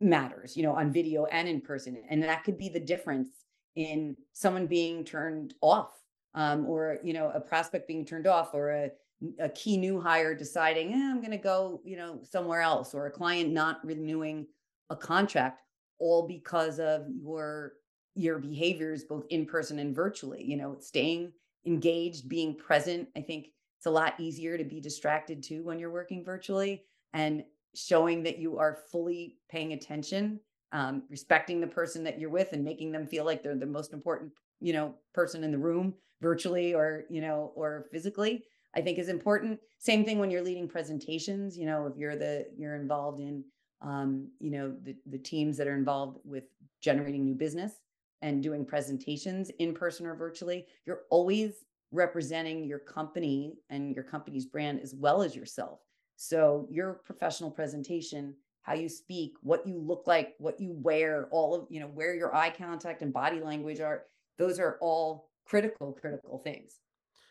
matters, 0.01 0.55
you 0.57 0.63
know, 0.63 0.73
on 0.73 0.91
video 0.91 1.25
and 1.25 1.47
in 1.47 1.61
person. 1.61 2.01
And 2.09 2.23
that 2.23 2.43
could 2.43 2.57
be 2.57 2.69
the 2.69 2.79
difference 2.79 3.29
in 3.75 4.15
someone 4.33 4.67
being 4.67 5.03
turned 5.03 5.53
off 5.61 5.91
um, 6.33 6.65
or, 6.65 6.99
you 7.03 7.13
know, 7.13 7.31
a 7.33 7.39
prospect 7.39 7.87
being 7.87 8.05
turned 8.05 8.27
off 8.27 8.53
or 8.53 8.71
a, 8.71 8.91
a 9.39 9.49
key 9.49 9.77
new 9.77 9.99
hire 9.99 10.35
deciding, 10.35 10.93
eh, 10.93 10.95
I'm 10.97 11.19
going 11.19 11.31
to 11.31 11.37
go, 11.37 11.81
you 11.85 11.97
know, 11.97 12.19
somewhere 12.23 12.61
else 12.61 12.93
or 12.93 13.07
a 13.07 13.11
client 13.11 13.51
not 13.51 13.85
renewing 13.85 14.47
a 14.89 14.95
contract 14.95 15.61
all 15.99 16.27
because 16.27 16.79
of 16.79 17.05
your 17.09 17.73
your 18.15 18.39
behaviors 18.39 19.03
both 19.03 19.25
in 19.29 19.45
person 19.45 19.79
and 19.79 19.95
virtually 19.95 20.43
you 20.43 20.55
know 20.55 20.77
staying 20.79 21.31
engaged 21.65 22.29
being 22.29 22.55
present 22.55 23.07
i 23.15 23.21
think 23.21 23.47
it's 23.77 23.85
a 23.85 23.91
lot 23.91 24.13
easier 24.19 24.57
to 24.57 24.63
be 24.63 24.79
distracted 24.79 25.43
too 25.43 25.63
when 25.63 25.79
you're 25.79 25.91
working 25.91 26.23
virtually 26.23 26.83
and 27.13 27.43
showing 27.75 28.23
that 28.23 28.37
you 28.37 28.57
are 28.57 28.79
fully 28.91 29.37
paying 29.49 29.73
attention 29.73 30.39
um, 30.71 31.03
respecting 31.09 31.61
the 31.61 31.67
person 31.67 32.03
that 32.03 32.19
you're 32.19 32.29
with 32.29 32.51
and 32.51 32.63
making 32.63 32.91
them 32.91 33.07
feel 33.07 33.23
like 33.23 33.41
they're 33.41 33.55
the 33.55 33.65
most 33.65 33.93
important 33.93 34.31
you 34.59 34.73
know 34.73 34.95
person 35.13 35.43
in 35.43 35.51
the 35.51 35.57
room 35.57 35.93
virtually 36.21 36.73
or 36.73 37.05
you 37.09 37.21
know 37.21 37.51
or 37.55 37.85
physically 37.91 38.43
i 38.75 38.81
think 38.81 38.97
is 38.97 39.09
important. 39.09 39.59
Same 39.77 40.03
thing 40.03 40.17
when 40.17 40.31
you're 40.31 40.41
leading 40.41 40.67
presentations 40.67 41.57
you 41.57 41.65
know 41.65 41.85
if 41.85 41.97
you're 41.97 42.15
the 42.15 42.47
you're 42.57 42.75
involved 42.75 43.21
in 43.21 43.43
um, 43.81 44.29
you 44.39 44.51
know 44.51 44.75
the, 44.83 44.95
the 45.05 45.17
teams 45.17 45.57
that 45.57 45.67
are 45.67 45.75
involved 45.75 46.19
with 46.23 46.45
generating 46.81 47.23
new 47.23 47.35
business 47.35 47.73
and 48.21 48.41
doing 48.41 48.65
presentations 48.65 49.49
in 49.59 49.73
person 49.73 50.05
or 50.05 50.15
virtually 50.15 50.65
you're 50.85 51.01
always 51.09 51.65
representing 51.91 52.65
your 52.65 52.79
company 52.79 53.53
and 53.69 53.93
your 53.95 54.03
company's 54.03 54.45
brand 54.45 54.79
as 54.81 54.93
well 54.93 55.21
as 55.21 55.35
yourself 55.35 55.79
so 56.15 56.67
your 56.71 56.93
professional 57.05 57.51
presentation, 57.51 58.35
how 58.61 58.73
you 58.73 58.89
speak, 58.89 59.33
what 59.41 59.67
you 59.67 59.77
look 59.79 60.07
like, 60.07 60.35
what 60.37 60.59
you 60.59 60.73
wear, 60.73 61.27
all 61.31 61.53
of, 61.53 61.67
you 61.69 61.79
know, 61.79 61.87
where 61.87 62.15
your 62.15 62.33
eye 62.35 62.49
contact 62.49 63.01
and 63.01 63.13
body 63.13 63.39
language 63.39 63.79
are, 63.79 64.03
those 64.37 64.59
are 64.59 64.77
all 64.81 65.29
critical, 65.45 65.91
critical 65.93 66.39
things. 66.39 66.79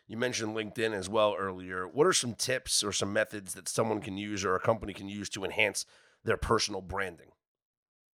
You 0.07 0.17
mentioned 0.17 0.55
LinkedIn 0.55 0.93
as 0.93 1.09
well 1.09 1.35
earlier. 1.37 1.87
What 1.87 2.05
are 2.05 2.13
some 2.13 2.35
tips 2.35 2.83
or 2.83 2.91
some 2.91 3.11
methods 3.11 3.55
that 3.55 3.67
someone 3.67 4.01
can 4.01 4.17
use 4.17 4.45
or 4.45 4.55
a 4.55 4.59
company 4.59 4.93
can 4.93 5.09
use 5.09 5.29
to 5.29 5.43
enhance 5.43 5.85
their 6.23 6.37
personal 6.37 6.81
branding? 6.81 7.31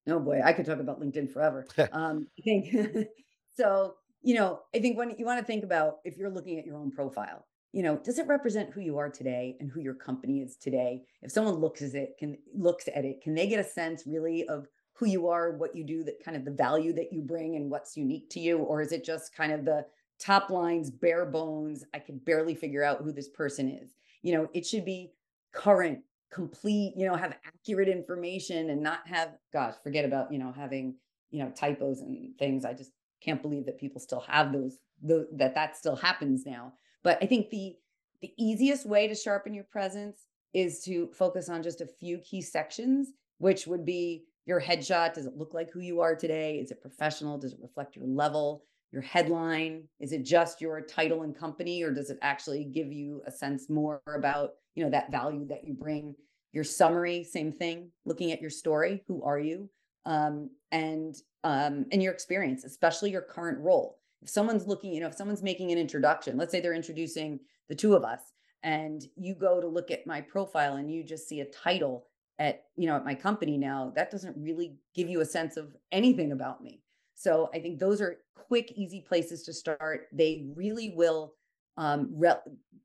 Oh 0.07 0.19
boy, 0.19 0.41
I 0.43 0.53
could 0.53 0.65
talk 0.65 0.79
about 0.79 0.99
LinkedIn 0.99 1.31
forever. 1.31 1.65
um, 1.91 2.27
I 2.39 2.41
think 2.43 3.07
so. 3.55 3.95
You 4.23 4.35
know, 4.35 4.59
I 4.75 4.77
think 4.79 4.99
when 4.99 5.15
you 5.17 5.25
want 5.25 5.39
to 5.39 5.45
think 5.45 5.63
about 5.63 5.95
if 6.05 6.15
you're 6.15 6.29
looking 6.29 6.59
at 6.59 6.65
your 6.65 6.77
own 6.77 6.91
profile, 6.91 7.43
you 7.73 7.83
know 7.83 7.97
does 7.97 8.19
it 8.19 8.27
represent 8.27 8.69
who 8.71 8.81
you 8.81 8.97
are 8.97 9.09
today 9.09 9.55
and 9.59 9.71
who 9.71 9.79
your 9.79 9.93
company 9.93 10.41
is 10.41 10.55
today 10.57 11.03
if 11.21 11.31
someone 11.31 11.55
looks 11.55 11.81
at 11.81 11.95
it 11.95 12.17
can 12.19 12.37
looks 12.53 12.87
at 12.93 13.05
it 13.05 13.21
can 13.21 13.33
they 13.33 13.47
get 13.47 13.59
a 13.59 13.63
sense 13.63 14.03
really 14.05 14.47
of 14.47 14.67
who 14.93 15.07
you 15.07 15.27
are 15.27 15.51
what 15.51 15.75
you 15.75 15.83
do 15.83 16.03
that 16.03 16.23
kind 16.23 16.37
of 16.37 16.45
the 16.45 16.51
value 16.51 16.93
that 16.93 17.11
you 17.11 17.21
bring 17.21 17.55
and 17.55 17.69
what's 17.69 17.97
unique 17.97 18.29
to 18.29 18.39
you 18.39 18.57
or 18.57 18.81
is 18.81 18.91
it 18.91 19.05
just 19.05 19.35
kind 19.35 19.51
of 19.51 19.65
the 19.65 19.85
top 20.19 20.49
lines 20.49 20.91
bare 20.91 21.25
bones 21.25 21.83
i 21.93 21.99
can 21.99 22.17
barely 22.19 22.55
figure 22.55 22.83
out 22.83 23.01
who 23.01 23.11
this 23.11 23.29
person 23.29 23.69
is 23.69 23.89
you 24.21 24.33
know 24.33 24.47
it 24.53 24.65
should 24.65 24.85
be 24.85 25.11
current 25.53 25.99
complete 26.31 26.93
you 26.95 27.05
know 27.05 27.15
have 27.15 27.35
accurate 27.45 27.89
information 27.89 28.69
and 28.69 28.81
not 28.81 28.99
have 29.05 29.29
gosh 29.51 29.73
forget 29.83 30.05
about 30.05 30.31
you 30.31 30.39
know 30.39 30.51
having 30.51 30.95
you 31.29 31.43
know 31.43 31.51
typos 31.51 31.99
and 31.99 32.37
things 32.39 32.63
i 32.63 32.73
just 32.73 32.91
can't 33.21 33.41
believe 33.41 33.65
that 33.65 33.79
people 33.79 34.01
still 34.01 34.21
have 34.21 34.51
those, 34.51 34.77
that 35.03 35.53
that 35.53 35.77
still 35.77 35.95
happens 35.95 36.43
now 36.45 36.73
but 37.03 37.17
I 37.21 37.25
think 37.25 37.49
the 37.49 37.75
the 38.21 38.33
easiest 38.37 38.85
way 38.85 39.07
to 39.07 39.15
sharpen 39.15 39.53
your 39.53 39.63
presence 39.63 40.27
is 40.53 40.84
to 40.84 41.09
focus 41.13 41.49
on 41.49 41.63
just 41.63 41.82
a 41.82 41.88
few 41.88 42.19
key 42.19 42.41
sections, 42.41 43.13
which 43.39 43.65
would 43.65 43.84
be 43.84 44.25
your 44.45 44.61
headshot. 44.61 45.15
Does 45.15 45.25
it 45.25 45.36
look 45.36 45.55
like 45.55 45.71
who 45.71 45.79
you 45.79 46.01
are 46.01 46.15
today? 46.15 46.59
Is 46.59 46.69
it 46.69 46.82
professional? 46.82 47.39
Does 47.39 47.53
it 47.53 47.59
reflect 47.61 47.95
your 47.95 48.05
level? 48.05 48.65
Your 48.91 49.01
headline? 49.01 49.83
Is 49.99 50.11
it 50.11 50.23
just 50.23 50.61
your 50.61 50.81
title 50.81 51.23
and 51.23 51.35
company, 51.35 51.81
or 51.83 51.91
does 51.91 52.09
it 52.09 52.19
actually 52.21 52.65
give 52.65 52.91
you 52.91 53.21
a 53.25 53.31
sense 53.31 53.69
more 53.69 54.01
about 54.07 54.51
you 54.75 54.83
know 54.83 54.89
that 54.89 55.11
value 55.11 55.47
that 55.47 55.65
you 55.65 55.73
bring? 55.73 56.15
Your 56.53 56.65
summary, 56.65 57.23
same 57.23 57.53
thing. 57.53 57.91
Looking 58.05 58.31
at 58.33 58.41
your 58.41 58.49
story, 58.49 59.03
who 59.07 59.23
are 59.23 59.39
you, 59.39 59.69
um, 60.05 60.49
and 60.71 61.15
um, 61.43 61.85
and 61.91 62.03
your 62.03 62.13
experience, 62.13 62.65
especially 62.65 63.11
your 63.11 63.21
current 63.21 63.59
role 63.59 63.97
if 64.21 64.29
someone's 64.29 64.67
looking, 64.67 64.93
you 64.93 65.01
know, 65.01 65.07
if 65.07 65.15
someone's 65.15 65.43
making 65.43 65.71
an 65.71 65.77
introduction, 65.77 66.37
let's 66.37 66.51
say 66.51 66.59
they're 66.59 66.73
introducing 66.73 67.39
the 67.69 67.75
two 67.75 67.95
of 67.95 68.03
us, 68.03 68.19
and 68.63 69.03
you 69.15 69.33
go 69.33 69.59
to 69.59 69.67
look 69.67 69.89
at 69.89 70.05
my 70.05 70.21
profile 70.21 70.75
and 70.75 70.91
you 70.91 71.03
just 71.03 71.27
see 71.27 71.41
a 71.41 71.45
title 71.45 72.05
at, 72.37 72.65
you 72.75 72.87
know, 72.87 72.95
at 72.95 73.05
my 73.05 73.15
company 73.15 73.57
now, 73.57 73.91
that 73.95 74.11
doesn't 74.11 74.37
really 74.37 74.75
give 74.95 75.09
you 75.09 75.21
a 75.21 75.25
sense 75.25 75.57
of 75.57 75.75
anything 75.91 76.31
about 76.31 76.63
me. 76.63 76.81
So 77.22 77.51
I 77.53 77.59
think 77.59 77.78
those 77.78 78.01
are 78.01 78.17
quick, 78.34 78.72
easy 78.72 78.99
places 78.99 79.43
to 79.43 79.53
start. 79.53 80.07
They 80.11 80.47
really 80.55 80.89
will 80.95 81.36
um, 81.78 82.09
re- 82.15 82.34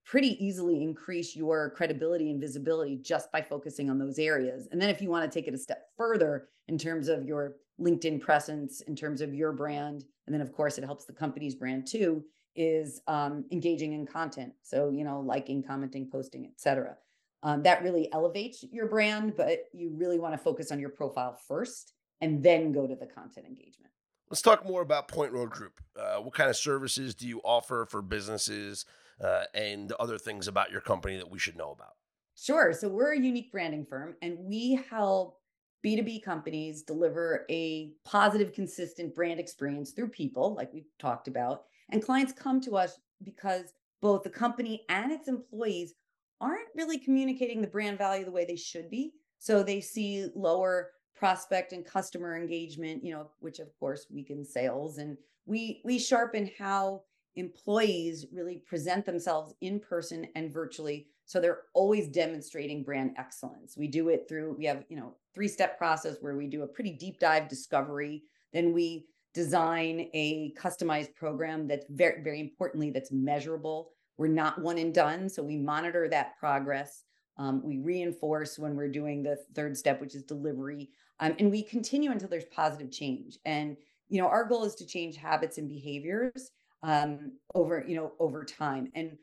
pretty 0.04 0.44
easily 0.44 0.82
increase 0.82 1.34
your 1.34 1.70
credibility 1.70 2.30
and 2.30 2.38
visibility 2.38 2.96
just 2.96 3.32
by 3.32 3.40
focusing 3.40 3.88
on 3.88 3.98
those 3.98 4.18
areas. 4.18 4.68
And 4.70 4.80
then 4.80 4.90
if 4.90 5.00
you 5.00 5.08
want 5.08 5.24
to 5.24 5.34
take 5.34 5.48
it 5.48 5.54
a 5.54 5.58
step 5.58 5.86
further 5.96 6.48
in 6.68 6.76
terms 6.76 7.08
of 7.08 7.24
your 7.24 7.54
LinkedIn 7.80 8.20
presence, 8.20 8.82
in 8.82 8.94
terms 8.94 9.22
of 9.22 9.32
your 9.32 9.52
brand, 9.52 10.04
and 10.26 10.34
then 10.34 10.42
of 10.42 10.52
course 10.52 10.76
it 10.76 10.84
helps 10.84 11.06
the 11.06 11.14
company's 11.14 11.54
brand 11.54 11.86
too, 11.86 12.22
is 12.54 13.00
um, 13.06 13.46
engaging 13.50 13.94
in 13.94 14.06
content. 14.06 14.52
So, 14.62 14.90
you 14.90 15.02
know, 15.02 15.20
liking, 15.20 15.62
commenting, 15.62 16.10
posting, 16.12 16.44
etc. 16.44 16.96
Um, 17.42 17.62
that 17.62 17.82
really 17.82 18.12
elevates 18.12 18.62
your 18.70 18.86
brand, 18.86 19.34
but 19.34 19.64
you 19.72 19.92
really 19.94 20.18
want 20.18 20.34
to 20.34 20.38
focus 20.38 20.70
on 20.70 20.78
your 20.78 20.90
profile 20.90 21.38
first 21.48 21.94
and 22.20 22.42
then 22.42 22.72
go 22.72 22.86
to 22.86 22.96
the 22.96 23.06
content 23.06 23.46
engagement. 23.46 23.92
Let's 24.28 24.42
talk 24.42 24.66
more 24.66 24.82
about 24.82 25.06
Point 25.06 25.32
Road 25.32 25.50
Group. 25.50 25.80
Uh, 25.96 26.16
what 26.16 26.34
kind 26.34 26.50
of 26.50 26.56
services 26.56 27.14
do 27.14 27.28
you 27.28 27.40
offer 27.44 27.86
for 27.88 28.02
businesses 28.02 28.84
uh, 29.22 29.44
and 29.54 29.92
other 29.92 30.18
things 30.18 30.48
about 30.48 30.72
your 30.72 30.80
company 30.80 31.16
that 31.16 31.30
we 31.30 31.38
should 31.38 31.56
know 31.56 31.70
about? 31.70 31.94
Sure. 32.34 32.72
So, 32.72 32.88
we're 32.88 33.12
a 33.12 33.20
unique 33.20 33.52
branding 33.52 33.86
firm 33.88 34.16
and 34.22 34.36
we 34.40 34.80
help 34.90 35.38
B2B 35.84 36.24
companies 36.24 36.82
deliver 36.82 37.46
a 37.48 37.92
positive, 38.04 38.52
consistent 38.52 39.14
brand 39.14 39.38
experience 39.38 39.92
through 39.92 40.08
people, 40.08 40.54
like 40.54 40.72
we 40.74 40.86
talked 40.98 41.28
about. 41.28 41.62
And 41.90 42.02
clients 42.02 42.32
come 42.32 42.60
to 42.62 42.76
us 42.76 42.98
because 43.22 43.72
both 44.02 44.24
the 44.24 44.30
company 44.30 44.84
and 44.88 45.12
its 45.12 45.28
employees 45.28 45.94
aren't 46.40 46.68
really 46.74 46.98
communicating 46.98 47.60
the 47.60 47.68
brand 47.68 47.96
value 47.96 48.24
the 48.24 48.32
way 48.32 48.44
they 48.44 48.56
should 48.56 48.90
be. 48.90 49.12
So 49.38 49.62
they 49.62 49.80
see 49.80 50.28
lower 50.34 50.90
prospect 51.16 51.72
and 51.72 51.84
customer 51.84 52.36
engagement, 52.36 53.04
you 53.04 53.12
know, 53.12 53.30
which 53.40 53.58
of 53.58 53.68
course 53.78 54.06
weakens 54.10 54.52
sales. 54.52 54.98
And 54.98 55.16
we 55.46 55.80
we 55.84 55.98
sharpen 55.98 56.50
how 56.58 57.02
employees 57.36 58.26
really 58.32 58.62
present 58.66 59.04
themselves 59.04 59.54
in 59.60 59.78
person 59.78 60.26
and 60.34 60.52
virtually 60.52 61.06
so 61.26 61.40
they're 61.40 61.62
always 61.74 62.08
demonstrating 62.08 62.82
brand 62.82 63.12
excellence 63.18 63.76
we 63.76 63.86
do 63.86 64.08
it 64.08 64.26
through 64.28 64.54
we 64.56 64.64
have 64.64 64.84
you 64.88 64.96
know 64.96 65.14
three 65.34 65.48
step 65.48 65.76
process 65.76 66.16
where 66.20 66.36
we 66.36 66.46
do 66.46 66.62
a 66.62 66.66
pretty 66.66 66.92
deep 66.92 67.18
dive 67.18 67.48
discovery 67.48 68.22
then 68.52 68.72
we 68.72 69.06
design 69.34 70.08
a 70.14 70.54
customized 70.58 71.14
program 71.14 71.68
that's 71.68 71.86
very 71.90 72.22
very 72.22 72.40
importantly 72.40 72.90
that's 72.90 73.12
measurable 73.12 73.90
we're 74.16 74.26
not 74.26 74.60
one 74.62 74.78
and 74.78 74.94
done 74.94 75.28
so 75.28 75.42
we 75.42 75.56
monitor 75.56 76.08
that 76.08 76.38
progress 76.38 77.04
um, 77.38 77.62
we 77.62 77.80
reinforce 77.80 78.58
when 78.58 78.74
we're 78.74 78.88
doing 78.88 79.22
the 79.22 79.36
third 79.54 79.76
step 79.76 80.00
which 80.00 80.14
is 80.14 80.22
delivery 80.22 80.88
um, 81.20 81.34
and 81.38 81.50
we 81.50 81.62
continue 81.62 82.10
until 82.10 82.28
there's 82.28 82.44
positive 82.44 82.90
change. 82.90 83.38
And 83.44 83.76
you 84.08 84.20
know 84.20 84.28
our 84.28 84.44
goal 84.44 84.64
is 84.64 84.74
to 84.76 84.86
change 84.86 85.16
habits 85.16 85.58
and 85.58 85.68
behaviors 85.68 86.50
um, 86.82 87.32
over 87.54 87.84
you 87.86 87.96
know 87.96 88.12
over 88.18 88.44
time. 88.44 88.90
And 88.94 89.16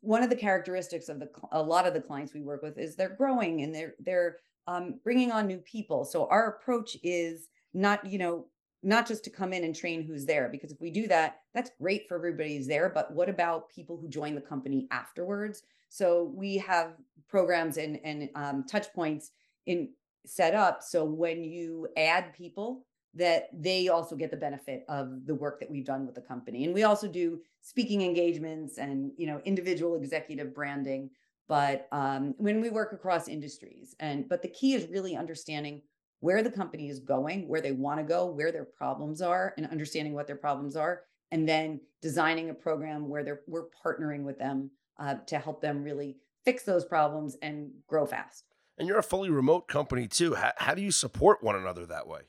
one 0.00 0.22
of 0.22 0.30
the 0.30 0.36
characteristics 0.36 1.08
of 1.08 1.18
the 1.18 1.28
a 1.52 1.62
lot 1.62 1.86
of 1.86 1.94
the 1.94 2.00
clients 2.00 2.32
we 2.32 2.42
work 2.42 2.62
with 2.62 2.78
is 2.78 2.96
they're 2.96 3.08
growing 3.08 3.62
and 3.62 3.74
they're 3.74 3.94
they're 4.00 4.36
um, 4.66 5.00
bringing 5.02 5.32
on 5.32 5.46
new 5.46 5.58
people. 5.58 6.04
So 6.04 6.26
our 6.28 6.48
approach 6.48 6.96
is 7.02 7.48
not 7.74 8.04
you 8.06 8.18
know 8.18 8.46
not 8.82 9.06
just 9.08 9.24
to 9.24 9.30
come 9.30 9.52
in 9.52 9.64
and 9.64 9.74
train 9.74 10.04
who's 10.04 10.24
there 10.24 10.48
because 10.48 10.70
if 10.70 10.80
we 10.80 10.90
do 10.90 11.08
that 11.08 11.40
that's 11.52 11.72
great 11.80 12.06
for 12.06 12.14
everybody 12.14 12.56
who's 12.56 12.68
there 12.68 12.88
but 12.88 13.12
what 13.12 13.28
about 13.28 13.68
people 13.68 13.96
who 13.96 14.08
join 14.08 14.34
the 14.34 14.40
company 14.40 14.86
afterwards? 14.90 15.62
So 15.90 16.32
we 16.34 16.58
have 16.58 16.92
programs 17.28 17.76
and 17.76 17.98
and 18.04 18.30
um, 18.34 18.64
touch 18.64 18.92
points 18.92 19.32
in 19.66 19.90
set 20.26 20.54
up 20.54 20.82
so 20.82 21.04
when 21.04 21.42
you 21.42 21.88
add 21.96 22.32
people 22.34 22.84
that 23.14 23.48
they 23.52 23.88
also 23.88 24.14
get 24.14 24.30
the 24.30 24.36
benefit 24.36 24.84
of 24.88 25.26
the 25.26 25.34
work 25.34 25.58
that 25.58 25.70
we've 25.70 25.84
done 25.84 26.04
with 26.06 26.14
the 26.14 26.20
company. 26.20 26.64
And 26.64 26.74
we 26.74 26.84
also 26.84 27.08
do 27.08 27.40
speaking 27.62 28.02
engagements 28.02 28.78
and 28.78 29.10
you 29.16 29.26
know 29.26 29.40
individual 29.44 29.96
executive 29.96 30.54
branding 30.54 31.10
but 31.48 31.88
um, 31.92 32.34
when 32.38 32.60
we 32.60 32.70
work 32.70 32.92
across 32.92 33.26
industries 33.28 33.94
and 34.00 34.28
but 34.28 34.42
the 34.42 34.48
key 34.48 34.74
is 34.74 34.88
really 34.88 35.16
understanding 35.16 35.82
where 36.20 36.42
the 36.42 36.50
company 36.50 36.88
is 36.88 37.00
going 37.00 37.48
where 37.48 37.60
they 37.60 37.72
want 37.72 37.98
to 37.98 38.04
go 38.04 38.26
where 38.26 38.52
their 38.52 38.64
problems 38.64 39.20
are 39.20 39.54
and 39.56 39.66
understanding 39.66 40.14
what 40.14 40.26
their 40.26 40.36
problems 40.36 40.76
are 40.76 41.02
and 41.30 41.48
then 41.48 41.80
designing 42.00 42.50
a 42.50 42.54
program 42.54 43.08
where 43.08 43.24
they're 43.24 43.42
we're 43.46 43.68
partnering 43.84 44.22
with 44.22 44.38
them 44.38 44.70
uh, 44.98 45.14
to 45.26 45.38
help 45.38 45.60
them 45.60 45.82
really 45.82 46.16
fix 46.44 46.62
those 46.62 46.84
problems 46.84 47.36
and 47.42 47.70
grow 47.86 48.06
fast 48.06 48.44
and 48.78 48.88
you're 48.88 48.98
a 48.98 49.02
fully 49.02 49.30
remote 49.30 49.68
company 49.68 50.06
too 50.06 50.34
how, 50.34 50.52
how 50.56 50.74
do 50.74 50.82
you 50.82 50.90
support 50.90 51.42
one 51.42 51.56
another 51.56 51.86
that 51.86 52.06
way 52.06 52.20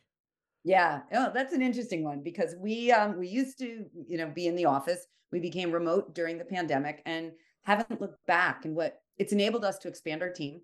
yeah, 0.64 1.02
oh, 1.14 1.32
that's 1.34 1.54
an 1.54 1.62
interesting 1.62 2.04
one 2.04 2.22
because 2.22 2.56
we 2.60 2.92
um 2.92 3.18
we 3.18 3.28
used 3.28 3.58
to, 3.60 3.86
you 4.08 4.18
know, 4.18 4.28
be 4.28 4.48
in 4.48 4.56
the 4.56 4.66
office. 4.66 5.08
We 5.32 5.40
became 5.40 5.72
remote 5.72 6.14
during 6.14 6.38
the 6.38 6.46
pandemic 6.46 7.02
and 7.06 7.32
haven't 7.62 8.02
looked 8.02 8.26
back 8.26 8.66
and 8.66 8.76
what 8.76 9.02
it's 9.18 9.34
enabled 9.34 9.64
us 9.64 9.78
to 9.80 9.88
expand 9.88 10.22
our 10.22 10.32
team, 10.32 10.62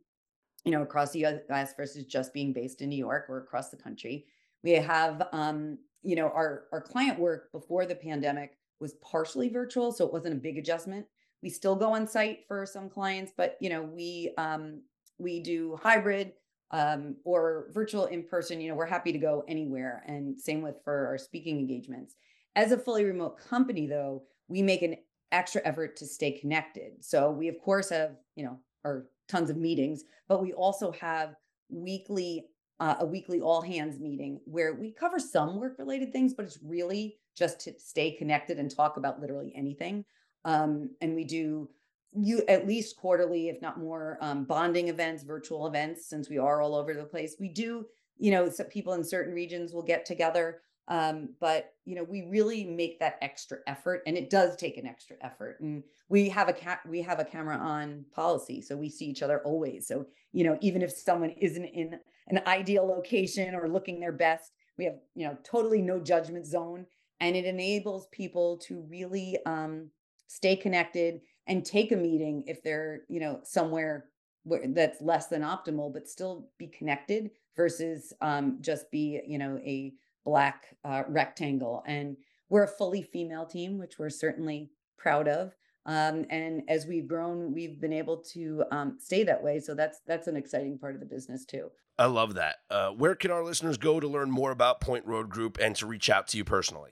you 0.63 0.71
know, 0.71 0.81
across 0.81 1.11
the 1.11 1.25
US 1.25 1.73
versus 1.75 2.05
just 2.05 2.33
being 2.33 2.51
based 2.51 2.81
in 2.81 2.89
New 2.89 2.97
York 2.97 3.25
or 3.29 3.37
across 3.37 3.69
the 3.69 3.77
country. 3.77 4.25
We 4.63 4.71
have 4.71 5.27
um, 5.31 5.77
you 6.03 6.15
know, 6.15 6.27
our 6.27 6.65
our 6.73 6.81
client 6.81 7.17
work 7.17 7.51
before 7.51 7.85
the 7.85 7.95
pandemic 7.95 8.57
was 8.81 8.95
partially 8.95 9.47
virtual, 9.49 9.93
so 9.93 10.05
it 10.05 10.11
wasn't 10.11 10.33
a 10.33 10.37
big 10.37 10.57
adjustment. 10.57 11.05
We 11.41 11.49
still 11.49 11.75
go 11.75 11.93
on 11.93 12.05
site 12.07 12.39
for 12.47 12.65
some 12.65 12.89
clients, 12.89 13.31
but 13.35 13.57
you 13.61 13.69
know, 13.69 13.81
we 13.81 14.33
um 14.37 14.81
we 15.17 15.39
do 15.39 15.77
hybrid 15.81 16.33
um, 16.71 17.15
or 17.23 17.67
virtual 17.73 18.05
in 18.05 18.23
person, 18.23 18.59
you 18.59 18.69
know, 18.69 18.75
we're 18.75 18.85
happy 18.85 19.11
to 19.11 19.17
go 19.17 19.43
anywhere. 19.47 20.03
And 20.07 20.39
same 20.39 20.61
with 20.61 20.75
for 20.83 21.07
our 21.07 21.17
speaking 21.17 21.59
engagements. 21.59 22.15
As 22.55 22.71
a 22.71 22.77
fully 22.77 23.03
remote 23.03 23.37
company, 23.37 23.87
though, 23.87 24.23
we 24.47 24.61
make 24.61 24.81
an 24.81 24.95
extra 25.31 25.61
effort 25.65 25.97
to 25.97 26.05
stay 26.05 26.31
connected. 26.31 27.03
So 27.03 27.31
we, 27.31 27.47
of 27.47 27.59
course, 27.59 27.89
have, 27.89 28.15
you 28.35 28.45
know, 28.45 28.59
our 28.83 29.07
tons 29.27 29.49
of 29.49 29.57
meetings, 29.57 30.03
but 30.27 30.41
we 30.41 30.53
also 30.53 30.91
have 30.93 31.35
weekly, 31.69 32.45
uh, 32.79 32.95
a 32.99 33.05
weekly 33.05 33.41
all 33.41 33.61
hands 33.61 33.99
meeting 33.99 34.39
where 34.45 34.73
we 34.73 34.91
cover 34.91 35.19
some 35.19 35.59
work 35.59 35.77
related 35.79 36.11
things, 36.11 36.33
but 36.33 36.45
it's 36.45 36.59
really 36.63 37.17
just 37.35 37.59
to 37.61 37.73
stay 37.77 38.11
connected 38.11 38.59
and 38.59 38.73
talk 38.73 38.97
about 38.97 39.19
literally 39.19 39.51
anything. 39.55 40.05
Um, 40.45 40.91
and 41.01 41.15
we 41.15 41.23
do 41.23 41.69
you 42.17 42.43
at 42.47 42.67
least 42.67 42.97
quarterly, 42.97 43.49
if 43.49 43.61
not 43.61 43.79
more, 43.79 44.17
um, 44.21 44.45
bonding 44.45 44.87
events, 44.87 45.23
virtual 45.23 45.67
events, 45.67 46.07
since 46.07 46.29
we 46.29 46.37
are 46.37 46.61
all 46.61 46.75
over 46.75 46.93
the 46.93 47.03
place. 47.03 47.35
We 47.39 47.49
do, 47.49 47.85
you 48.17 48.31
know, 48.31 48.49
some 48.49 48.67
people 48.67 48.93
in 48.93 49.03
certain 49.03 49.33
regions 49.33 49.73
will 49.73 49.83
get 49.83 50.05
together. 50.05 50.61
Um, 50.87 51.29
but 51.39 51.73
you 51.85 51.95
know, 51.95 52.03
we 52.03 52.27
really 52.29 52.63
make 52.63 52.99
that 52.99 53.17
extra 53.21 53.57
effort, 53.65 54.03
and 54.05 54.15
it 54.15 54.29
does 54.29 54.55
take 54.55 54.77
an 54.77 54.85
extra 54.85 55.15
effort. 55.21 55.57
And 55.59 55.83
we 56.09 56.29
have 56.29 56.47
a 56.47 56.53
cat, 56.53 56.81
we 56.87 57.01
have 57.01 57.19
a 57.19 57.25
camera 57.25 57.57
on 57.57 58.05
policy, 58.13 58.61
so 58.61 58.77
we 58.77 58.89
see 58.89 59.05
each 59.05 59.23
other 59.23 59.41
always. 59.43 59.87
So 59.87 60.05
you 60.31 60.43
know, 60.43 60.57
even 60.61 60.81
if 60.81 60.91
someone 60.91 61.31
isn't 61.31 61.65
in 61.65 61.99
an 62.27 62.41
ideal 62.45 62.85
location 62.85 63.55
or 63.55 63.67
looking 63.67 63.99
their 63.99 64.11
best, 64.11 64.51
we 64.77 64.85
have 64.85 64.95
you 65.15 65.27
know 65.27 65.37
totally 65.43 65.81
no 65.81 65.99
judgment 65.99 66.45
zone, 66.45 66.85
and 67.19 67.35
it 67.35 67.45
enables 67.45 68.07
people 68.11 68.59
to 68.67 68.85
really 68.87 69.39
um, 69.47 69.89
stay 70.27 70.55
connected 70.55 71.21
and 71.47 71.65
take 71.65 71.91
a 71.91 71.97
meeting 71.97 72.43
if 72.47 72.63
they're 72.63 73.01
you 73.07 73.19
know 73.19 73.39
somewhere 73.43 74.05
where 74.43 74.61
that's 74.67 75.01
less 75.01 75.27
than 75.27 75.41
optimal 75.41 75.91
but 75.91 76.07
still 76.07 76.49
be 76.57 76.67
connected 76.67 77.31
versus 77.55 78.13
um, 78.21 78.57
just 78.61 78.89
be 78.91 79.21
you 79.27 79.37
know 79.37 79.59
a 79.63 79.93
black 80.23 80.75
uh, 80.83 81.03
rectangle. 81.07 81.83
And 81.85 82.17
we're 82.49 82.63
a 82.63 82.67
fully 82.67 83.01
female 83.01 83.45
team 83.45 83.77
which 83.77 83.99
we're 83.99 84.09
certainly 84.09 84.71
proud 84.97 85.27
of. 85.27 85.55
Um, 85.87 86.25
and 86.31 86.63
as 86.67 86.87
we've 86.87 87.07
grown 87.07 87.53
we've 87.53 87.79
been 87.79 87.93
able 87.93 88.17
to 88.33 88.63
um, 88.71 88.97
stay 88.99 89.23
that 89.23 89.43
way. 89.43 89.59
So 89.59 89.75
that's 89.75 89.99
that's 90.07 90.27
an 90.27 90.35
exciting 90.35 90.77
part 90.77 90.95
of 90.95 90.99
the 90.99 91.07
business 91.07 91.45
too. 91.45 91.69
I 91.97 92.07
love 92.07 92.33
that. 92.33 92.57
Uh, 92.69 92.89
where 92.89 93.15
can 93.15 93.31
our 93.31 93.43
listeners 93.43 93.77
go 93.77 93.99
to 93.99 94.07
learn 94.07 94.29
more 94.29 94.51
about 94.51 94.81
point 94.81 95.05
road 95.05 95.29
group 95.29 95.57
and 95.61 95.75
to 95.77 95.85
reach 95.85 96.09
out 96.09 96.27
to 96.29 96.37
you 96.37 96.43
personally? 96.43 96.91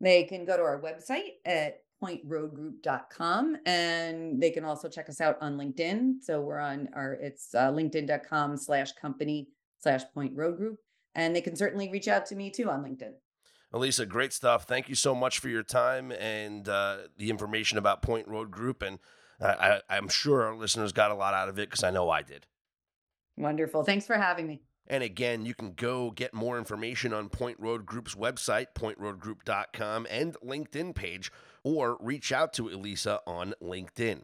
They 0.00 0.24
can 0.24 0.44
go 0.44 0.56
to 0.56 0.62
our 0.62 0.80
website 0.80 1.36
at 1.44 1.80
pointroadgroup.com 2.02 3.56
and 3.66 4.40
they 4.40 4.50
can 4.50 4.64
also 4.64 4.88
check 4.88 5.08
us 5.08 5.20
out 5.20 5.36
on 5.40 5.56
linkedin. 5.56 6.14
So 6.20 6.40
we're 6.40 6.60
on 6.60 6.88
our 6.94 7.14
it's 7.14 7.54
uh, 7.54 7.70
linkedin.com 7.70 8.56
slash 8.56 8.92
company 8.92 9.48
slash 9.78 10.02
point 10.14 10.36
road 10.36 10.56
group 10.56 10.78
and 11.14 11.34
they 11.34 11.40
can 11.40 11.56
certainly 11.56 11.90
reach 11.90 12.08
out 12.08 12.26
to 12.26 12.36
me 12.36 12.50
too 12.50 12.70
on 12.70 12.82
linkedin. 12.82 13.12
Alyssa 13.72 14.08
great 14.08 14.32
stuff. 14.32 14.64
Thank 14.64 14.88
you 14.88 14.94
so 14.94 15.14
much 15.14 15.38
for 15.40 15.48
your 15.48 15.62
time 15.62 16.12
and 16.12 16.68
uh, 16.68 16.98
the 17.16 17.30
information 17.30 17.78
about 17.78 18.02
point 18.02 18.26
road 18.28 18.50
group 18.50 18.82
and 18.82 18.98
uh, 19.40 19.80
I, 19.88 19.96
i'm 19.96 20.08
sure 20.08 20.42
our 20.42 20.56
listeners 20.56 20.90
got 20.92 21.12
a 21.12 21.14
lot 21.14 21.32
out 21.32 21.48
of 21.48 21.60
it 21.60 21.70
because 21.70 21.84
i 21.84 21.90
know 21.90 22.10
i 22.10 22.22
did. 22.22 22.46
Wonderful. 23.36 23.84
Thanks 23.84 24.04
for 24.04 24.16
having 24.16 24.48
me 24.48 24.62
and 24.88 25.02
again, 25.02 25.44
you 25.44 25.54
can 25.54 25.72
go 25.72 26.10
get 26.10 26.34
more 26.34 26.58
information 26.58 27.12
on 27.12 27.28
Point 27.28 27.60
Road 27.60 27.86
Group's 27.86 28.14
website, 28.14 28.68
pointroadgroup.com, 28.74 30.06
and 30.10 30.36
LinkedIn 30.44 30.94
page, 30.94 31.30
or 31.62 31.98
reach 32.00 32.32
out 32.32 32.52
to 32.54 32.64
Alyssa 32.64 33.20
on 33.26 33.54
LinkedIn. 33.62 34.22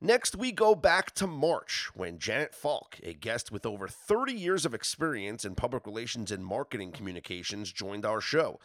Next, 0.00 0.36
we 0.36 0.52
go 0.52 0.74
back 0.74 1.14
to 1.14 1.26
March 1.26 1.90
when 1.94 2.18
Janet 2.18 2.54
Falk, 2.54 2.98
a 3.02 3.14
guest 3.14 3.50
with 3.50 3.64
over 3.64 3.88
30 3.88 4.32
years 4.32 4.66
of 4.66 4.74
experience 4.74 5.44
in 5.44 5.54
public 5.54 5.86
relations 5.86 6.30
and 6.30 6.44
marketing 6.44 6.92
communications, 6.92 7.72
joined 7.72 8.04
our 8.04 8.20
show. 8.20 8.58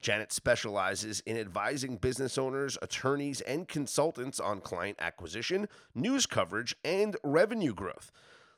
Janet 0.00 0.32
specializes 0.32 1.20
in 1.26 1.36
advising 1.36 1.96
business 1.96 2.38
owners, 2.38 2.78
attorneys, 2.82 3.40
and 3.40 3.66
consultants 3.66 4.38
on 4.38 4.60
client 4.60 4.96
acquisition, 5.00 5.68
news 5.94 6.26
coverage, 6.26 6.76
and 6.84 7.16
revenue 7.24 7.74
growth. 7.74 8.12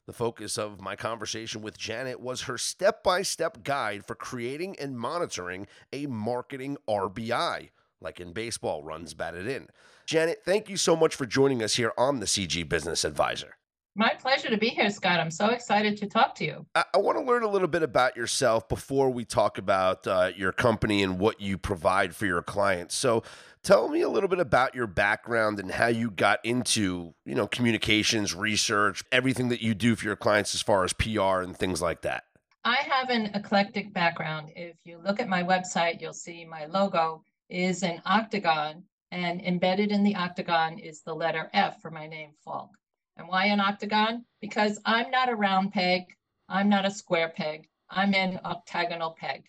The 0.09 0.15
focus 0.15 0.57
of 0.57 0.81
my 0.81 0.97
conversation 0.97 1.61
with 1.61 1.77
Janet 1.77 2.19
was 2.19 2.45
her 2.45 2.57
step 2.57 3.03
by 3.03 3.21
step 3.21 3.63
guide 3.63 4.07
for 4.07 4.15
creating 4.15 4.75
and 4.81 4.99
monitoring 4.99 5.67
a 5.93 6.07
marketing 6.07 6.79
RBI, 6.89 7.69
like 8.01 8.19
in 8.19 8.33
baseball, 8.33 8.83
runs 8.83 9.13
batted 9.13 9.47
in. 9.47 9.69
Janet, 10.07 10.41
thank 10.47 10.71
you 10.71 10.79
so 10.79 10.97
much 10.97 11.15
for 11.15 11.27
joining 11.27 11.63
us 11.63 11.75
here 11.75 11.93
on 11.99 12.21
the 12.21 12.27
CG 12.27 12.67
Business 12.67 13.05
Advisor. 13.05 13.59
My 13.99 14.15
pleasure 14.15 14.49
to 14.49 14.57
be 14.57 14.69
here, 14.69 14.91
Scott. 14.91 15.19
I'm 15.19 15.33
so 15.33 15.49
excited 15.49 15.97
to 15.97 16.07
talk 16.07 16.37
to 16.37 16.45
you. 16.45 16.65
I, 16.77 16.85
I 16.95 16.99
want 16.99 17.19
to 17.19 17.25
learn 17.25 17.43
a 17.43 17.49
little 17.49 17.67
bit 17.67 17.83
about 17.83 18.17
yourself 18.17 18.69
before 18.69 19.11
we 19.11 19.25
talk 19.25 19.59
about 19.59 20.07
uh, 20.07 20.31
your 20.37 20.53
company 20.53 21.03
and 21.03 21.19
what 21.19 21.41
you 21.41 21.59
provide 21.59 22.15
for 22.15 22.25
your 22.25 22.41
clients. 22.41 22.95
So, 22.95 23.25
tell 23.65 23.89
me 23.89 24.03
a 24.03 24.09
little 24.09 24.29
bit 24.29 24.39
about 24.39 24.73
your 24.73 24.87
background 24.87 25.59
and 25.59 25.69
how 25.73 25.89
you 25.89 26.13
got 26.13 26.39
into, 26.45 27.13
you 27.25 27.35
know, 27.35 27.49
communications, 27.49 28.37
research, 28.37 29.03
everything 29.11 29.49
that 29.49 29.63
you 29.63 29.75
do 29.75 29.97
for 29.97 30.05
your 30.05 30.15
clients 30.15 30.55
as 30.55 30.63
far 30.63 30.85
as 30.85 30.93
PR 30.93 31.41
and 31.41 31.57
things 31.57 31.83
like 31.83 32.03
that. 32.03 32.23
I 32.65 32.77
have 32.89 33.11
an 33.11 33.33
eclectic 33.35 33.93
background. 33.93 34.53
If 34.55 34.77
you 34.85 35.01
look 35.05 35.19
at 35.19 35.29
my 35.29 35.43
website, 35.43 36.01
you'll 36.01 36.13
see 36.13 36.45
my 36.45 36.67
logo 36.67 37.25
is 37.49 37.83
an 37.83 38.01
octagon, 38.07 38.85
and 39.11 39.41
embedded 39.41 39.91
in 39.91 40.05
the 40.05 40.15
octagon 40.15 40.79
is 40.79 41.03
the 41.03 41.15
letter 41.15 41.51
F 41.53 41.83
for 41.83 41.91
my 41.91 42.07
name, 42.07 42.31
Falk. 42.45 42.78
And 43.19 43.29
why 43.29 43.47
an 43.47 43.61
octagon? 43.61 44.25
Because 44.41 44.81
I'm 44.85 45.11
not 45.11 45.29
a 45.29 45.35
round 45.35 45.73
peg. 45.73 46.05
I'm 46.49 46.69
not 46.69 46.87
a 46.87 46.91
square 46.91 47.29
peg. 47.29 47.69
I'm 47.91 48.15
an 48.15 48.41
octagonal 48.45 49.17
peg. 49.19 49.45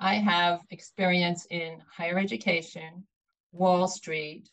I 0.00 0.14
have 0.14 0.60
experience 0.70 1.46
in 1.48 1.80
higher 1.88 2.18
education, 2.18 3.06
Wall 3.52 3.86
Street, 3.86 4.50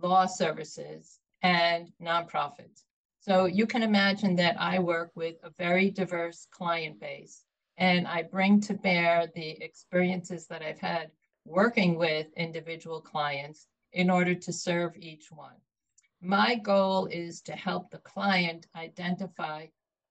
law 0.00 0.26
services, 0.26 1.20
and 1.42 1.92
nonprofits. 2.02 2.82
So 3.20 3.46
you 3.46 3.66
can 3.66 3.82
imagine 3.82 4.34
that 4.36 4.60
I 4.60 4.80
work 4.80 5.12
with 5.14 5.36
a 5.44 5.50
very 5.58 5.90
diverse 5.90 6.46
client 6.50 6.98
base 6.98 7.44
and 7.76 8.08
I 8.08 8.22
bring 8.22 8.60
to 8.62 8.74
bear 8.74 9.28
the 9.34 9.62
experiences 9.62 10.46
that 10.48 10.62
I've 10.62 10.80
had 10.80 11.10
working 11.44 11.96
with 11.96 12.26
individual 12.36 13.00
clients 13.00 13.68
in 13.92 14.10
order 14.10 14.34
to 14.34 14.52
serve 14.52 14.96
each 14.96 15.30
one. 15.30 15.54
My 16.20 16.56
goal 16.56 17.06
is 17.06 17.40
to 17.42 17.52
help 17.52 17.90
the 17.90 17.98
client 17.98 18.66
identify 18.74 19.66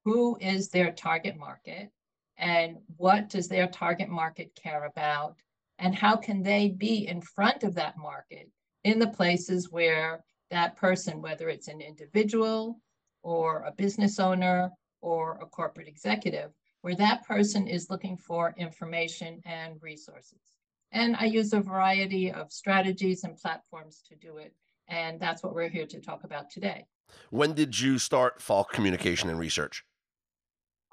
who 0.06 0.38
is 0.40 0.70
their 0.70 0.92
target 0.92 1.36
market 1.36 1.92
and 2.38 2.78
what 2.96 3.30
does 3.30 3.50
their 3.50 3.68
target 3.68 4.08
market 4.08 4.56
care 4.56 4.86
about 4.86 5.36
and 5.80 5.94
how 5.94 6.16
can 6.16 6.42
they 6.42 6.70
be 6.70 7.08
in 7.08 7.20
front 7.20 7.64
of 7.64 7.76
that 7.76 7.98
market 7.98 8.50
in 8.86 9.00
the 9.00 9.10
places 9.10 9.70
where 9.70 10.24
that 10.50 10.78
person, 10.78 11.22
whether 11.22 11.50
it's 11.50 11.68
an 11.68 11.82
individual 11.82 12.80
or 13.22 13.64
a 13.64 13.74
business 13.74 14.18
owner 14.18 14.72
or 15.02 15.38
a 15.42 15.46
corporate 15.46 15.90
executive, 15.90 16.52
where 16.82 16.96
that 16.96 17.28
person 17.28 17.68
is 17.68 17.90
looking 17.90 18.16
for 18.16 18.56
information 18.58 19.42
and 19.46 19.82
resources. 19.82 20.54
And 20.94 21.18
I 21.18 21.26
use 21.26 21.52
a 21.52 21.60
variety 21.60 22.32
of 22.32 22.52
strategies 22.54 23.26
and 23.26 23.36
platforms 23.36 24.02
to 24.08 24.16
do 24.16 24.38
it 24.38 24.54
and 24.88 25.20
that's 25.20 25.44
what 25.44 25.54
we're 25.54 25.70
here 25.70 25.86
to 25.88 26.00
talk 26.00 26.24
about 26.24 26.50
today. 26.50 26.86
When 27.30 27.54
did 27.54 27.80
you 27.80 27.98
start 27.98 28.42
Falk 28.42 28.72
Communication 28.72 29.30
and 29.30 29.40
Research? 29.40 29.84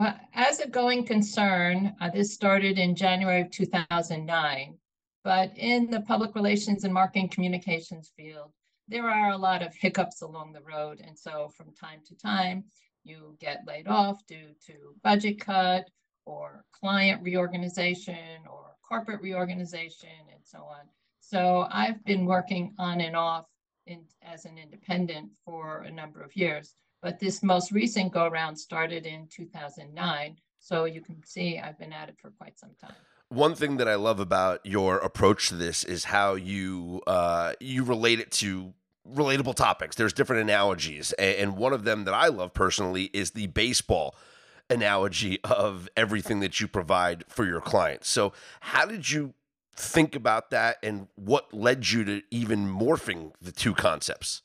Well, 0.00 0.18
as 0.34 0.60
a 0.60 0.68
going 0.68 1.06
concern, 1.06 1.94
uh, 2.00 2.10
this 2.10 2.34
started 2.34 2.78
in 2.78 2.96
January 2.96 3.40
of 3.40 3.50
2009. 3.50 4.78
But 5.22 5.56
in 5.56 5.90
the 5.90 6.02
public 6.02 6.34
relations 6.34 6.84
and 6.84 6.92
marketing 6.92 7.28
communications 7.28 8.12
field, 8.14 8.52
there 8.88 9.08
are 9.08 9.30
a 9.30 9.38
lot 9.38 9.62
of 9.62 9.74
hiccups 9.74 10.20
along 10.20 10.52
the 10.52 10.60
road. 10.60 11.00
And 11.02 11.18
so 11.18 11.50
from 11.56 11.72
time 11.74 12.00
to 12.06 12.14
time, 12.14 12.64
you 13.04 13.36
get 13.40 13.66
laid 13.66 13.88
off 13.88 14.26
due 14.26 14.54
to 14.66 14.72
budget 15.02 15.40
cut 15.40 15.88
or 16.26 16.64
client 16.72 17.22
reorganization 17.22 18.40
or 18.50 18.76
corporate 18.86 19.22
reorganization 19.22 20.08
and 20.30 20.40
so 20.42 20.58
on. 20.58 20.86
So 21.20 21.66
I've 21.70 22.04
been 22.04 22.26
working 22.26 22.74
on 22.78 23.00
and 23.00 23.16
off 23.16 23.46
in, 23.86 24.02
as 24.22 24.44
an 24.44 24.58
independent 24.58 25.30
for 25.44 25.82
a 25.82 25.90
number 25.90 26.22
of 26.22 26.34
years. 26.36 26.74
But 27.02 27.18
this 27.18 27.42
most 27.42 27.70
recent 27.70 28.12
go 28.12 28.24
around 28.24 28.56
started 28.56 29.06
in 29.06 29.28
2009. 29.28 30.36
So 30.58 30.86
you 30.86 31.02
can 31.02 31.22
see 31.24 31.58
I've 31.58 31.78
been 31.78 31.92
at 31.92 32.08
it 32.08 32.16
for 32.20 32.30
quite 32.30 32.58
some 32.58 32.70
time. 32.80 32.96
One 33.28 33.54
thing 33.54 33.76
that 33.78 33.88
I 33.88 33.96
love 33.96 34.20
about 34.20 34.64
your 34.64 34.98
approach 34.98 35.48
to 35.48 35.54
this 35.54 35.84
is 35.84 36.04
how 36.04 36.34
you 36.34 37.02
uh, 37.06 37.54
you 37.60 37.84
relate 37.84 38.20
it 38.20 38.30
to 38.32 38.72
relatable 39.06 39.54
topics. 39.54 39.96
There's 39.96 40.12
different 40.12 40.42
analogies, 40.42 41.12
and 41.14 41.56
one 41.56 41.72
of 41.72 41.84
them 41.84 42.04
that 42.04 42.14
I 42.14 42.28
love 42.28 42.54
personally 42.54 43.04
is 43.12 43.32
the 43.32 43.48
baseball 43.48 44.14
analogy 44.70 45.40
of 45.44 45.88
everything 45.96 46.40
that 46.40 46.60
you 46.60 46.68
provide 46.68 47.24
for 47.28 47.44
your 47.44 47.60
clients. 47.60 48.08
So, 48.08 48.32
how 48.60 48.86
did 48.86 49.10
you 49.10 49.34
think 49.76 50.14
about 50.14 50.50
that 50.50 50.78
and 50.82 51.08
what 51.16 51.52
led 51.52 51.90
you 51.90 52.04
to 52.04 52.22
even 52.30 52.66
morphing 52.66 53.32
the 53.40 53.52
two 53.52 53.74
concepts? 53.74 54.42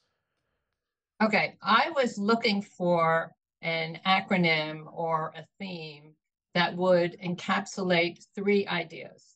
Okay, 1.22 1.58
I 1.62 1.92
was 1.96 2.18
looking 2.18 2.62
for 2.62 3.32
an 3.62 4.00
acronym 4.06 4.86
or 4.94 5.34
a 5.36 5.46
theme 5.60 6.14
that 6.56 6.76
would 6.76 7.18
encapsulate 7.22 8.26
three 8.36 8.66
ideas. 8.68 9.36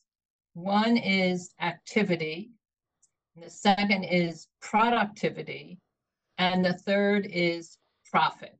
One 0.54 0.96
is 0.96 1.52
activity, 1.60 2.50
the 3.36 3.50
second 3.50 4.04
is 4.04 4.46
productivity, 4.60 5.78
and 6.38 6.64
the 6.64 6.74
third 6.74 7.26
is 7.30 7.76
profit. 8.10 8.58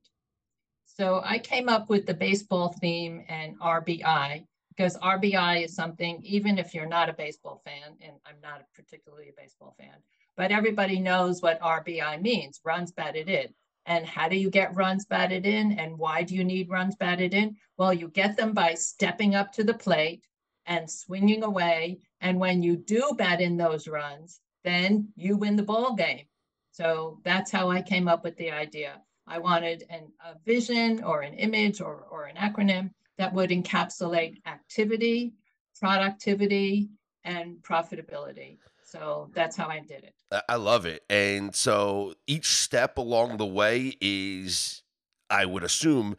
So 0.85 1.23
I 1.25 1.39
came 1.39 1.69
up 1.69 1.89
with 1.89 2.07
the 2.07 2.15
baseball 2.15 2.75
theme 2.81 3.25
and 3.29 3.59
RBI 3.59 4.45
because 4.77 4.97
RBI 4.99 5.65
is 5.65 5.75
something, 5.75 6.21
even 6.25 6.59
if 6.59 6.75
you're 6.75 6.87
not 6.87 7.09
a 7.09 7.15
baseball 7.15 7.63
fan, 7.65 7.97
and 8.01 8.17
I'm 8.27 8.41
not 8.43 8.63
particularly 8.75 9.29
a 9.29 9.41
baseball 9.41 9.75
fan, 9.79 9.97
but 10.37 10.51
everybody 10.51 10.99
knows 10.99 11.43
what 11.43 11.61
RBI 11.61 12.21
means 12.21 12.61
runs 12.65 12.93
batted 12.93 13.29
in. 13.29 13.49
And 13.87 14.07
how 14.07 14.29
do 14.29 14.37
you 14.37 14.51
get 14.51 14.75
runs 14.75 15.05
batted 15.05 15.47
in? 15.47 15.79
And 15.79 15.99
why 15.99 16.23
do 16.23 16.35
you 16.35 16.43
need 16.43 16.71
runs 16.71 16.97
batted 16.97 17.35
in? 17.35 17.57
Well, 17.77 17.93
you 17.93 18.09
get 18.09 18.37
them 18.37 18.53
by 18.53 18.75
stepping 18.75 19.35
up 19.35 19.53
to 19.53 19.65
the 19.65 19.75
plate 19.75 20.25
and 20.67 20.91
swinging 20.91 21.45
away. 21.45 21.99
And 22.21 22.41
when 22.41 22.63
you 22.63 22.77
do 22.77 23.15
bat 23.17 23.41
in 23.41 23.57
those 23.57 23.87
runs, 23.87 24.41
then 24.65 25.09
you 25.17 25.37
win 25.37 25.57
the 25.57 25.63
ball 25.63 25.95
game. 25.95 26.25
So 26.73 27.21
that's 27.25 27.51
how 27.51 27.71
I 27.71 27.83
came 27.83 28.09
up 28.09 28.25
with 28.25 28.37
the 28.39 28.51
idea. 28.51 29.03
I 29.27 29.39
wanted 29.39 29.85
an, 29.91 30.09
a 30.25 30.35
vision 30.45 31.05
or 31.05 31.21
an 31.21 31.35
image 31.35 31.81
or, 31.81 32.07
or 32.11 32.25
an 32.25 32.37
acronym 32.37 32.91
that 33.19 33.33
would 33.33 33.51
encapsulate 33.51 34.37
activity, 34.47 35.35
productivity, 35.81 36.89
and 37.25 37.57
profitability. 37.63 38.59
So 38.85 39.31
that's 39.35 39.57
how 39.57 39.69
I 39.69 39.81
did 39.81 40.05
it. 40.05 40.15
I 40.49 40.57
love 40.57 40.87
it. 40.87 41.03
And 41.11 41.55
so 41.55 42.15
each 42.27 42.49
step 42.49 42.99
along 42.99 43.39
the 43.39 43.47
way 43.47 43.97
is, 44.01 44.83
I 45.31 45.47
would 45.47 45.65
assume, 45.65 46.17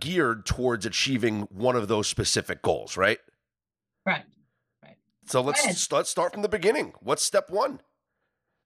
geared 0.00 0.44
towards 0.44 0.84
achieving 0.86 1.42
one 1.50 1.76
of 1.76 1.88
those 1.88 2.08
specific 2.08 2.62
goals, 2.62 2.96
right? 2.96 3.18
Right. 4.04 4.24
Right. 4.82 4.96
So 5.26 5.40
let's 5.40 5.90
let's 5.92 6.10
start 6.10 6.32
from 6.32 6.42
the 6.42 6.48
beginning. 6.48 6.92
What's 7.00 7.24
step 7.24 7.48
1? 7.50 7.80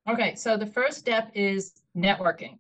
Okay, 0.08 0.34
so 0.34 0.56
the 0.56 0.66
first 0.66 0.98
step 0.98 1.30
is 1.34 1.74
networking. 1.96 2.58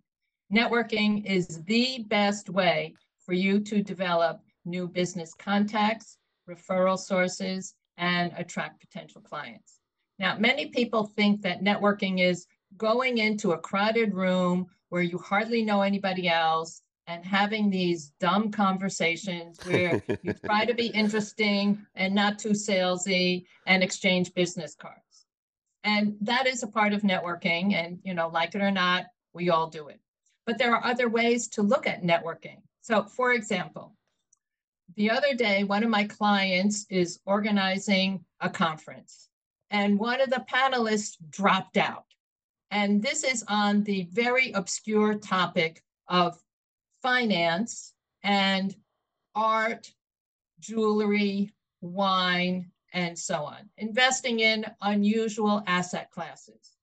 Networking 0.52 1.24
is 1.24 1.62
the 1.64 2.04
best 2.08 2.50
way 2.50 2.94
for 3.24 3.32
you 3.32 3.58
to 3.60 3.82
develop 3.82 4.40
new 4.64 4.88
business 4.88 5.34
contacts, 5.34 6.18
referral 6.48 6.98
sources, 6.98 7.74
and 7.96 8.32
attract 8.36 8.80
potential 8.80 9.20
clients. 9.20 9.78
Now, 10.18 10.36
many 10.38 10.66
people 10.66 11.04
think 11.04 11.42
that 11.42 11.62
networking 11.62 12.20
is 12.20 12.46
going 12.76 13.18
into 13.18 13.52
a 13.52 13.58
crowded 13.58 14.14
room 14.14 14.66
where 14.88 15.02
you 15.02 15.18
hardly 15.18 15.62
know 15.62 15.82
anybody 15.82 16.28
else 16.28 16.82
and 17.06 17.24
having 17.24 17.70
these 17.70 18.12
dumb 18.20 18.50
conversations 18.50 19.58
where 19.66 20.02
you 20.22 20.32
try 20.32 20.64
to 20.64 20.74
be 20.74 20.86
interesting 20.88 21.84
and 21.94 22.14
not 22.14 22.38
too 22.38 22.50
salesy 22.50 23.44
and 23.66 23.82
exchange 23.82 24.32
business 24.34 24.74
cards. 24.74 25.26
And 25.84 26.16
that 26.20 26.46
is 26.46 26.62
a 26.62 26.68
part 26.68 26.92
of 26.92 27.02
networking. 27.02 27.74
And, 27.74 27.98
you 28.04 28.14
know, 28.14 28.28
like 28.28 28.54
it 28.54 28.62
or 28.62 28.70
not, 28.70 29.06
we 29.32 29.50
all 29.50 29.68
do 29.68 29.88
it. 29.88 30.00
But 30.46 30.58
there 30.58 30.74
are 30.74 30.84
other 30.84 31.08
ways 31.08 31.48
to 31.48 31.62
look 31.62 31.86
at 31.86 32.02
networking. 32.02 32.58
So, 32.82 33.04
for 33.04 33.32
example, 33.32 33.96
the 34.96 35.10
other 35.10 35.34
day, 35.34 35.64
one 35.64 35.82
of 35.82 35.90
my 35.90 36.04
clients 36.04 36.86
is 36.90 37.20
organizing 37.24 38.24
a 38.40 38.50
conference, 38.50 39.28
and 39.70 39.98
one 39.98 40.20
of 40.20 40.30
the 40.30 40.44
panelists 40.52 41.16
dropped 41.30 41.76
out. 41.76 42.04
And 42.70 43.02
this 43.02 43.24
is 43.24 43.44
on 43.48 43.84
the 43.84 44.08
very 44.12 44.52
obscure 44.52 45.14
topic 45.14 45.82
of 46.08 46.38
finance 47.02 47.94
and 48.22 48.74
art, 49.34 49.92
jewelry, 50.60 51.52
wine, 51.80 52.70
and 52.92 53.18
so 53.18 53.44
on, 53.44 53.68
investing 53.78 54.40
in 54.40 54.66
unusual 54.82 55.62
asset 55.66 56.10
classes. 56.10 56.76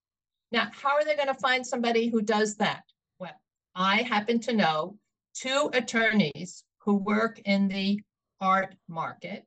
Now, 0.52 0.70
how 0.72 0.96
are 0.96 1.06
they 1.06 1.16
going 1.16 1.28
to 1.28 1.34
find 1.36 1.66
somebody 1.66 2.08
who 2.08 2.22
does 2.22 2.56
that? 2.56 2.84
Well, 3.20 3.40
I 3.76 3.98
happen 4.02 4.40
to 4.42 4.54
know 4.54 4.98
two 5.36 5.70
attorneys 5.74 6.64
who 6.90 6.96
work 6.96 7.40
in 7.46 7.68
the 7.68 8.02
art 8.42 8.74
market. 8.88 9.46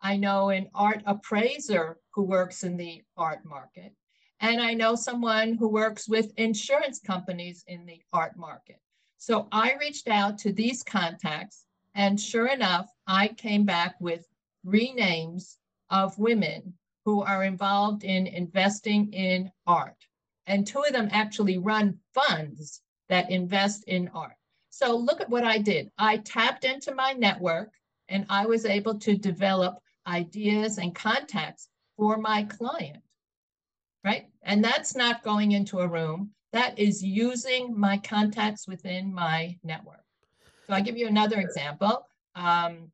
I 0.00 0.16
know 0.16 0.48
an 0.48 0.70
art 0.74 1.02
appraiser 1.04 1.98
who 2.14 2.22
works 2.22 2.62
in 2.62 2.78
the 2.78 3.02
art 3.18 3.44
market. 3.44 3.92
And 4.40 4.62
I 4.62 4.72
know 4.72 4.94
someone 4.94 5.58
who 5.58 5.68
works 5.68 6.08
with 6.08 6.32
insurance 6.38 6.98
companies 6.98 7.64
in 7.66 7.84
the 7.84 8.00
art 8.14 8.34
market. 8.38 8.80
So 9.18 9.46
I 9.52 9.74
reached 9.78 10.08
out 10.08 10.38
to 10.38 10.54
these 10.54 10.82
contacts, 10.82 11.66
and 11.94 12.18
sure 12.18 12.46
enough, 12.46 12.88
I 13.06 13.28
came 13.28 13.66
back 13.66 13.96
with 14.00 14.24
three 14.64 14.94
names 14.94 15.58
of 15.90 16.18
women 16.18 16.72
who 17.04 17.20
are 17.20 17.44
involved 17.44 18.04
in 18.04 18.26
investing 18.26 19.12
in 19.12 19.52
art. 19.66 20.02
And 20.46 20.66
two 20.66 20.80
of 20.80 20.94
them 20.94 21.10
actually 21.12 21.58
run 21.58 21.98
funds 22.14 22.80
that 23.10 23.30
invest 23.30 23.84
in 23.84 24.08
art. 24.14 24.39
So 24.80 24.96
look 24.96 25.20
at 25.20 25.28
what 25.28 25.44
I 25.44 25.58
did. 25.58 25.90
I 25.98 26.16
tapped 26.16 26.64
into 26.64 26.94
my 26.94 27.12
network 27.12 27.70
and 28.08 28.24
I 28.30 28.46
was 28.46 28.64
able 28.64 28.98
to 29.00 29.14
develop 29.14 29.78
ideas 30.06 30.78
and 30.78 30.94
contacts 30.94 31.68
for 31.98 32.16
my 32.16 32.44
client, 32.44 33.02
right? 34.04 34.28
And 34.42 34.64
that's 34.64 34.96
not 34.96 35.22
going 35.22 35.52
into 35.52 35.80
a 35.80 35.88
room. 35.88 36.30
That 36.54 36.78
is 36.78 37.04
using 37.04 37.78
my 37.78 37.98
contacts 37.98 38.66
within 38.66 39.12
my 39.12 39.58
network. 39.62 40.02
So 40.66 40.72
I 40.72 40.80
give 40.80 40.96
you 40.96 41.08
another 41.08 41.40
example. 41.40 42.06
Um, 42.34 42.90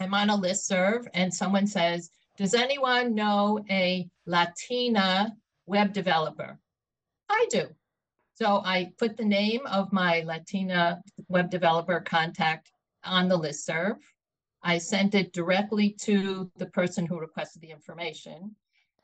I'm 0.00 0.12
on 0.12 0.28
a 0.28 0.36
list 0.36 0.66
serve 0.66 1.08
and 1.14 1.32
someone 1.32 1.66
says, 1.66 2.10
does 2.36 2.52
anyone 2.52 3.14
know 3.14 3.64
a 3.70 4.06
Latina 4.26 5.34
web 5.64 5.94
developer? 5.94 6.58
I 7.30 7.46
do. 7.48 7.68
So 8.42 8.60
I 8.64 8.90
put 8.98 9.16
the 9.16 9.24
name 9.24 9.60
of 9.66 9.92
my 9.92 10.22
Latina 10.22 11.00
web 11.28 11.48
developer 11.48 12.00
contact 12.00 12.72
on 13.04 13.28
the 13.28 13.36
list 13.36 13.64
serve. 13.64 13.98
I 14.64 14.78
sent 14.78 15.14
it 15.14 15.32
directly 15.32 15.90
to 16.00 16.50
the 16.56 16.66
person 16.66 17.06
who 17.06 17.20
requested 17.20 17.62
the 17.62 17.70
information. 17.70 18.56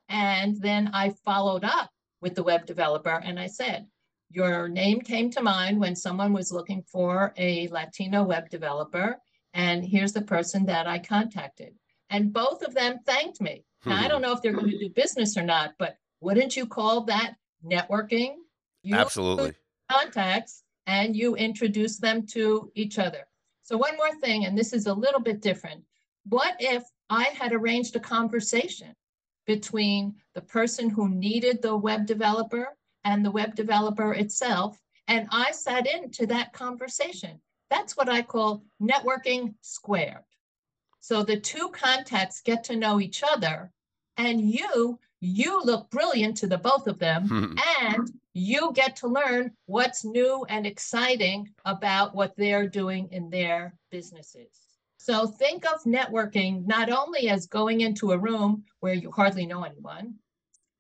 And 0.09 0.61
then 0.61 0.91
I 0.93 1.11
followed 1.25 1.63
up 1.63 1.89
with 2.21 2.35
the 2.35 2.43
web 2.43 2.67
developer 2.67 3.15
and 3.15 3.39
I 3.39 3.47
said, 3.47 3.87
your 4.29 4.67
name 4.67 5.03
came 5.03 5.31
to 5.31 5.41
mind 5.41 5.79
when 5.79 5.95
someone 5.95 6.33
was 6.33 6.51
looking 6.51 6.83
for 6.83 7.33
a 7.37 7.69
Latino 7.69 8.25
web 8.25 8.51
developer. 8.51 9.19
And 9.55 9.85
here's 9.85 10.13
the 10.13 10.23
person 10.23 10.67
that 10.67 10.89
I 10.89 10.99
contacted. 10.99 11.75
And 12.11 12.33
both 12.33 12.65
of 12.65 12.75
them 12.75 12.99
thanked 13.07 13.41
me. 13.41 13.63
Now, 13.87 13.99
I 13.99 14.03
hmm. 14.03 14.09
don't 14.09 14.23
know 14.23 14.33
if 14.33 14.43
they're 14.43 14.53
going 14.53 14.73
to 14.73 14.79
do 14.79 14.91
business 14.91 15.37
or 15.37 15.45
not, 15.45 15.75
but 15.79 15.95
wouldn't 16.21 16.57
you 16.57 16.67
call 16.67 17.05
that 17.05 17.35
networking? 17.65 18.35
You 18.89 18.95
Absolutely. 18.97 19.53
Contacts 19.91 20.63
and 20.87 21.15
you 21.15 21.37
introduce 21.37 21.99
them 21.99 22.27
to 22.29 22.73
each 22.75 22.99
other. 22.99 23.29
So, 23.65 23.77
one 23.77 23.99
more 23.99 24.15
thing, 24.15 24.47
and 24.47 24.57
this 24.57 24.73
is 24.73 24.87
a 24.87 24.95
little 24.95 25.21
bit 25.21 25.43
different. 25.43 25.85
What 26.27 26.55
if 26.59 26.85
I 27.11 27.25
had 27.25 27.53
arranged 27.53 27.97
a 27.97 28.01
conversation 28.01 28.95
between 29.47 30.15
the 30.35 30.41
person 30.41 30.89
who 30.89 31.11
needed 31.11 31.61
the 31.61 31.77
web 31.77 32.07
developer 32.07 32.69
and 33.05 33.23
the 33.23 33.31
web 33.31 33.55
developer 33.55 34.15
itself, 34.15 34.81
and 35.07 35.29
I 35.31 35.51
sat 35.51 35.87
into 35.87 36.27
that 36.29 36.55
conversation? 36.55 37.39
That's 37.69 37.95
what 37.95 38.09
I 38.09 38.23
call 38.23 38.65
networking 38.81 39.55
squared. 39.61 40.25
So 41.01 41.23
the 41.23 41.39
two 41.39 41.69
contacts 41.75 42.41
get 42.41 42.65
to 42.65 42.77
know 42.77 43.01
each 43.01 43.23
other, 43.23 43.71
and 44.17 44.41
you 44.41 44.99
you 45.21 45.61
look 45.63 45.91
brilliant 45.91 46.39
to 46.39 46.47
the 46.47 46.57
both 46.57 46.87
of 46.87 46.99
them, 46.99 47.55
and 47.83 48.11
you 48.39 48.73
get 48.75 48.95
to 48.97 49.09
learn 49.09 49.51
what's 49.67 50.05
new 50.05 50.47
and 50.49 50.67
exciting 50.67 51.49
about 51.65 52.15
what 52.15 52.37
they're 52.37 52.69
doing 52.69 53.09
in 53.11 53.29
their 53.29 53.75
businesses. 53.91 54.69
So 54.99 55.27
think 55.27 55.65
of 55.67 55.83
networking 55.85 56.67
not 56.67 56.91
only 56.91 57.29
as 57.31 57.47
going 57.47 57.81
into 57.81 58.13
a 58.13 58.19
room 58.19 58.65
where 58.81 58.95
you 58.95 59.11
hardly 59.11 59.47
know 59.47 59.65
anyone, 59.65 60.15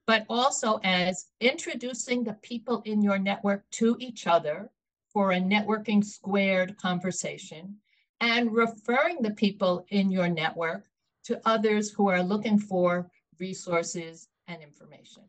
but 0.07 0.25
also 0.29 0.81
as 0.85 1.27
introducing 1.41 2.25
the 2.25 2.35
people 2.35 2.83
in 2.85 3.03
your 3.03 3.19
network 3.19 3.69
to 3.73 3.97
each 3.99 4.27
other 4.27 4.71
for 5.13 5.33
a 5.33 5.41
networking 5.41 6.05
squared 6.05 6.77
conversation 6.77 7.77
and 8.21 8.53
referring 8.53 9.21
the 9.21 9.33
people 9.33 9.85
in 9.91 10.11
your 10.11 10.29
network 10.29 10.85
to 11.25 11.41
others 11.45 11.91
who 11.91 12.09
are 12.09 12.23
looking 12.23 12.59
for 12.59 13.11
resources 13.39 14.29
and 14.47 14.63
information. 14.63 15.23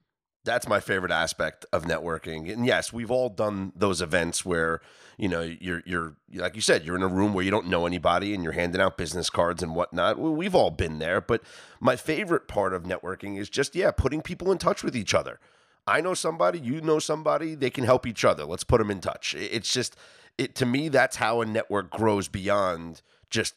That's 0.49 0.67
my 0.67 0.79
favorite 0.79 1.11
aspect 1.11 1.63
of 1.71 1.85
networking. 1.85 2.51
And 2.51 2.65
yes, 2.65 2.91
we've 2.91 3.11
all 3.11 3.29
done 3.29 3.71
those 3.75 4.01
events 4.01 4.43
where, 4.43 4.81
you 5.15 5.27
know, 5.27 5.41
you're 5.41 5.83
you're 5.85 6.15
like 6.33 6.55
you 6.55 6.61
said, 6.61 6.83
you're 6.83 6.95
in 6.95 7.03
a 7.03 7.07
room 7.07 7.35
where 7.35 7.45
you 7.45 7.51
don't 7.51 7.67
know 7.67 7.85
anybody 7.85 8.33
and 8.33 8.43
you're 8.43 8.53
handing 8.53 8.81
out 8.81 8.97
business 8.97 9.29
cards 9.29 9.61
and 9.61 9.75
whatnot. 9.75 10.17
We've 10.17 10.55
all 10.55 10.71
been 10.71 10.97
there. 10.97 11.21
But 11.21 11.43
my 11.79 11.95
favorite 11.95 12.47
part 12.47 12.73
of 12.73 12.81
networking 12.81 13.37
is 13.37 13.47
just, 13.47 13.75
yeah, 13.75 13.91
putting 13.91 14.23
people 14.23 14.51
in 14.51 14.57
touch 14.57 14.83
with 14.83 14.95
each 14.95 15.13
other. 15.13 15.39
I 15.85 16.01
know 16.01 16.15
somebody, 16.15 16.59
you 16.59 16.81
know 16.81 16.97
somebody, 16.97 17.53
they 17.53 17.69
can 17.69 17.83
help 17.83 18.07
each 18.07 18.25
other. 18.25 18.43
Let's 18.43 18.63
put 18.63 18.79
them 18.79 18.89
in 18.89 19.01
touch. 19.01 19.35
It's 19.35 19.71
just 19.71 19.95
it 20.39 20.55
to 20.55 20.65
me 20.65 20.89
that's 20.89 21.17
how 21.17 21.41
a 21.41 21.45
network 21.45 21.91
grows 21.91 22.27
beyond 22.27 23.03
just 23.29 23.53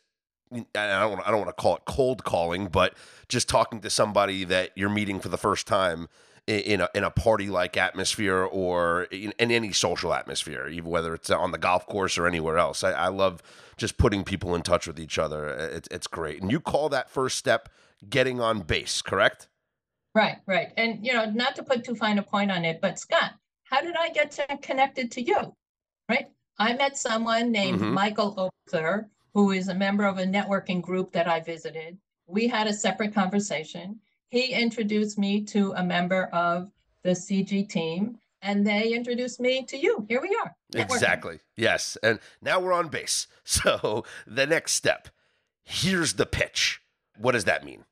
I 0.53 0.61
don't 1.01 1.27
I 1.27 1.31
don't 1.31 1.41
want 1.41 1.57
to 1.57 1.63
call 1.63 1.77
it 1.77 1.87
cold 1.87 2.25
calling, 2.25 2.67
but 2.67 2.95
just 3.29 3.49
talking 3.49 3.81
to 3.81 3.89
somebody 3.89 4.45
that 4.45 4.73
you're 4.77 4.91
meeting 4.91 5.21
for 5.21 5.31
the 5.31 5.39
first 5.39 5.67
time 5.67 6.09
in 6.47 6.81
a 6.81 6.89
in 6.95 7.05
a 7.05 7.11
party 7.11 7.49
like 7.49 7.77
atmosphere 7.77 8.43
or 8.43 9.05
in, 9.05 9.33
in, 9.39 9.51
any 9.51 9.73
social 9.73 10.13
atmosphere, 10.13 10.67
even 10.69 10.91
whether 10.91 11.15
it's 11.15 11.31
on 11.31 11.53
the 11.53 11.59
golf 11.59 11.87
course 11.87 12.19
or 12.19 12.27
anywhere 12.27 12.59
else. 12.59 12.83
I, 12.83 12.93
I 12.93 13.09
love 13.09 13.43
just 13.77 13.97
putting 13.97 14.25
people 14.25 14.55
in 14.55 14.63
touch 14.63 14.87
with 14.87 14.99
each 14.99 15.19
other. 15.19 15.49
It's 15.49 15.89
it's 15.91 16.07
great, 16.07 16.43
and 16.43 16.51
you 16.51 16.61
call 16.61 16.89
that 16.89 17.11
first 17.11 17.39
step 17.39 17.69
getting 18.09 18.41
on 18.41 18.61
base, 18.61 19.03
correct? 19.03 19.49
Right, 20.15 20.39
right, 20.47 20.73
and 20.77 21.05
you 21.05 21.13
know, 21.13 21.27
not 21.27 21.55
to 21.57 21.63
put 21.63 21.85
too 21.85 21.95
fine 21.95 22.19
a 22.19 22.23
point 22.23 22.51
on 22.51 22.65
it, 22.65 22.81
but 22.81 22.99
Scott, 22.99 23.33
how 23.65 23.81
did 23.81 23.95
I 23.97 24.11
get 24.11 24.31
to, 24.33 24.59
connected 24.59 25.11
to 25.13 25.23
you? 25.23 25.55
Right, 26.09 26.27
I 26.59 26.75
met 26.75 26.97
someone 26.97 27.53
named 27.53 27.81
mm-hmm. 27.81 27.95
Michael 27.95 28.53
Oakler 28.69 29.07
who 29.35 29.53
is 29.53 29.69
a 29.69 29.75
member 29.75 30.05
of 30.05 30.19
a 30.19 30.25
networking 30.25 30.83
group 30.83 31.13
that 31.13 31.29
I 31.29 31.41
visited. 31.41 31.99
We 32.27 32.49
had 32.49 32.67
a 32.67 32.73
separate 32.73 33.15
conversation. 33.15 34.01
He 34.33 34.55
introduced 34.55 35.19
me 35.19 35.45
to 35.45 35.73
a 35.73 35.85
member 35.85 36.25
of 36.33 36.71
the 37.03 37.11
CG 37.11 37.69
team, 37.69 38.19
and 38.41 38.67
they 38.67 38.95
introduced 38.95 39.41
me 39.41 39.63
to 39.67 39.77
you. 39.77 40.07
Here 40.09 40.23
we 40.23 40.35
are. 40.43 40.57
Exactly. 40.75 41.41
Yes. 41.55 41.99
And 42.03 42.19
now 42.41 42.59
we're 42.59 42.73
on 42.73 42.89
base. 42.89 43.27
So 43.45 44.05
the 44.27 44.47
next 44.47 44.73
step 44.73 45.09
here's 45.65 46.15
the 46.15 46.25
pitch. 46.25 46.81
What 47.19 47.33
does 47.33 47.45
that 47.45 47.63
mean? 47.65 47.85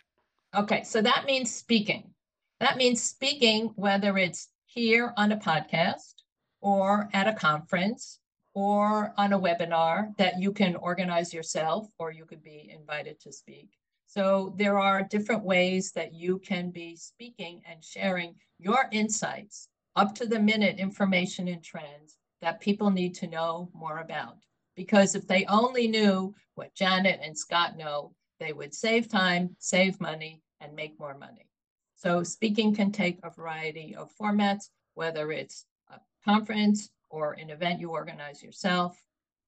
Okay. 0.55 0.83
So 0.83 1.03
that 1.03 1.27
means 1.27 1.55
speaking. 1.55 2.15
That 2.59 2.79
means 2.79 3.03
speaking, 3.03 3.73
whether 3.77 4.17
it's 4.17 4.49
here 4.65 5.13
on 5.19 5.33
a 5.33 5.37
podcast 5.37 6.15
or 6.63 7.11
at 7.13 7.27
a 7.27 7.35
conference 7.35 8.19
or 8.55 9.13
on 9.19 9.35
a 9.35 9.39
webinar 9.39 10.17
that 10.17 10.41
you 10.41 10.53
can 10.53 10.75
organize 10.77 11.35
yourself 11.35 11.89
or 11.99 12.13
you 12.13 12.25
could 12.25 12.43
be 12.43 12.75
invited 12.75 13.21
to 13.21 13.33
speak. 13.33 13.69
So 14.11 14.53
there 14.57 14.77
are 14.77 15.05
different 15.05 15.45
ways 15.45 15.93
that 15.93 16.13
you 16.13 16.41
can 16.41 16.73
be 16.73 16.97
speaking 16.97 17.63
and 17.65 17.85
sharing 17.85 18.35
your 18.59 18.89
insights, 18.91 19.69
up 19.95 20.17
to 20.17 20.27
the 20.27 20.41
minute 20.41 20.81
information 20.81 21.47
and 21.47 21.63
trends 21.63 22.17
that 22.41 22.61
people 22.61 22.91
need 22.91 23.15
to 23.15 23.29
know 23.29 23.71
more 23.73 24.01
about. 24.01 24.39
Because 24.75 25.15
if 25.15 25.29
they 25.29 25.45
only 25.45 25.87
knew 25.87 26.35
what 26.57 26.75
Janet 26.75 27.21
and 27.23 27.39
Scott 27.39 27.77
know, 27.77 28.13
they 28.41 28.53
would 28.53 28.75
save 28.75 29.09
time, 29.09 29.55
save 29.61 30.01
money, 30.01 30.43
and 30.61 30.75
make 30.75 30.99
more 30.99 31.17
money. 31.17 31.49
So 31.95 32.25
speaking 32.25 32.75
can 32.75 32.91
take 32.91 33.21
a 33.23 33.31
variety 33.31 33.95
of 33.95 34.11
formats, 34.21 34.71
whether 34.95 35.31
it's 35.31 35.67
a 35.89 36.01
conference, 36.25 36.91
or 37.11 37.35
an 37.35 37.49
event 37.51 37.79
you 37.79 37.91
organize 37.91 38.43
yourself 38.43 39.01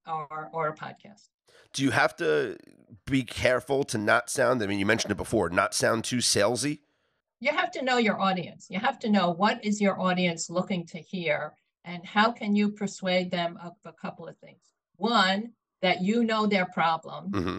or 0.07 0.51
or 0.53 0.69
a 0.69 0.77
podcast 0.77 1.31
do 1.73 1.83
you 1.83 1.91
have 1.91 2.17
to 2.17 2.57
be 3.07 3.23
careful 3.23 3.85
to 3.85 3.99
not 3.99 4.31
sound 4.31 4.63
i 4.63 4.67
mean 4.67 4.79
you 4.79 4.87
mentioned 4.87 5.11
it 5.11 5.17
before 5.17 5.49
not 5.51 5.75
sound 5.75 6.05
too 6.05 6.19
salesy? 6.19 6.81
You 7.41 7.51
have 7.51 7.73
to 7.73 7.83
know 7.83 7.97
your 7.97 8.21
audience. 8.21 8.69
You 8.71 8.79
have 8.79 9.01
to 9.01 9.11
know 9.11 9.33
what 9.33 9.65
is 9.65 9.81
your 9.81 10.01
audience 10.01 10.49
looking 10.49 10.87
to 10.87 10.99
hear 10.99 11.55
and 11.85 12.07
how 12.07 12.31
can 12.31 12.55
you 12.55 12.71
persuade 12.71 13.31
them 13.31 13.59
of 13.63 13.73
a 13.85 13.93
couple 13.93 14.29
of 14.29 14.39
things. 14.39 14.63
One 14.97 15.51
that 15.81 16.03
you 16.03 16.23
know 16.23 16.47
their 16.47 16.67
problem. 16.67 17.31
Mm-hmm. 17.33 17.59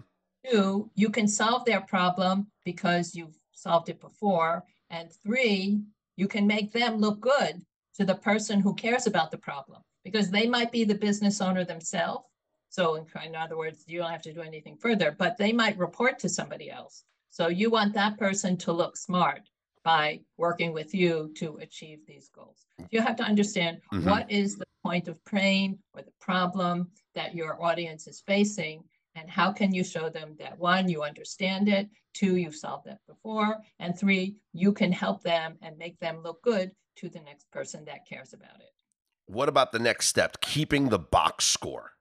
two 0.50 0.90
you 0.96 1.10
can 1.10 1.28
solve 1.28 1.66
their 1.66 1.82
problem 1.82 2.48
because 2.64 3.14
you've 3.14 3.38
solved 3.52 3.90
it 3.90 4.00
before. 4.00 4.64
And 4.90 5.12
three 5.12 5.82
you 6.16 6.28
can 6.28 6.48
make 6.48 6.72
them 6.72 6.98
look 6.98 7.20
good 7.20 7.62
to 7.96 8.06
the 8.06 8.16
person 8.16 8.60
who 8.60 8.74
cares 8.76 9.08
about 9.08 9.32
the 9.32 9.38
problem 9.38 9.82
because 10.04 10.30
they 10.30 10.48
might 10.48 10.72
be 10.72 10.84
the 10.84 10.96
business 10.96 11.42
owner 11.42 11.66
themselves. 11.66 12.26
So 12.74 12.96
in, 12.96 13.06
in 13.24 13.36
other 13.36 13.56
words, 13.56 13.84
you 13.86 14.00
don't 14.00 14.10
have 14.10 14.24
to 14.24 14.34
do 14.34 14.42
anything 14.42 14.78
further, 14.78 15.12
but 15.12 15.38
they 15.38 15.54
might 15.54 15.78
report 15.78 16.18
to 16.20 16.28
somebody 16.28 16.72
else. 16.72 17.04
So 17.30 17.48
you 17.48 17.70
want 17.70 17.94
that 17.94 18.18
person 18.18 18.58
to 18.58 18.72
look 18.72 18.98
smart 18.98 19.42
by 19.84 20.22
working 20.38 20.74
with 20.74 20.92
you 20.96 21.32
to 21.38 21.58
achieve 21.58 22.00
these 22.08 22.30
goals. 22.30 22.66
You 22.90 23.02
have 23.02 23.16
to 23.18 23.24
understand 23.24 23.80
Mhm. 23.92 24.10
what 24.10 24.32
is 24.32 24.56
the 24.56 24.66
point 24.82 25.08
of 25.08 25.24
pain 25.24 25.78
or 25.94 26.02
the 26.02 26.14
problem 26.20 26.92
that 27.14 27.36
your 27.36 27.62
audience 27.64 28.08
is 28.08 28.22
facing 28.22 28.84
and 29.14 29.30
how 29.30 29.52
can 29.54 29.72
you 29.72 29.84
show 29.84 30.10
them 30.10 30.36
that 30.40 30.58
one, 30.58 30.90
you 30.90 31.04
understand 31.04 31.70
it, 31.70 31.88
two, 32.16 32.38
you've 32.38 32.56
solved 32.56 32.88
it 32.88 32.98
before, 33.08 33.62
and 33.78 33.96
three, 33.96 34.36
you 34.52 34.74
can 34.74 34.92
help 34.92 35.22
them 35.22 35.60
and 35.62 35.78
make 35.78 36.00
them 36.00 36.24
look 36.24 36.42
good 36.42 36.72
to 36.96 37.08
the 37.08 37.20
next 37.20 37.52
person 37.52 37.86
that 37.86 38.08
cares 38.08 38.34
about 38.34 38.60
it. 38.62 38.74
What 39.28 39.48
about 39.48 39.72
the 39.72 39.80
next 39.80 40.08
step? 40.08 40.42
Keeping 40.42 40.90
the 40.90 40.98
box 40.98 41.46
score. 41.46 41.92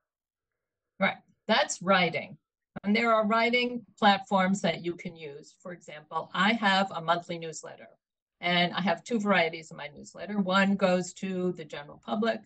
Right. 1.02 1.16
That's 1.48 1.82
writing. 1.82 2.38
And 2.84 2.94
there 2.94 3.12
are 3.12 3.26
writing 3.26 3.84
platforms 3.98 4.60
that 4.60 4.84
you 4.84 4.94
can 4.94 5.16
use. 5.16 5.56
For 5.60 5.72
example, 5.72 6.30
I 6.32 6.52
have 6.52 6.92
a 6.92 7.02
monthly 7.02 7.38
newsletter 7.38 7.88
and 8.40 8.72
I 8.72 8.80
have 8.80 9.02
two 9.02 9.18
varieties 9.18 9.72
of 9.72 9.76
my 9.76 9.88
newsletter. 9.94 10.38
One 10.38 10.76
goes 10.76 11.12
to 11.14 11.52
the 11.52 11.64
general 11.64 12.00
public 12.06 12.40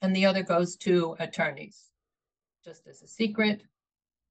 and 0.00 0.16
the 0.16 0.24
other 0.24 0.42
goes 0.42 0.76
to 0.76 1.16
attorneys. 1.20 1.90
Just 2.64 2.86
as 2.86 3.02
a 3.02 3.06
secret, 3.06 3.62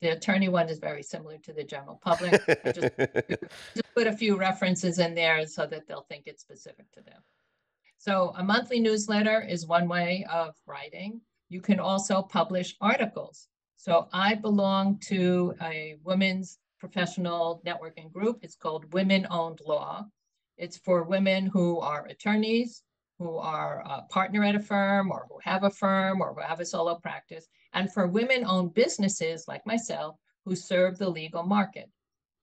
the 0.02 0.10
attorney 0.10 0.50
one 0.50 0.68
is 0.68 0.80
very 0.80 1.04
similar 1.04 1.38
to 1.38 1.54
the 1.54 1.64
general 1.64 2.02
public. 2.04 2.42
I 2.66 2.72
just 2.72 2.98
just 3.76 3.94
put 3.96 4.08
a 4.08 4.18
few 4.18 4.38
references 4.38 4.98
in 4.98 5.14
there 5.14 5.46
so 5.46 5.68
that 5.68 5.88
they'll 5.88 6.08
think 6.10 6.24
it's 6.26 6.42
specific 6.42 6.92
to 6.94 7.02
them. 7.02 7.22
So 8.00 8.34
a 8.38 8.44
monthly 8.44 8.80
newsletter 8.80 9.40
is 9.40 9.68
one 9.68 9.88
way 9.88 10.26
of 10.32 10.56
writing. 10.66 11.22
You 11.56 11.62
can 11.62 11.80
also 11.80 12.22
publish 12.22 12.76
articles. 12.82 13.48
So 13.78 14.10
I 14.12 14.36
belong 14.36 15.00
to 15.08 15.56
a 15.62 15.96
women's 16.04 16.60
professional 16.82 17.62
networking 17.66 18.12
group. 18.12 18.40
It's 18.42 18.58
called 18.58 18.92
Women 18.92 19.26
Owned 19.32 19.62
Law. 19.66 20.06
It's 20.58 20.76
for 20.76 21.04
women 21.04 21.46
who 21.46 21.80
are 21.80 22.08
attorneys, 22.08 22.84
who 23.20 23.38
are 23.38 23.82
a 23.86 24.02
partner 24.10 24.44
at 24.44 24.56
a 24.56 24.60
firm, 24.60 25.14
or 25.14 25.28
who 25.30 25.40
have 25.44 25.64
a 25.64 25.70
firm, 25.70 26.22
or 26.22 26.34
who 26.34 26.42
have 26.42 26.60
a 26.60 26.66
solo 26.66 26.96
practice, 26.96 27.48
and 27.72 27.90
for 27.94 28.06
women 28.06 28.44
owned 28.44 28.74
businesses 28.74 29.46
like 29.48 29.66
myself 29.66 30.18
who 30.44 30.58
serve 30.58 30.98
the 30.98 31.10
legal 31.10 31.44
market. 31.44 31.90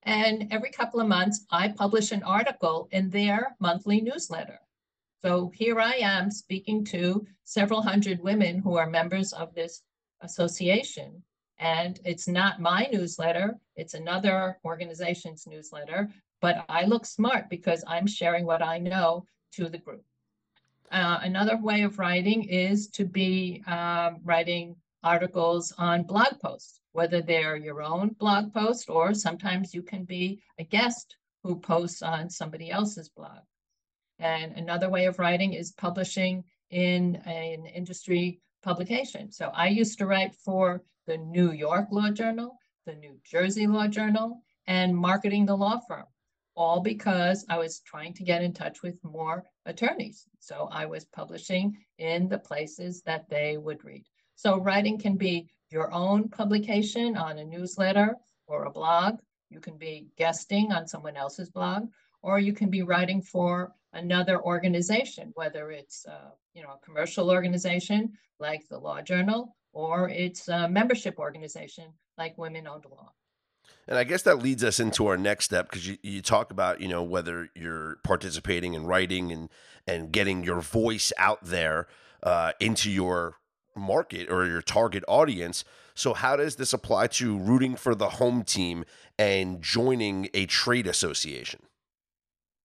And 0.04 0.50
every 0.50 0.70
couple 0.70 1.00
of 1.00 1.06
months, 1.06 1.44
I 1.50 1.68
publish 1.68 2.12
an 2.12 2.22
article 2.22 2.88
in 2.92 3.10
their 3.10 3.56
monthly 3.60 4.00
newsletter. 4.00 4.58
So 5.24 5.52
here 5.54 5.78
I 5.78 5.94
am 5.94 6.32
speaking 6.32 6.84
to 6.86 7.24
several 7.44 7.80
hundred 7.80 8.20
women 8.20 8.58
who 8.58 8.76
are 8.76 8.90
members 8.90 9.32
of 9.32 9.54
this 9.54 9.82
association. 10.20 11.22
And 11.58 12.00
it's 12.04 12.26
not 12.26 12.60
my 12.60 12.88
newsletter, 12.92 13.56
it's 13.76 13.94
another 13.94 14.58
organization's 14.64 15.46
newsletter, 15.46 16.10
but 16.40 16.64
I 16.68 16.86
look 16.86 17.06
smart 17.06 17.48
because 17.48 17.84
I'm 17.86 18.06
sharing 18.08 18.46
what 18.46 18.62
I 18.62 18.78
know 18.78 19.24
to 19.52 19.68
the 19.68 19.78
group. 19.78 20.02
Uh, 20.90 21.20
another 21.22 21.56
way 21.56 21.82
of 21.82 22.00
writing 22.00 22.42
is 22.42 22.88
to 22.88 23.04
be 23.04 23.62
um, 23.68 24.18
writing 24.24 24.74
articles 25.04 25.72
on 25.78 26.02
blog 26.02 26.40
posts, 26.40 26.80
whether 26.92 27.22
they're 27.22 27.56
your 27.56 27.80
own 27.80 28.08
blog 28.18 28.52
post 28.52 28.90
or 28.90 29.14
sometimes 29.14 29.72
you 29.72 29.82
can 29.82 30.02
be 30.02 30.42
a 30.58 30.64
guest 30.64 31.16
who 31.44 31.60
posts 31.60 32.02
on 32.02 32.28
somebody 32.28 32.72
else's 32.72 33.08
blog. 33.08 33.38
And 34.22 34.56
another 34.56 34.88
way 34.88 35.06
of 35.06 35.18
writing 35.18 35.52
is 35.52 35.72
publishing 35.72 36.44
in 36.70 37.16
an 37.26 37.66
industry 37.66 38.40
publication. 38.62 39.32
So 39.32 39.50
I 39.52 39.66
used 39.66 39.98
to 39.98 40.06
write 40.06 40.32
for 40.32 40.80
the 41.08 41.16
New 41.16 41.50
York 41.50 41.88
Law 41.90 42.10
Journal, 42.10 42.56
the 42.86 42.94
New 42.94 43.18
Jersey 43.24 43.66
Law 43.66 43.88
Journal, 43.88 44.40
and 44.68 44.96
Marketing 44.96 45.44
the 45.44 45.56
Law 45.56 45.80
Firm, 45.88 46.04
all 46.54 46.80
because 46.80 47.44
I 47.48 47.58
was 47.58 47.80
trying 47.80 48.14
to 48.14 48.22
get 48.22 48.44
in 48.44 48.52
touch 48.52 48.80
with 48.80 49.02
more 49.02 49.42
attorneys. 49.66 50.24
So 50.38 50.68
I 50.70 50.86
was 50.86 51.04
publishing 51.06 51.76
in 51.98 52.28
the 52.28 52.38
places 52.38 53.02
that 53.02 53.28
they 53.28 53.58
would 53.58 53.84
read. 53.84 54.04
So 54.36 54.60
writing 54.60 54.98
can 54.98 55.16
be 55.16 55.48
your 55.70 55.92
own 55.92 56.28
publication 56.28 57.16
on 57.16 57.38
a 57.38 57.44
newsletter 57.44 58.14
or 58.46 58.66
a 58.66 58.70
blog. 58.70 59.18
You 59.50 59.58
can 59.58 59.78
be 59.78 60.06
guesting 60.16 60.70
on 60.70 60.86
someone 60.86 61.16
else's 61.16 61.50
blog, 61.50 61.88
or 62.22 62.38
you 62.38 62.52
can 62.52 62.70
be 62.70 62.82
writing 62.82 63.20
for 63.20 63.72
another 63.92 64.42
organization, 64.42 65.32
whether 65.34 65.70
it's 65.70 66.06
uh, 66.06 66.30
you 66.54 66.62
know 66.62 66.70
a 66.70 66.84
commercial 66.84 67.30
organization 67.30 68.12
like 68.38 68.68
the 68.68 68.78
Law 68.78 69.00
Journal, 69.02 69.56
or 69.72 70.08
it's 70.08 70.48
a 70.48 70.68
membership 70.68 71.18
organization 71.18 71.92
like 72.18 72.36
Women 72.38 72.66
Owned 72.66 72.86
Law. 72.90 73.12
And 73.88 73.98
I 73.98 74.04
guess 74.04 74.22
that 74.22 74.38
leads 74.38 74.62
us 74.62 74.78
into 74.78 75.06
our 75.06 75.16
next 75.16 75.46
step 75.46 75.68
because 75.68 75.88
you, 75.88 75.98
you 76.02 76.22
talk 76.22 76.50
about, 76.50 76.80
you 76.80 76.88
know, 76.88 77.02
whether 77.02 77.48
you're 77.54 77.98
participating 78.04 78.74
in 78.74 78.86
writing 78.86 79.32
and, 79.32 79.48
and 79.86 80.12
getting 80.12 80.44
your 80.44 80.60
voice 80.60 81.12
out 81.18 81.42
there 81.42 81.88
uh, 82.22 82.52
into 82.60 82.90
your 82.90 83.38
market 83.74 84.30
or 84.30 84.46
your 84.46 84.62
target 84.62 85.04
audience. 85.08 85.64
So, 85.94 86.14
how 86.14 86.36
does 86.36 86.56
this 86.56 86.72
apply 86.72 87.08
to 87.08 87.36
rooting 87.38 87.76
for 87.76 87.94
the 87.94 88.10
home 88.10 88.44
team 88.44 88.84
and 89.18 89.60
joining 89.60 90.28
a 90.32 90.46
trade 90.46 90.86
association? 90.86 91.60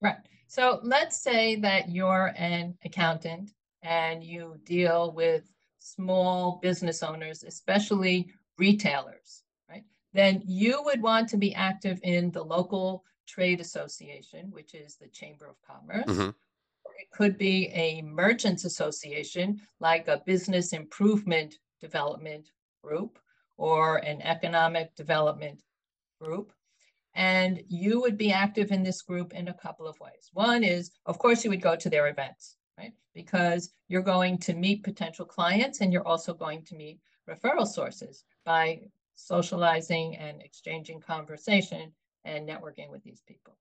Right. 0.00 0.16
So 0.46 0.80
let's 0.82 1.20
say 1.20 1.56
that 1.56 1.90
you're 1.90 2.32
an 2.36 2.76
accountant 2.84 3.52
and 3.82 4.22
you 4.24 4.58
deal 4.64 5.12
with 5.12 5.52
small 5.78 6.58
business 6.62 7.02
owners, 7.02 7.42
especially 7.44 8.32
retailers, 8.58 9.42
right? 9.68 9.84
Then 10.12 10.42
you 10.44 10.82
would 10.84 11.02
want 11.02 11.28
to 11.30 11.36
be 11.36 11.54
active 11.54 12.00
in 12.02 12.30
the 12.30 12.42
local 12.42 13.04
trade 13.26 13.60
association, 13.60 14.50
which 14.50 14.74
is 14.74 14.96
the 14.96 15.08
Chamber 15.08 15.46
of 15.46 15.60
Commerce. 15.62 16.06
Mhm. 16.06 16.34
It 16.98 17.10
could 17.12 17.38
be 17.38 17.68
a 17.68 18.02
merchants 18.02 18.64
association, 18.64 19.60
like 19.80 20.08
a 20.08 20.22
business 20.26 20.72
improvement 20.72 21.58
development 21.80 22.50
group 22.82 23.18
or 23.56 23.98
an 23.98 24.22
economic 24.22 24.94
development 24.94 25.62
group. 26.20 26.52
And 27.18 27.64
you 27.66 28.00
would 28.00 28.16
be 28.16 28.30
active 28.30 28.70
in 28.70 28.84
this 28.84 29.02
group 29.02 29.34
in 29.34 29.48
a 29.48 29.54
couple 29.54 29.88
of 29.88 29.98
ways. 29.98 30.30
One 30.34 30.62
is, 30.62 30.92
of 31.04 31.18
course, 31.18 31.42
you 31.42 31.50
would 31.50 31.60
go 31.60 31.74
to 31.74 31.90
their 31.90 32.06
events, 32.06 32.58
right? 32.78 32.92
Because 33.12 33.72
you're 33.88 34.02
going 34.02 34.38
to 34.38 34.54
meet 34.54 34.84
potential 34.84 35.26
clients 35.26 35.80
and 35.80 35.92
you're 35.92 36.06
also 36.06 36.32
going 36.32 36.62
to 36.66 36.76
meet 36.76 37.00
referral 37.28 37.66
sources 37.66 38.22
by 38.44 38.82
socializing 39.16 40.14
and 40.14 40.40
exchanging 40.42 41.00
conversation 41.00 41.90
and 42.24 42.48
networking 42.48 42.88
with 42.88 43.02
these 43.02 43.22
people. 43.26 43.58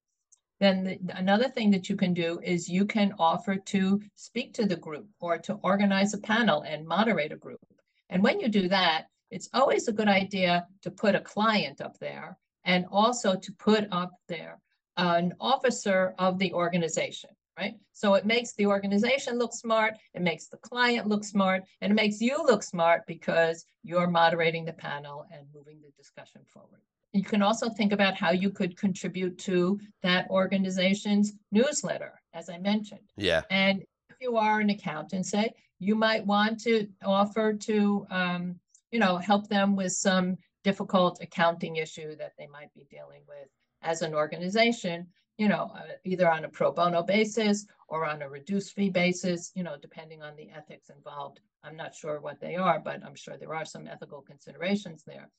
Then 0.59 0.83
the, 0.83 0.99
another 1.17 1.49
thing 1.49 1.71
that 1.71 1.89
you 1.89 1.95
can 1.95 2.13
do 2.13 2.39
is 2.43 2.69
you 2.69 2.85
can 2.85 3.11
offer 3.17 3.55
to 3.55 3.99
speak 4.13 4.53
to 4.53 4.67
the 4.67 4.75
group 4.75 5.07
or 5.19 5.39
to 5.39 5.55
organize 5.63 6.13
a 6.13 6.19
panel 6.19 6.61
and 6.61 6.85
moderate 6.85 7.31
a 7.31 7.37
group. 7.37 7.65
And 8.11 8.21
when 8.21 8.39
you 8.39 8.49
do 8.49 8.67
that, 8.67 9.07
it's 9.31 9.49
always 9.51 9.87
a 9.87 9.93
good 9.93 10.07
idea 10.07 10.67
to 10.83 10.91
put 10.91 11.15
a 11.15 11.21
client 11.21 11.81
up 11.81 11.97
there 11.97 12.37
and 12.67 12.85
also 12.91 13.35
to 13.35 13.51
put 13.53 13.87
up 13.91 14.11
there 14.27 14.59
an 14.97 15.33
officer 15.39 16.13
of 16.19 16.37
the 16.37 16.53
organization, 16.53 17.29
right? 17.57 17.73
So 17.93 18.13
it 18.15 18.25
makes 18.25 18.53
the 18.53 18.67
organization 18.67 19.39
look 19.39 19.53
smart, 19.53 19.95
it 20.13 20.21
makes 20.21 20.47
the 20.47 20.57
client 20.57 21.07
look 21.07 21.23
smart, 21.23 21.63
and 21.81 21.91
it 21.91 21.95
makes 21.95 22.21
you 22.21 22.37
look 22.43 22.61
smart 22.61 23.01
because 23.07 23.65
you're 23.83 24.07
moderating 24.07 24.65
the 24.65 24.73
panel 24.73 25.25
and 25.31 25.47
moving 25.55 25.79
the 25.81 25.91
discussion 25.97 26.41
forward. 26.53 26.81
You 27.13 27.23
can 27.23 27.41
also 27.41 27.69
think 27.69 27.93
about 27.93 28.15
how 28.15 28.31
you 28.31 28.49
could 28.49 28.77
contribute 28.77 29.37
to 29.39 29.79
that 30.03 30.29
organization's 30.29 31.33
newsletter, 31.51 32.21
as 32.33 32.49
I 32.49 32.57
mentioned. 32.57 33.11
Yeah. 33.15 33.43
And 33.49 33.81
if 34.09 34.17
you 34.19 34.35
are 34.35 34.59
an 34.59 34.69
accountant, 34.69 35.25
say, 35.25 35.53
you 35.79 35.95
might 35.95 36.25
want 36.25 36.59
to 36.61 36.87
offer 37.03 37.53
to, 37.53 38.05
um, 38.11 38.59
you 38.91 38.99
know, 38.99 39.17
help 39.17 39.47
them 39.47 39.75
with 39.75 39.93
some 39.93 40.37
difficult 40.63 41.19
accounting 41.21 41.77
issue 41.77 42.15
that 42.17 42.33
they 42.37 42.47
might 42.47 42.73
be 42.73 42.85
dealing 42.89 43.21
with 43.27 43.47
as 43.81 44.01
an 44.01 44.13
organization, 44.13 45.07
you 45.37 45.47
know, 45.47 45.71
uh, 45.75 45.83
either 46.03 46.29
on 46.29 46.45
a 46.45 46.49
pro 46.49 46.71
bono 46.71 47.03
basis 47.03 47.65
or 47.87 48.05
on 48.05 48.21
a 48.21 48.29
reduced 48.29 48.73
fee 48.73 48.89
basis, 48.89 49.51
you 49.55 49.63
know, 49.63 49.75
depending 49.81 50.21
on 50.21 50.35
the 50.35 50.49
ethics 50.49 50.89
involved. 50.89 51.39
I'm 51.63 51.75
not 51.75 51.95
sure 51.95 52.19
what 52.19 52.39
they 52.39 52.55
are, 52.55 52.79
but 52.79 53.03
I'm 53.03 53.15
sure 53.15 53.37
there 53.37 53.53
are 53.53 53.65
some 53.65 53.87
ethical 53.87 54.21
considerations 54.21 55.03
there. 55.05 55.29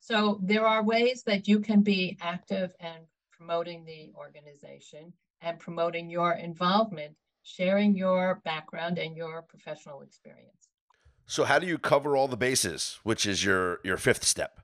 So 0.00 0.38
there 0.42 0.66
are 0.66 0.82
ways 0.82 1.22
that 1.24 1.48
you 1.48 1.60
can 1.60 1.82
be 1.82 2.16
active 2.20 2.74
and 2.80 3.04
promoting 3.32 3.84
the 3.84 4.12
organization 4.16 5.12
and 5.40 5.58
promoting 5.58 6.10
your 6.10 6.32
involvement, 6.32 7.14
sharing 7.42 7.94
your 7.94 8.40
background 8.44 8.98
and 8.98 9.16
your 9.16 9.42
professional 9.42 10.02
experience. 10.02 10.67
So, 11.28 11.44
how 11.44 11.58
do 11.58 11.66
you 11.66 11.78
cover 11.78 12.16
all 12.16 12.26
the 12.26 12.36
bases, 12.36 12.98
which 13.04 13.26
is 13.26 13.44
your 13.44 13.80
your 13.84 13.98
fifth 13.98 14.24
step? 14.24 14.60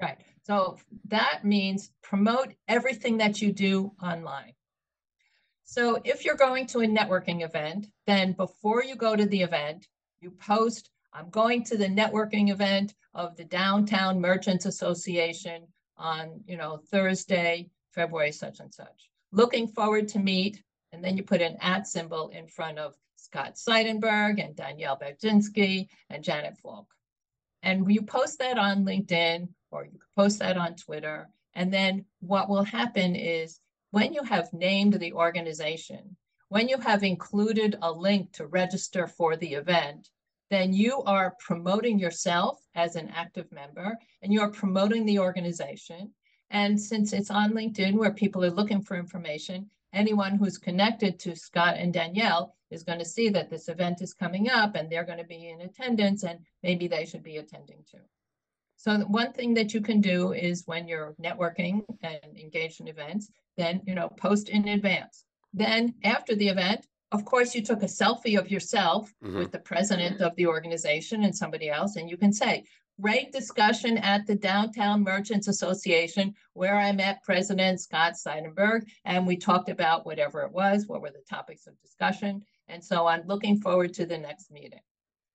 Right. 0.00 0.18
So 0.42 0.78
that 1.08 1.44
means 1.44 1.90
promote 2.02 2.54
everything 2.68 3.16
that 3.18 3.40
you 3.40 3.52
do 3.52 3.92
online. 4.02 4.52
So 5.64 6.00
if 6.04 6.24
you're 6.24 6.36
going 6.36 6.66
to 6.68 6.80
a 6.80 6.86
networking 6.86 7.44
event, 7.44 7.86
then 8.06 8.32
before 8.32 8.84
you 8.84 8.96
go 8.96 9.16
to 9.16 9.24
the 9.24 9.40
event, 9.40 9.86
you 10.20 10.30
post, 10.32 10.90
I'm 11.12 11.30
going 11.30 11.64
to 11.64 11.78
the 11.78 11.86
networking 11.86 12.50
event 12.50 12.94
of 13.14 13.36
the 13.36 13.44
Downtown 13.44 14.20
Merchants 14.20 14.66
Association 14.66 15.66
on, 15.96 16.40
you 16.44 16.56
know, 16.56 16.80
Thursday, 16.90 17.70
February 17.92 18.32
such 18.32 18.60
and 18.60 18.74
such. 18.74 19.08
Looking 19.30 19.68
forward 19.68 20.08
to 20.08 20.18
meet, 20.18 20.62
and 20.92 21.02
then 21.02 21.16
you 21.16 21.22
put 21.22 21.40
an 21.40 21.56
at 21.60 21.86
symbol 21.86 22.28
in 22.30 22.46
front 22.46 22.78
of 22.78 22.94
Scott 23.22 23.54
Seidenberg 23.54 24.44
and 24.44 24.56
Danielle 24.56 24.98
Berginski 24.98 25.88
and 26.10 26.24
Janet 26.24 26.58
Falk. 26.58 26.86
And 27.62 27.90
you 27.92 28.02
post 28.02 28.40
that 28.40 28.58
on 28.58 28.84
LinkedIn 28.84 29.48
or 29.70 29.84
you 29.84 29.98
post 30.16 30.40
that 30.40 30.56
on 30.56 30.74
Twitter. 30.74 31.28
And 31.54 31.72
then 31.72 32.04
what 32.20 32.48
will 32.48 32.64
happen 32.64 33.14
is 33.14 33.60
when 33.92 34.12
you 34.12 34.22
have 34.24 34.52
named 34.52 34.94
the 34.94 35.12
organization, 35.12 36.16
when 36.48 36.68
you 36.68 36.78
have 36.78 37.04
included 37.04 37.78
a 37.80 37.92
link 37.92 38.32
to 38.32 38.46
register 38.46 39.06
for 39.06 39.36
the 39.36 39.54
event, 39.54 40.10
then 40.50 40.72
you 40.72 41.02
are 41.04 41.36
promoting 41.38 41.98
yourself 41.98 42.60
as 42.74 42.96
an 42.96 43.08
active 43.14 43.50
member 43.52 43.96
and 44.22 44.32
you're 44.32 44.50
promoting 44.50 45.06
the 45.06 45.18
organization. 45.18 46.12
And 46.50 46.78
since 46.78 47.12
it's 47.12 47.30
on 47.30 47.52
LinkedIn 47.52 47.94
where 47.94 48.12
people 48.12 48.44
are 48.44 48.50
looking 48.50 48.82
for 48.82 48.96
information, 48.96 49.70
anyone 49.92 50.36
who's 50.36 50.58
connected 50.58 51.18
to 51.20 51.36
Scott 51.36 51.76
and 51.76 51.92
Danielle 51.92 52.54
is 52.70 52.82
going 52.82 52.98
to 52.98 53.04
see 53.04 53.28
that 53.30 53.50
this 53.50 53.68
event 53.68 54.00
is 54.00 54.14
coming 54.14 54.48
up 54.50 54.74
and 54.74 54.90
they're 54.90 55.04
going 55.04 55.18
to 55.18 55.24
be 55.24 55.48
in 55.50 55.60
attendance 55.60 56.24
and 56.24 56.40
maybe 56.62 56.88
they 56.88 57.04
should 57.04 57.22
be 57.22 57.36
attending 57.36 57.84
too. 57.90 57.98
So 58.76 58.98
one 59.00 59.32
thing 59.32 59.54
that 59.54 59.74
you 59.74 59.80
can 59.80 60.00
do 60.00 60.32
is 60.32 60.64
when 60.66 60.88
you're 60.88 61.14
networking 61.22 61.84
and 62.02 62.36
engaged 62.36 62.80
in 62.80 62.88
events, 62.88 63.30
then, 63.56 63.80
you 63.86 63.94
know, 63.94 64.08
post 64.08 64.48
in 64.48 64.66
advance. 64.68 65.24
Then 65.52 65.94
after 66.02 66.34
the 66.34 66.48
event, 66.48 66.86
of 67.12 67.24
course, 67.26 67.54
you 67.54 67.62
took 67.62 67.82
a 67.82 67.86
selfie 67.86 68.38
of 68.38 68.50
yourself 68.50 69.12
Mhm. 69.22 69.38
with 69.38 69.52
the 69.52 69.58
president 69.58 70.22
of 70.22 70.34
the 70.36 70.46
organization 70.46 71.24
and 71.24 71.36
somebody 71.36 71.68
else, 71.68 71.96
and 71.96 72.08
you 72.08 72.16
can 72.16 72.32
say, 72.32 72.64
great 73.02 73.32
discussion 73.32 73.98
at 73.98 74.24
the 74.28 74.34
Downtown 74.34 75.02
Merchants 75.02 75.48
Association 75.48 76.32
where 76.52 76.78
I 76.78 76.92
met 76.92 77.24
President 77.24 77.80
Scott 77.80 78.12
Seidenberg, 78.14 78.82
and 79.04 79.26
we 79.26 79.36
talked 79.36 79.68
about 79.68 80.06
whatever 80.06 80.42
it 80.42 80.52
was, 80.52 80.86
what 80.86 81.02
were 81.02 81.10
the 81.10 81.24
topics 81.28 81.66
of 81.66 81.80
discussion, 81.80 82.42
and 82.68 82.82
so 82.82 83.06
on. 83.08 83.24
Looking 83.26 83.60
forward 83.60 83.92
to 83.94 84.06
the 84.06 84.16
next 84.16 84.52
meeting. 84.52 84.78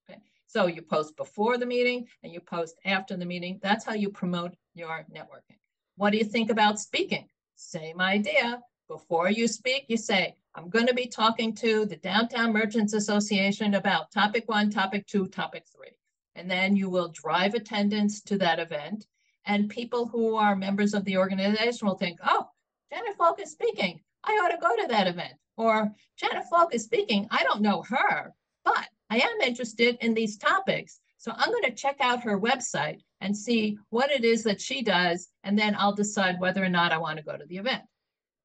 Okay, 0.09 0.21
so 0.47 0.67
you 0.67 0.81
post 0.81 1.17
before 1.17 1.57
the 1.57 1.65
meeting 1.65 2.07
and 2.23 2.31
you 2.31 2.39
post 2.39 2.79
after 2.85 3.17
the 3.17 3.25
meeting. 3.25 3.59
That's 3.61 3.83
how 3.83 3.95
you 3.95 4.11
promote 4.11 4.55
your 4.73 5.05
networking. 5.13 5.57
What 5.97 6.11
do 6.11 6.17
you 6.17 6.25
think 6.25 6.49
about 6.49 6.79
speaking? 6.79 7.27
Same 7.55 7.99
idea. 7.99 8.61
Before 8.87 9.29
you 9.29 9.45
speak, 9.49 9.87
you 9.89 9.97
say, 9.97 10.35
I'm 10.55 10.69
going 10.69 10.87
to 10.87 10.93
be 10.93 11.07
talking 11.07 11.53
to 11.55 11.85
the 11.85 11.97
Downtown 11.97 12.53
Merchants 12.53 12.93
Association 12.93 13.73
about 13.73 14.11
topic 14.11 14.47
one, 14.47 14.69
topic 14.69 15.05
two, 15.05 15.27
topic 15.27 15.65
three. 15.75 15.91
And 16.37 16.49
then 16.49 16.75
you 16.75 16.89
will 16.89 17.09
drive 17.09 17.55
attendance 17.55 18.21
to 18.21 18.37
that 18.37 18.59
event. 18.59 19.07
And 19.45 19.69
people 19.69 20.07
who 20.07 20.35
are 20.35 20.55
members 20.55 20.93
of 20.93 21.03
the 21.03 21.17
organization 21.17 21.87
will 21.87 21.97
think, 21.97 22.19
oh, 22.23 22.47
Janet 22.93 23.17
Falk 23.17 23.41
is 23.41 23.51
speaking. 23.51 23.99
I 24.23 24.31
ought 24.33 24.49
to 24.49 24.61
go 24.61 24.75
to 24.83 24.87
that 24.89 25.07
event. 25.07 25.33
Or 25.57 25.91
Janet 26.15 26.45
Falk 26.49 26.75
is 26.75 26.83
speaking. 26.83 27.27
I 27.31 27.43
don't 27.43 27.61
know 27.61 27.81
her, 27.89 28.33
but 28.63 28.87
I 29.09 29.17
am 29.17 29.41
interested 29.41 29.97
in 30.01 30.13
these 30.13 30.37
topics. 30.37 30.99
So 31.17 31.31
I'm 31.35 31.49
going 31.49 31.63
to 31.63 31.71
check 31.71 31.97
out 31.99 32.23
her 32.23 32.39
website 32.39 32.99
and 33.21 33.35
see 33.35 33.77
what 33.89 34.11
it 34.11 34.23
is 34.23 34.43
that 34.43 34.61
she 34.61 34.83
does. 34.83 35.29
And 35.43 35.57
then 35.57 35.75
I'll 35.77 35.95
decide 35.95 36.39
whether 36.39 36.63
or 36.63 36.69
not 36.69 36.91
I 36.91 36.99
want 36.99 37.17
to 37.17 37.25
go 37.25 37.35
to 37.35 37.45
the 37.45 37.57
event. 37.57 37.81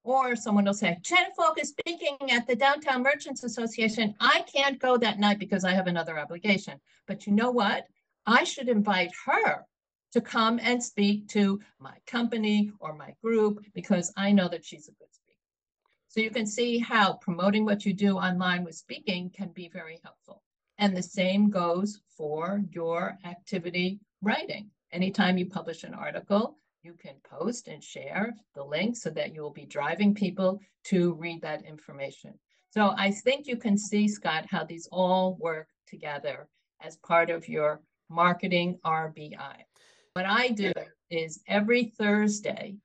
Or 0.04 0.34
someone 0.34 0.64
will 0.64 0.74
say, 0.74 0.98
Janet 1.02 1.32
Falk 1.36 1.60
is 1.60 1.68
speaking 1.68 2.16
at 2.30 2.46
the 2.46 2.56
Downtown 2.56 3.02
Merchants 3.02 3.44
Association. 3.44 4.14
I 4.18 4.44
can't 4.52 4.80
go 4.80 4.96
that 4.96 5.20
night 5.20 5.38
because 5.38 5.64
I 5.64 5.72
have 5.72 5.86
another 5.86 6.18
obligation. 6.18 6.80
But 7.06 7.26
you 7.26 7.32
know 7.32 7.50
what? 7.50 7.86
I 8.26 8.44
should 8.44 8.68
invite 8.68 9.12
her 9.26 9.64
to 10.12 10.20
come 10.20 10.60
and 10.62 10.82
speak 10.82 11.28
to 11.28 11.60
my 11.78 11.94
company 12.06 12.70
or 12.80 12.94
my 12.94 13.14
group 13.22 13.64
because 13.74 14.12
I 14.16 14.32
know 14.32 14.48
that 14.48 14.64
she's 14.64 14.88
a 14.88 14.92
good 14.92 15.12
speaker. 15.12 15.38
So 16.08 16.20
you 16.20 16.30
can 16.30 16.46
see 16.46 16.78
how 16.78 17.14
promoting 17.14 17.64
what 17.64 17.86
you 17.86 17.94
do 17.94 18.16
online 18.18 18.64
with 18.64 18.74
speaking 18.74 19.30
can 19.30 19.48
be 19.48 19.70
very 19.72 19.98
helpful. 20.04 20.42
And 20.78 20.96
the 20.96 21.02
same 21.02 21.48
goes 21.48 22.00
for 22.16 22.62
your 22.70 23.18
activity 23.24 24.00
writing. 24.20 24.70
Anytime 24.90 25.38
you 25.38 25.46
publish 25.46 25.84
an 25.84 25.94
article, 25.94 26.58
you 26.82 26.94
can 26.94 27.14
post 27.24 27.68
and 27.68 27.82
share 27.82 28.34
the 28.54 28.64
link 28.64 28.96
so 28.96 29.10
that 29.10 29.32
you 29.34 29.42
will 29.42 29.52
be 29.52 29.66
driving 29.66 30.14
people 30.14 30.60
to 30.84 31.14
read 31.14 31.40
that 31.42 31.64
information. 31.64 32.34
So 32.70 32.94
I 32.96 33.10
think 33.10 33.46
you 33.46 33.56
can 33.56 33.78
see, 33.78 34.08
Scott, 34.08 34.46
how 34.50 34.64
these 34.64 34.88
all 34.90 35.36
work 35.40 35.68
together 35.86 36.48
as 36.80 36.96
part 36.96 37.30
of 37.30 37.48
your 37.48 37.80
marketing 38.10 38.78
RBI. 38.84 39.56
What 40.14 40.26
I 40.26 40.48
do 40.48 40.72
is 41.10 41.40
every 41.46 41.84
Thursday, 41.84 42.76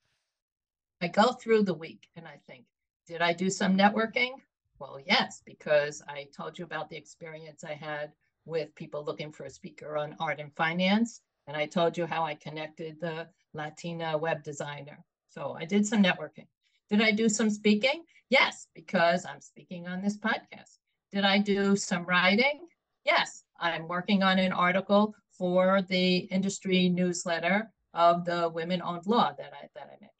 I 1.01 1.07
go 1.07 1.31
through 1.31 1.63
the 1.63 1.73
week 1.73 2.07
and 2.15 2.27
I 2.27 2.39
think, 2.47 2.65
did 3.07 3.21
I 3.21 3.33
do 3.33 3.49
some 3.49 3.77
networking? 3.77 4.31
Well, 4.79 4.99
yes, 5.05 5.41
because 5.45 6.03
I 6.07 6.27
told 6.35 6.59
you 6.59 6.65
about 6.65 6.89
the 6.89 6.97
experience 6.97 7.63
I 7.63 7.73
had 7.73 8.11
with 8.45 8.75
people 8.75 9.03
looking 9.03 9.31
for 9.31 9.45
a 9.45 9.49
speaker 9.49 9.97
on 9.97 10.15
art 10.19 10.39
and 10.39 10.53
finance. 10.55 11.21
And 11.47 11.55
I 11.55 11.65
told 11.65 11.97
you 11.97 12.05
how 12.05 12.23
I 12.23 12.35
connected 12.35 12.99
the 12.99 13.27
Latina 13.57 14.17
web 14.17 14.43
designer. 14.43 15.03
So 15.29 15.57
I 15.59 15.65
did 15.65 15.85
some 15.85 16.01
networking. 16.01 16.47
Did 16.89 17.01
I 17.01 17.11
do 17.11 17.27
some 17.27 17.49
speaking? 17.49 18.03
Yes, 18.29 18.67
because 18.73 19.25
I'm 19.25 19.41
speaking 19.41 19.87
on 19.87 20.01
this 20.01 20.17
podcast. 20.17 20.77
Did 21.11 21.25
I 21.25 21.39
do 21.39 21.75
some 21.75 22.05
writing? 22.05 22.67
Yes, 23.03 23.43
I'm 23.59 23.87
working 23.87 24.23
on 24.23 24.39
an 24.39 24.51
article 24.51 25.15
for 25.37 25.81
the 25.81 26.17
industry 26.17 26.89
newsletter 26.89 27.71
of 27.93 28.25
the 28.25 28.49
women 28.49 28.81
owned 28.81 29.07
law 29.07 29.33
that 29.37 29.53
I 29.53 29.67
that 29.75 29.87
I 29.87 29.97
mentioned. 29.99 30.11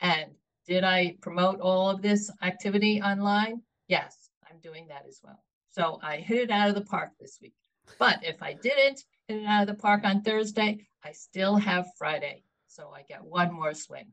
And 0.00 0.30
did 0.66 0.84
I 0.84 1.16
promote 1.20 1.60
all 1.60 1.90
of 1.90 2.02
this 2.02 2.30
activity 2.42 3.02
online? 3.02 3.62
Yes, 3.88 4.30
I'm 4.48 4.58
doing 4.60 4.86
that 4.88 5.04
as 5.08 5.20
well. 5.22 5.42
So 5.70 5.98
I 6.02 6.16
hit 6.16 6.38
it 6.38 6.50
out 6.50 6.68
of 6.68 6.74
the 6.74 6.82
park 6.82 7.10
this 7.18 7.38
week. 7.40 7.54
But 7.98 8.20
if 8.22 8.42
I 8.42 8.52
didn't 8.54 9.04
hit 9.26 9.42
it 9.42 9.46
out 9.46 9.62
of 9.62 9.68
the 9.68 9.82
park 9.82 10.04
on 10.04 10.22
Thursday, 10.22 10.86
I 11.04 11.12
still 11.12 11.56
have 11.56 11.86
Friday. 11.98 12.44
So 12.72 12.90
I 12.94 13.02
get 13.02 13.22
one 13.22 13.52
more 13.52 13.74
swing. 13.74 14.12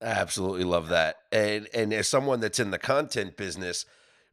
Absolutely 0.00 0.64
love 0.64 0.88
that. 0.88 1.16
And 1.30 1.68
and 1.72 1.92
as 1.92 2.08
someone 2.08 2.40
that's 2.40 2.58
in 2.58 2.72
the 2.72 2.78
content 2.78 3.36
business, 3.36 3.86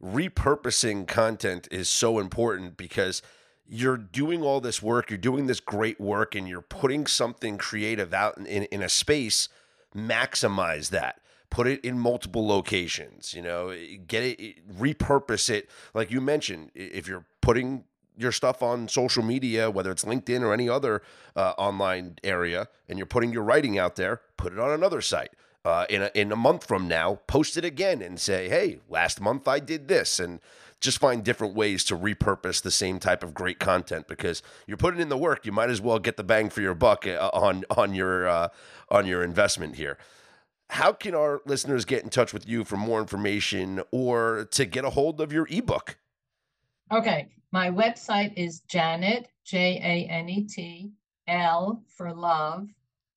repurposing 0.03 1.07
content 1.07 1.67
is 1.69 1.87
so 1.87 2.17
important 2.17 2.77
because 2.77 3.21
you're 3.67 3.97
doing 3.97 4.41
all 4.41 4.59
this 4.59 4.81
work, 4.81 5.11
you're 5.11 5.19
doing 5.19 5.45
this 5.45 5.59
great 5.59 6.01
work, 6.01 6.33
and 6.33 6.47
you're 6.47 6.61
putting 6.61 7.05
something 7.05 7.59
creative 7.59 8.11
out 8.11 8.35
in, 8.39 8.47
in, 8.47 8.63
in 8.63 8.81
a 8.81 8.89
space, 8.89 9.47
maximize 9.95 10.89
that. 10.89 11.21
Put 11.51 11.67
it 11.67 11.85
in 11.85 11.99
multiple 11.99 12.47
locations, 12.47 13.33
you 13.35 13.43
know, 13.43 13.75
get 14.07 14.23
it, 14.23 14.67
repurpose 14.79 15.49
it. 15.49 15.69
Like 15.93 16.09
you 16.09 16.21
mentioned, 16.21 16.71
if 16.73 17.07
you're 17.07 17.25
putting 17.41 17.85
your 18.19 18.31
stuff 18.31 18.61
on 18.61 18.87
social 18.87 19.23
media, 19.23 19.71
whether 19.71 19.91
it's 19.91 20.03
LinkedIn 20.03 20.41
or 20.41 20.53
any 20.53 20.67
other 20.67 21.01
uh, 21.35 21.53
online 21.57 22.17
area, 22.23 22.67
and 22.87 22.99
you're 22.99 23.05
putting 23.05 23.31
your 23.31 23.43
writing 23.43 23.77
out 23.79 23.95
there, 23.95 24.21
put 24.37 24.53
it 24.53 24.59
on 24.59 24.71
another 24.71 25.01
site. 25.01 25.31
Uh, 25.65 25.85
in 25.89 26.01
a, 26.01 26.11
in 26.15 26.31
a 26.31 26.37
month 26.37 26.65
from 26.65 26.87
now, 26.87 27.19
post 27.27 27.57
it 27.57 27.65
again 27.65 28.01
and 28.01 28.17
say, 28.19 28.47
"Hey, 28.47 28.79
last 28.87 29.19
month 29.19 29.45
I 29.47 29.59
did 29.59 29.89
this," 29.89 30.17
and 30.19 30.39
just 30.79 30.97
find 30.99 31.23
different 31.23 31.53
ways 31.53 31.83
to 31.85 31.97
repurpose 31.97 32.61
the 32.61 32.71
same 32.71 32.99
type 32.99 33.23
of 33.23 33.33
great 33.33 33.59
content 33.59 34.07
because 34.07 34.41
you're 34.65 34.77
putting 34.77 35.01
in 35.01 35.09
the 35.09 35.17
work. 35.17 35.45
You 35.45 35.51
might 35.51 35.69
as 35.69 35.81
well 35.81 35.99
get 35.99 36.15
the 36.15 36.23
bang 36.23 36.49
for 36.49 36.61
your 36.61 36.75
buck 36.75 37.05
uh, 37.05 37.29
on 37.33 37.65
on 37.71 37.93
your 37.93 38.27
uh, 38.27 38.49
on 38.89 39.05
your 39.05 39.23
investment 39.23 39.75
here. 39.75 39.97
How 40.69 40.93
can 40.93 41.15
our 41.15 41.41
listeners 41.45 41.83
get 41.83 42.03
in 42.03 42.09
touch 42.09 42.31
with 42.31 42.47
you 42.47 42.63
for 42.63 42.77
more 42.77 43.01
information 43.01 43.81
or 43.91 44.47
to 44.51 44.65
get 44.65 44.85
a 44.85 44.91
hold 44.91 45.19
of 45.19 45.33
your 45.33 45.47
ebook? 45.49 45.97
Okay, 46.91 47.27
my 47.51 47.69
website 47.69 48.33
is 48.37 48.61
Janet, 48.61 49.27
J 49.45 49.77
A 49.77 50.11
N 50.11 50.29
E 50.29 50.43
T, 50.43 50.91
L 51.27 51.83
for 51.87 52.13
love, 52.13 52.67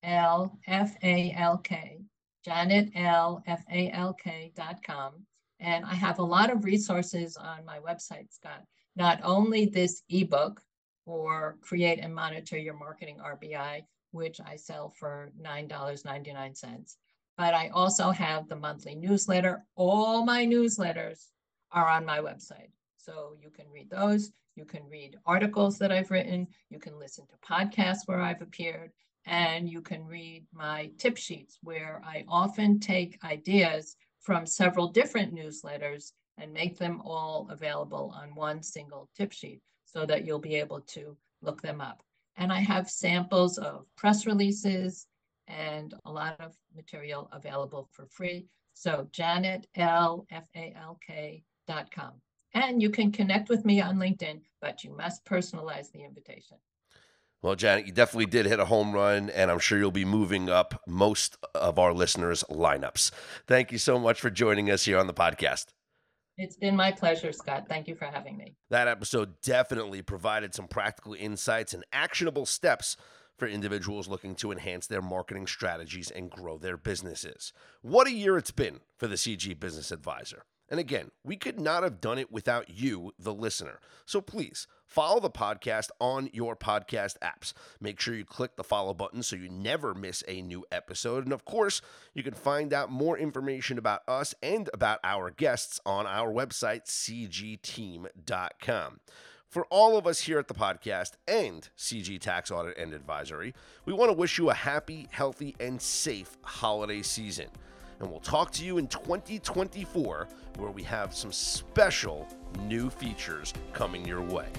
L 0.03 0.57
F 0.67 0.95
A 1.03 1.33
L 1.37 1.57
K, 1.59 2.01
Janet 2.43 2.89
L 2.95 3.43
F 3.45 3.63
A 3.71 3.91
L 3.91 4.13
K 4.13 4.51
dot 4.55 4.81
com. 4.83 5.25
And 5.59 5.85
I 5.85 5.93
have 5.93 6.19
a 6.19 6.23
lot 6.23 6.51
of 6.51 6.65
resources 6.65 7.37
on 7.37 7.63
my 7.65 7.79
website, 7.79 8.33
Scott. 8.33 8.63
Not 8.95 9.19
only 9.23 9.65
this 9.65 10.03
ebook 10.09 10.61
or 11.05 11.57
create 11.61 11.99
and 11.99 12.13
monitor 12.13 12.57
your 12.57 12.73
marketing 12.73 13.17
RBI, 13.23 13.83
which 14.11 14.39
I 14.41 14.55
sell 14.55 14.89
for 14.89 15.31
$9.99, 15.41 16.95
but 17.37 17.53
I 17.53 17.69
also 17.69 18.11
have 18.11 18.47
the 18.47 18.55
monthly 18.55 18.95
newsletter. 18.95 19.65
All 19.75 20.25
my 20.25 20.45
newsletters 20.45 21.29
are 21.71 21.87
on 21.87 22.05
my 22.05 22.19
website. 22.19 22.69
So 23.03 23.35
you 23.41 23.49
can 23.49 23.65
read 23.73 23.89
those. 23.89 24.31
You 24.55 24.65
can 24.65 24.83
read 24.89 25.17
articles 25.25 25.77
that 25.79 25.91
I've 25.91 26.11
written. 26.11 26.47
You 26.69 26.79
can 26.79 26.97
listen 26.97 27.25
to 27.27 27.47
podcasts 27.47 28.05
where 28.05 28.21
I've 28.21 28.41
appeared. 28.41 28.91
And 29.25 29.69
you 29.69 29.81
can 29.81 30.05
read 30.05 30.45
my 30.53 30.91
tip 30.97 31.17
sheets 31.17 31.57
where 31.63 32.01
I 32.05 32.23
often 32.27 32.79
take 32.79 33.19
ideas 33.23 33.95
from 34.21 34.45
several 34.45 34.87
different 34.87 35.33
newsletters 35.33 36.11
and 36.37 36.53
make 36.53 36.77
them 36.77 37.01
all 37.03 37.47
available 37.49 38.13
on 38.15 38.35
one 38.35 38.61
single 38.63 39.09
tip 39.17 39.31
sheet 39.31 39.61
so 39.85 40.05
that 40.05 40.25
you'll 40.25 40.39
be 40.39 40.55
able 40.55 40.81
to 40.81 41.17
look 41.41 41.61
them 41.61 41.81
up. 41.81 42.01
And 42.37 42.51
I 42.51 42.59
have 42.59 42.89
samples 42.89 43.57
of 43.57 43.85
press 43.95 44.25
releases 44.25 45.07
and 45.47 45.93
a 46.05 46.11
lot 46.11 46.39
of 46.39 46.55
material 46.75 47.29
available 47.31 47.89
for 47.91 48.07
free. 48.07 48.47
So 48.73 49.07
Janet 49.11 49.67
dot 51.67 51.91
com. 51.91 52.13
And 52.53 52.81
you 52.81 52.89
can 52.89 53.11
connect 53.11 53.49
with 53.49 53.65
me 53.65 53.81
on 53.81 53.97
LinkedIn, 53.97 54.41
but 54.61 54.83
you 54.83 54.95
must 54.95 55.25
personalize 55.25 55.91
the 55.91 56.03
invitation. 56.03 56.57
Well, 57.41 57.55
Janet, 57.55 57.85
you 57.85 57.91
definitely 57.91 58.27
did 58.27 58.45
hit 58.45 58.59
a 58.59 58.65
home 58.65 58.93
run, 58.93 59.29
and 59.29 59.51
I'm 59.51 59.59
sure 59.59 59.77
you'll 59.77 59.91
be 59.91 60.05
moving 60.05 60.49
up 60.49 60.81
most 60.87 61.35
of 61.53 61.77
our 61.77 61.93
listeners' 61.93 62.43
lineups. 62.49 63.11
Thank 63.47 63.71
you 63.73 63.77
so 63.77 63.99
much 63.99 64.21
for 64.21 64.29
joining 64.29 64.71
us 64.71 64.85
here 64.85 64.97
on 64.97 65.07
the 65.07 65.13
podcast. 65.13 65.65
It's 66.37 66.55
been 66.55 66.75
my 66.75 66.91
pleasure, 66.91 67.31
Scott. 67.31 67.65
Thank 67.67 67.87
you 67.87 67.95
for 67.95 68.05
having 68.05 68.37
me. 68.37 68.55
That 68.69 68.87
episode 68.87 69.41
definitely 69.41 70.01
provided 70.01 70.55
some 70.55 70.67
practical 70.67 71.13
insights 71.13 71.73
and 71.73 71.83
actionable 71.91 72.45
steps 72.45 72.95
for 73.37 73.47
individuals 73.47 74.07
looking 74.07 74.35
to 74.35 74.51
enhance 74.51 74.87
their 74.87 75.01
marketing 75.01 75.47
strategies 75.47 76.09
and 76.09 76.31
grow 76.31 76.57
their 76.57 76.77
businesses. 76.77 77.51
What 77.81 78.07
a 78.07 78.13
year 78.13 78.37
it's 78.37 78.51
been 78.51 78.79
for 78.97 79.07
the 79.07 79.15
CG 79.15 79.59
Business 79.59 79.91
Advisor. 79.91 80.45
And 80.73 80.79
again, 80.79 81.11
we 81.23 81.35
could 81.35 81.59
not 81.59 81.83
have 81.83 82.01
done 82.01 82.17
it 82.17 82.31
without 82.31 82.67
you, 82.67 83.13
the 83.19 83.31
listener. 83.31 83.79
So 84.07 84.21
please 84.21 84.65
follow 84.87 85.19
the 85.19 85.29
podcast 85.29 85.89
on 86.01 86.31
your 86.33 86.55
podcast 86.55 87.13
apps. 87.19 87.53
Make 87.79 87.99
sure 87.99 88.15
you 88.15 88.25
click 88.25 88.55
the 88.55 88.63
follow 88.63 88.95
button 88.95 89.21
so 89.21 89.35
you 89.35 89.49
never 89.49 89.93
miss 89.93 90.23
a 90.27 90.41
new 90.41 90.65
episode. 90.71 91.25
And 91.25 91.31
of 91.31 91.45
course, 91.45 91.83
you 92.15 92.23
can 92.23 92.33
find 92.33 92.73
out 92.73 92.89
more 92.89 93.15
information 93.15 93.77
about 93.77 94.01
us 94.07 94.33
and 94.41 94.67
about 94.73 94.97
our 95.03 95.29
guests 95.29 95.79
on 95.85 96.07
our 96.07 96.33
website, 96.33 96.87
cgteam.com. 96.87 98.09
For 99.47 99.65
all 99.65 99.95
of 99.95 100.07
us 100.07 100.21
here 100.21 100.39
at 100.39 100.47
the 100.47 100.55
podcast 100.55 101.11
and 101.27 101.69
CG 101.77 102.19
Tax 102.19 102.49
Audit 102.49 102.79
and 102.79 102.95
Advisory, 102.95 103.53
we 103.85 103.93
want 103.93 104.09
to 104.09 104.17
wish 104.17 104.39
you 104.39 104.49
a 104.49 104.55
happy, 104.55 105.07
healthy, 105.11 105.55
and 105.59 105.79
safe 105.79 106.35
holiday 106.41 107.03
season. 107.03 107.49
And 108.03 108.11
we'll 108.11 108.19
talk 108.19 108.51
to 108.51 108.65
you 108.65 108.79
in 108.79 108.87
2024, 108.87 110.27
where 110.57 110.71
we 110.71 110.83
have 110.83 111.15
some 111.15 111.31
special 111.31 112.27
new 112.63 112.89
features 112.89 113.53
coming 113.71 114.05
your 114.05 114.21
way. 114.21 114.49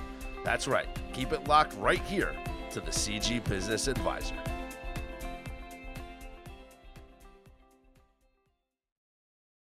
That's 0.47 0.67
right, 0.67 0.89
keep 1.13 1.31
it 1.31 1.47
locked 1.47 1.77
right 1.77 2.01
here 2.05 2.35
to 2.71 2.81
the 2.81 2.91
CG 2.91 3.47
Business 3.47 3.87
Advisor. 3.87 4.54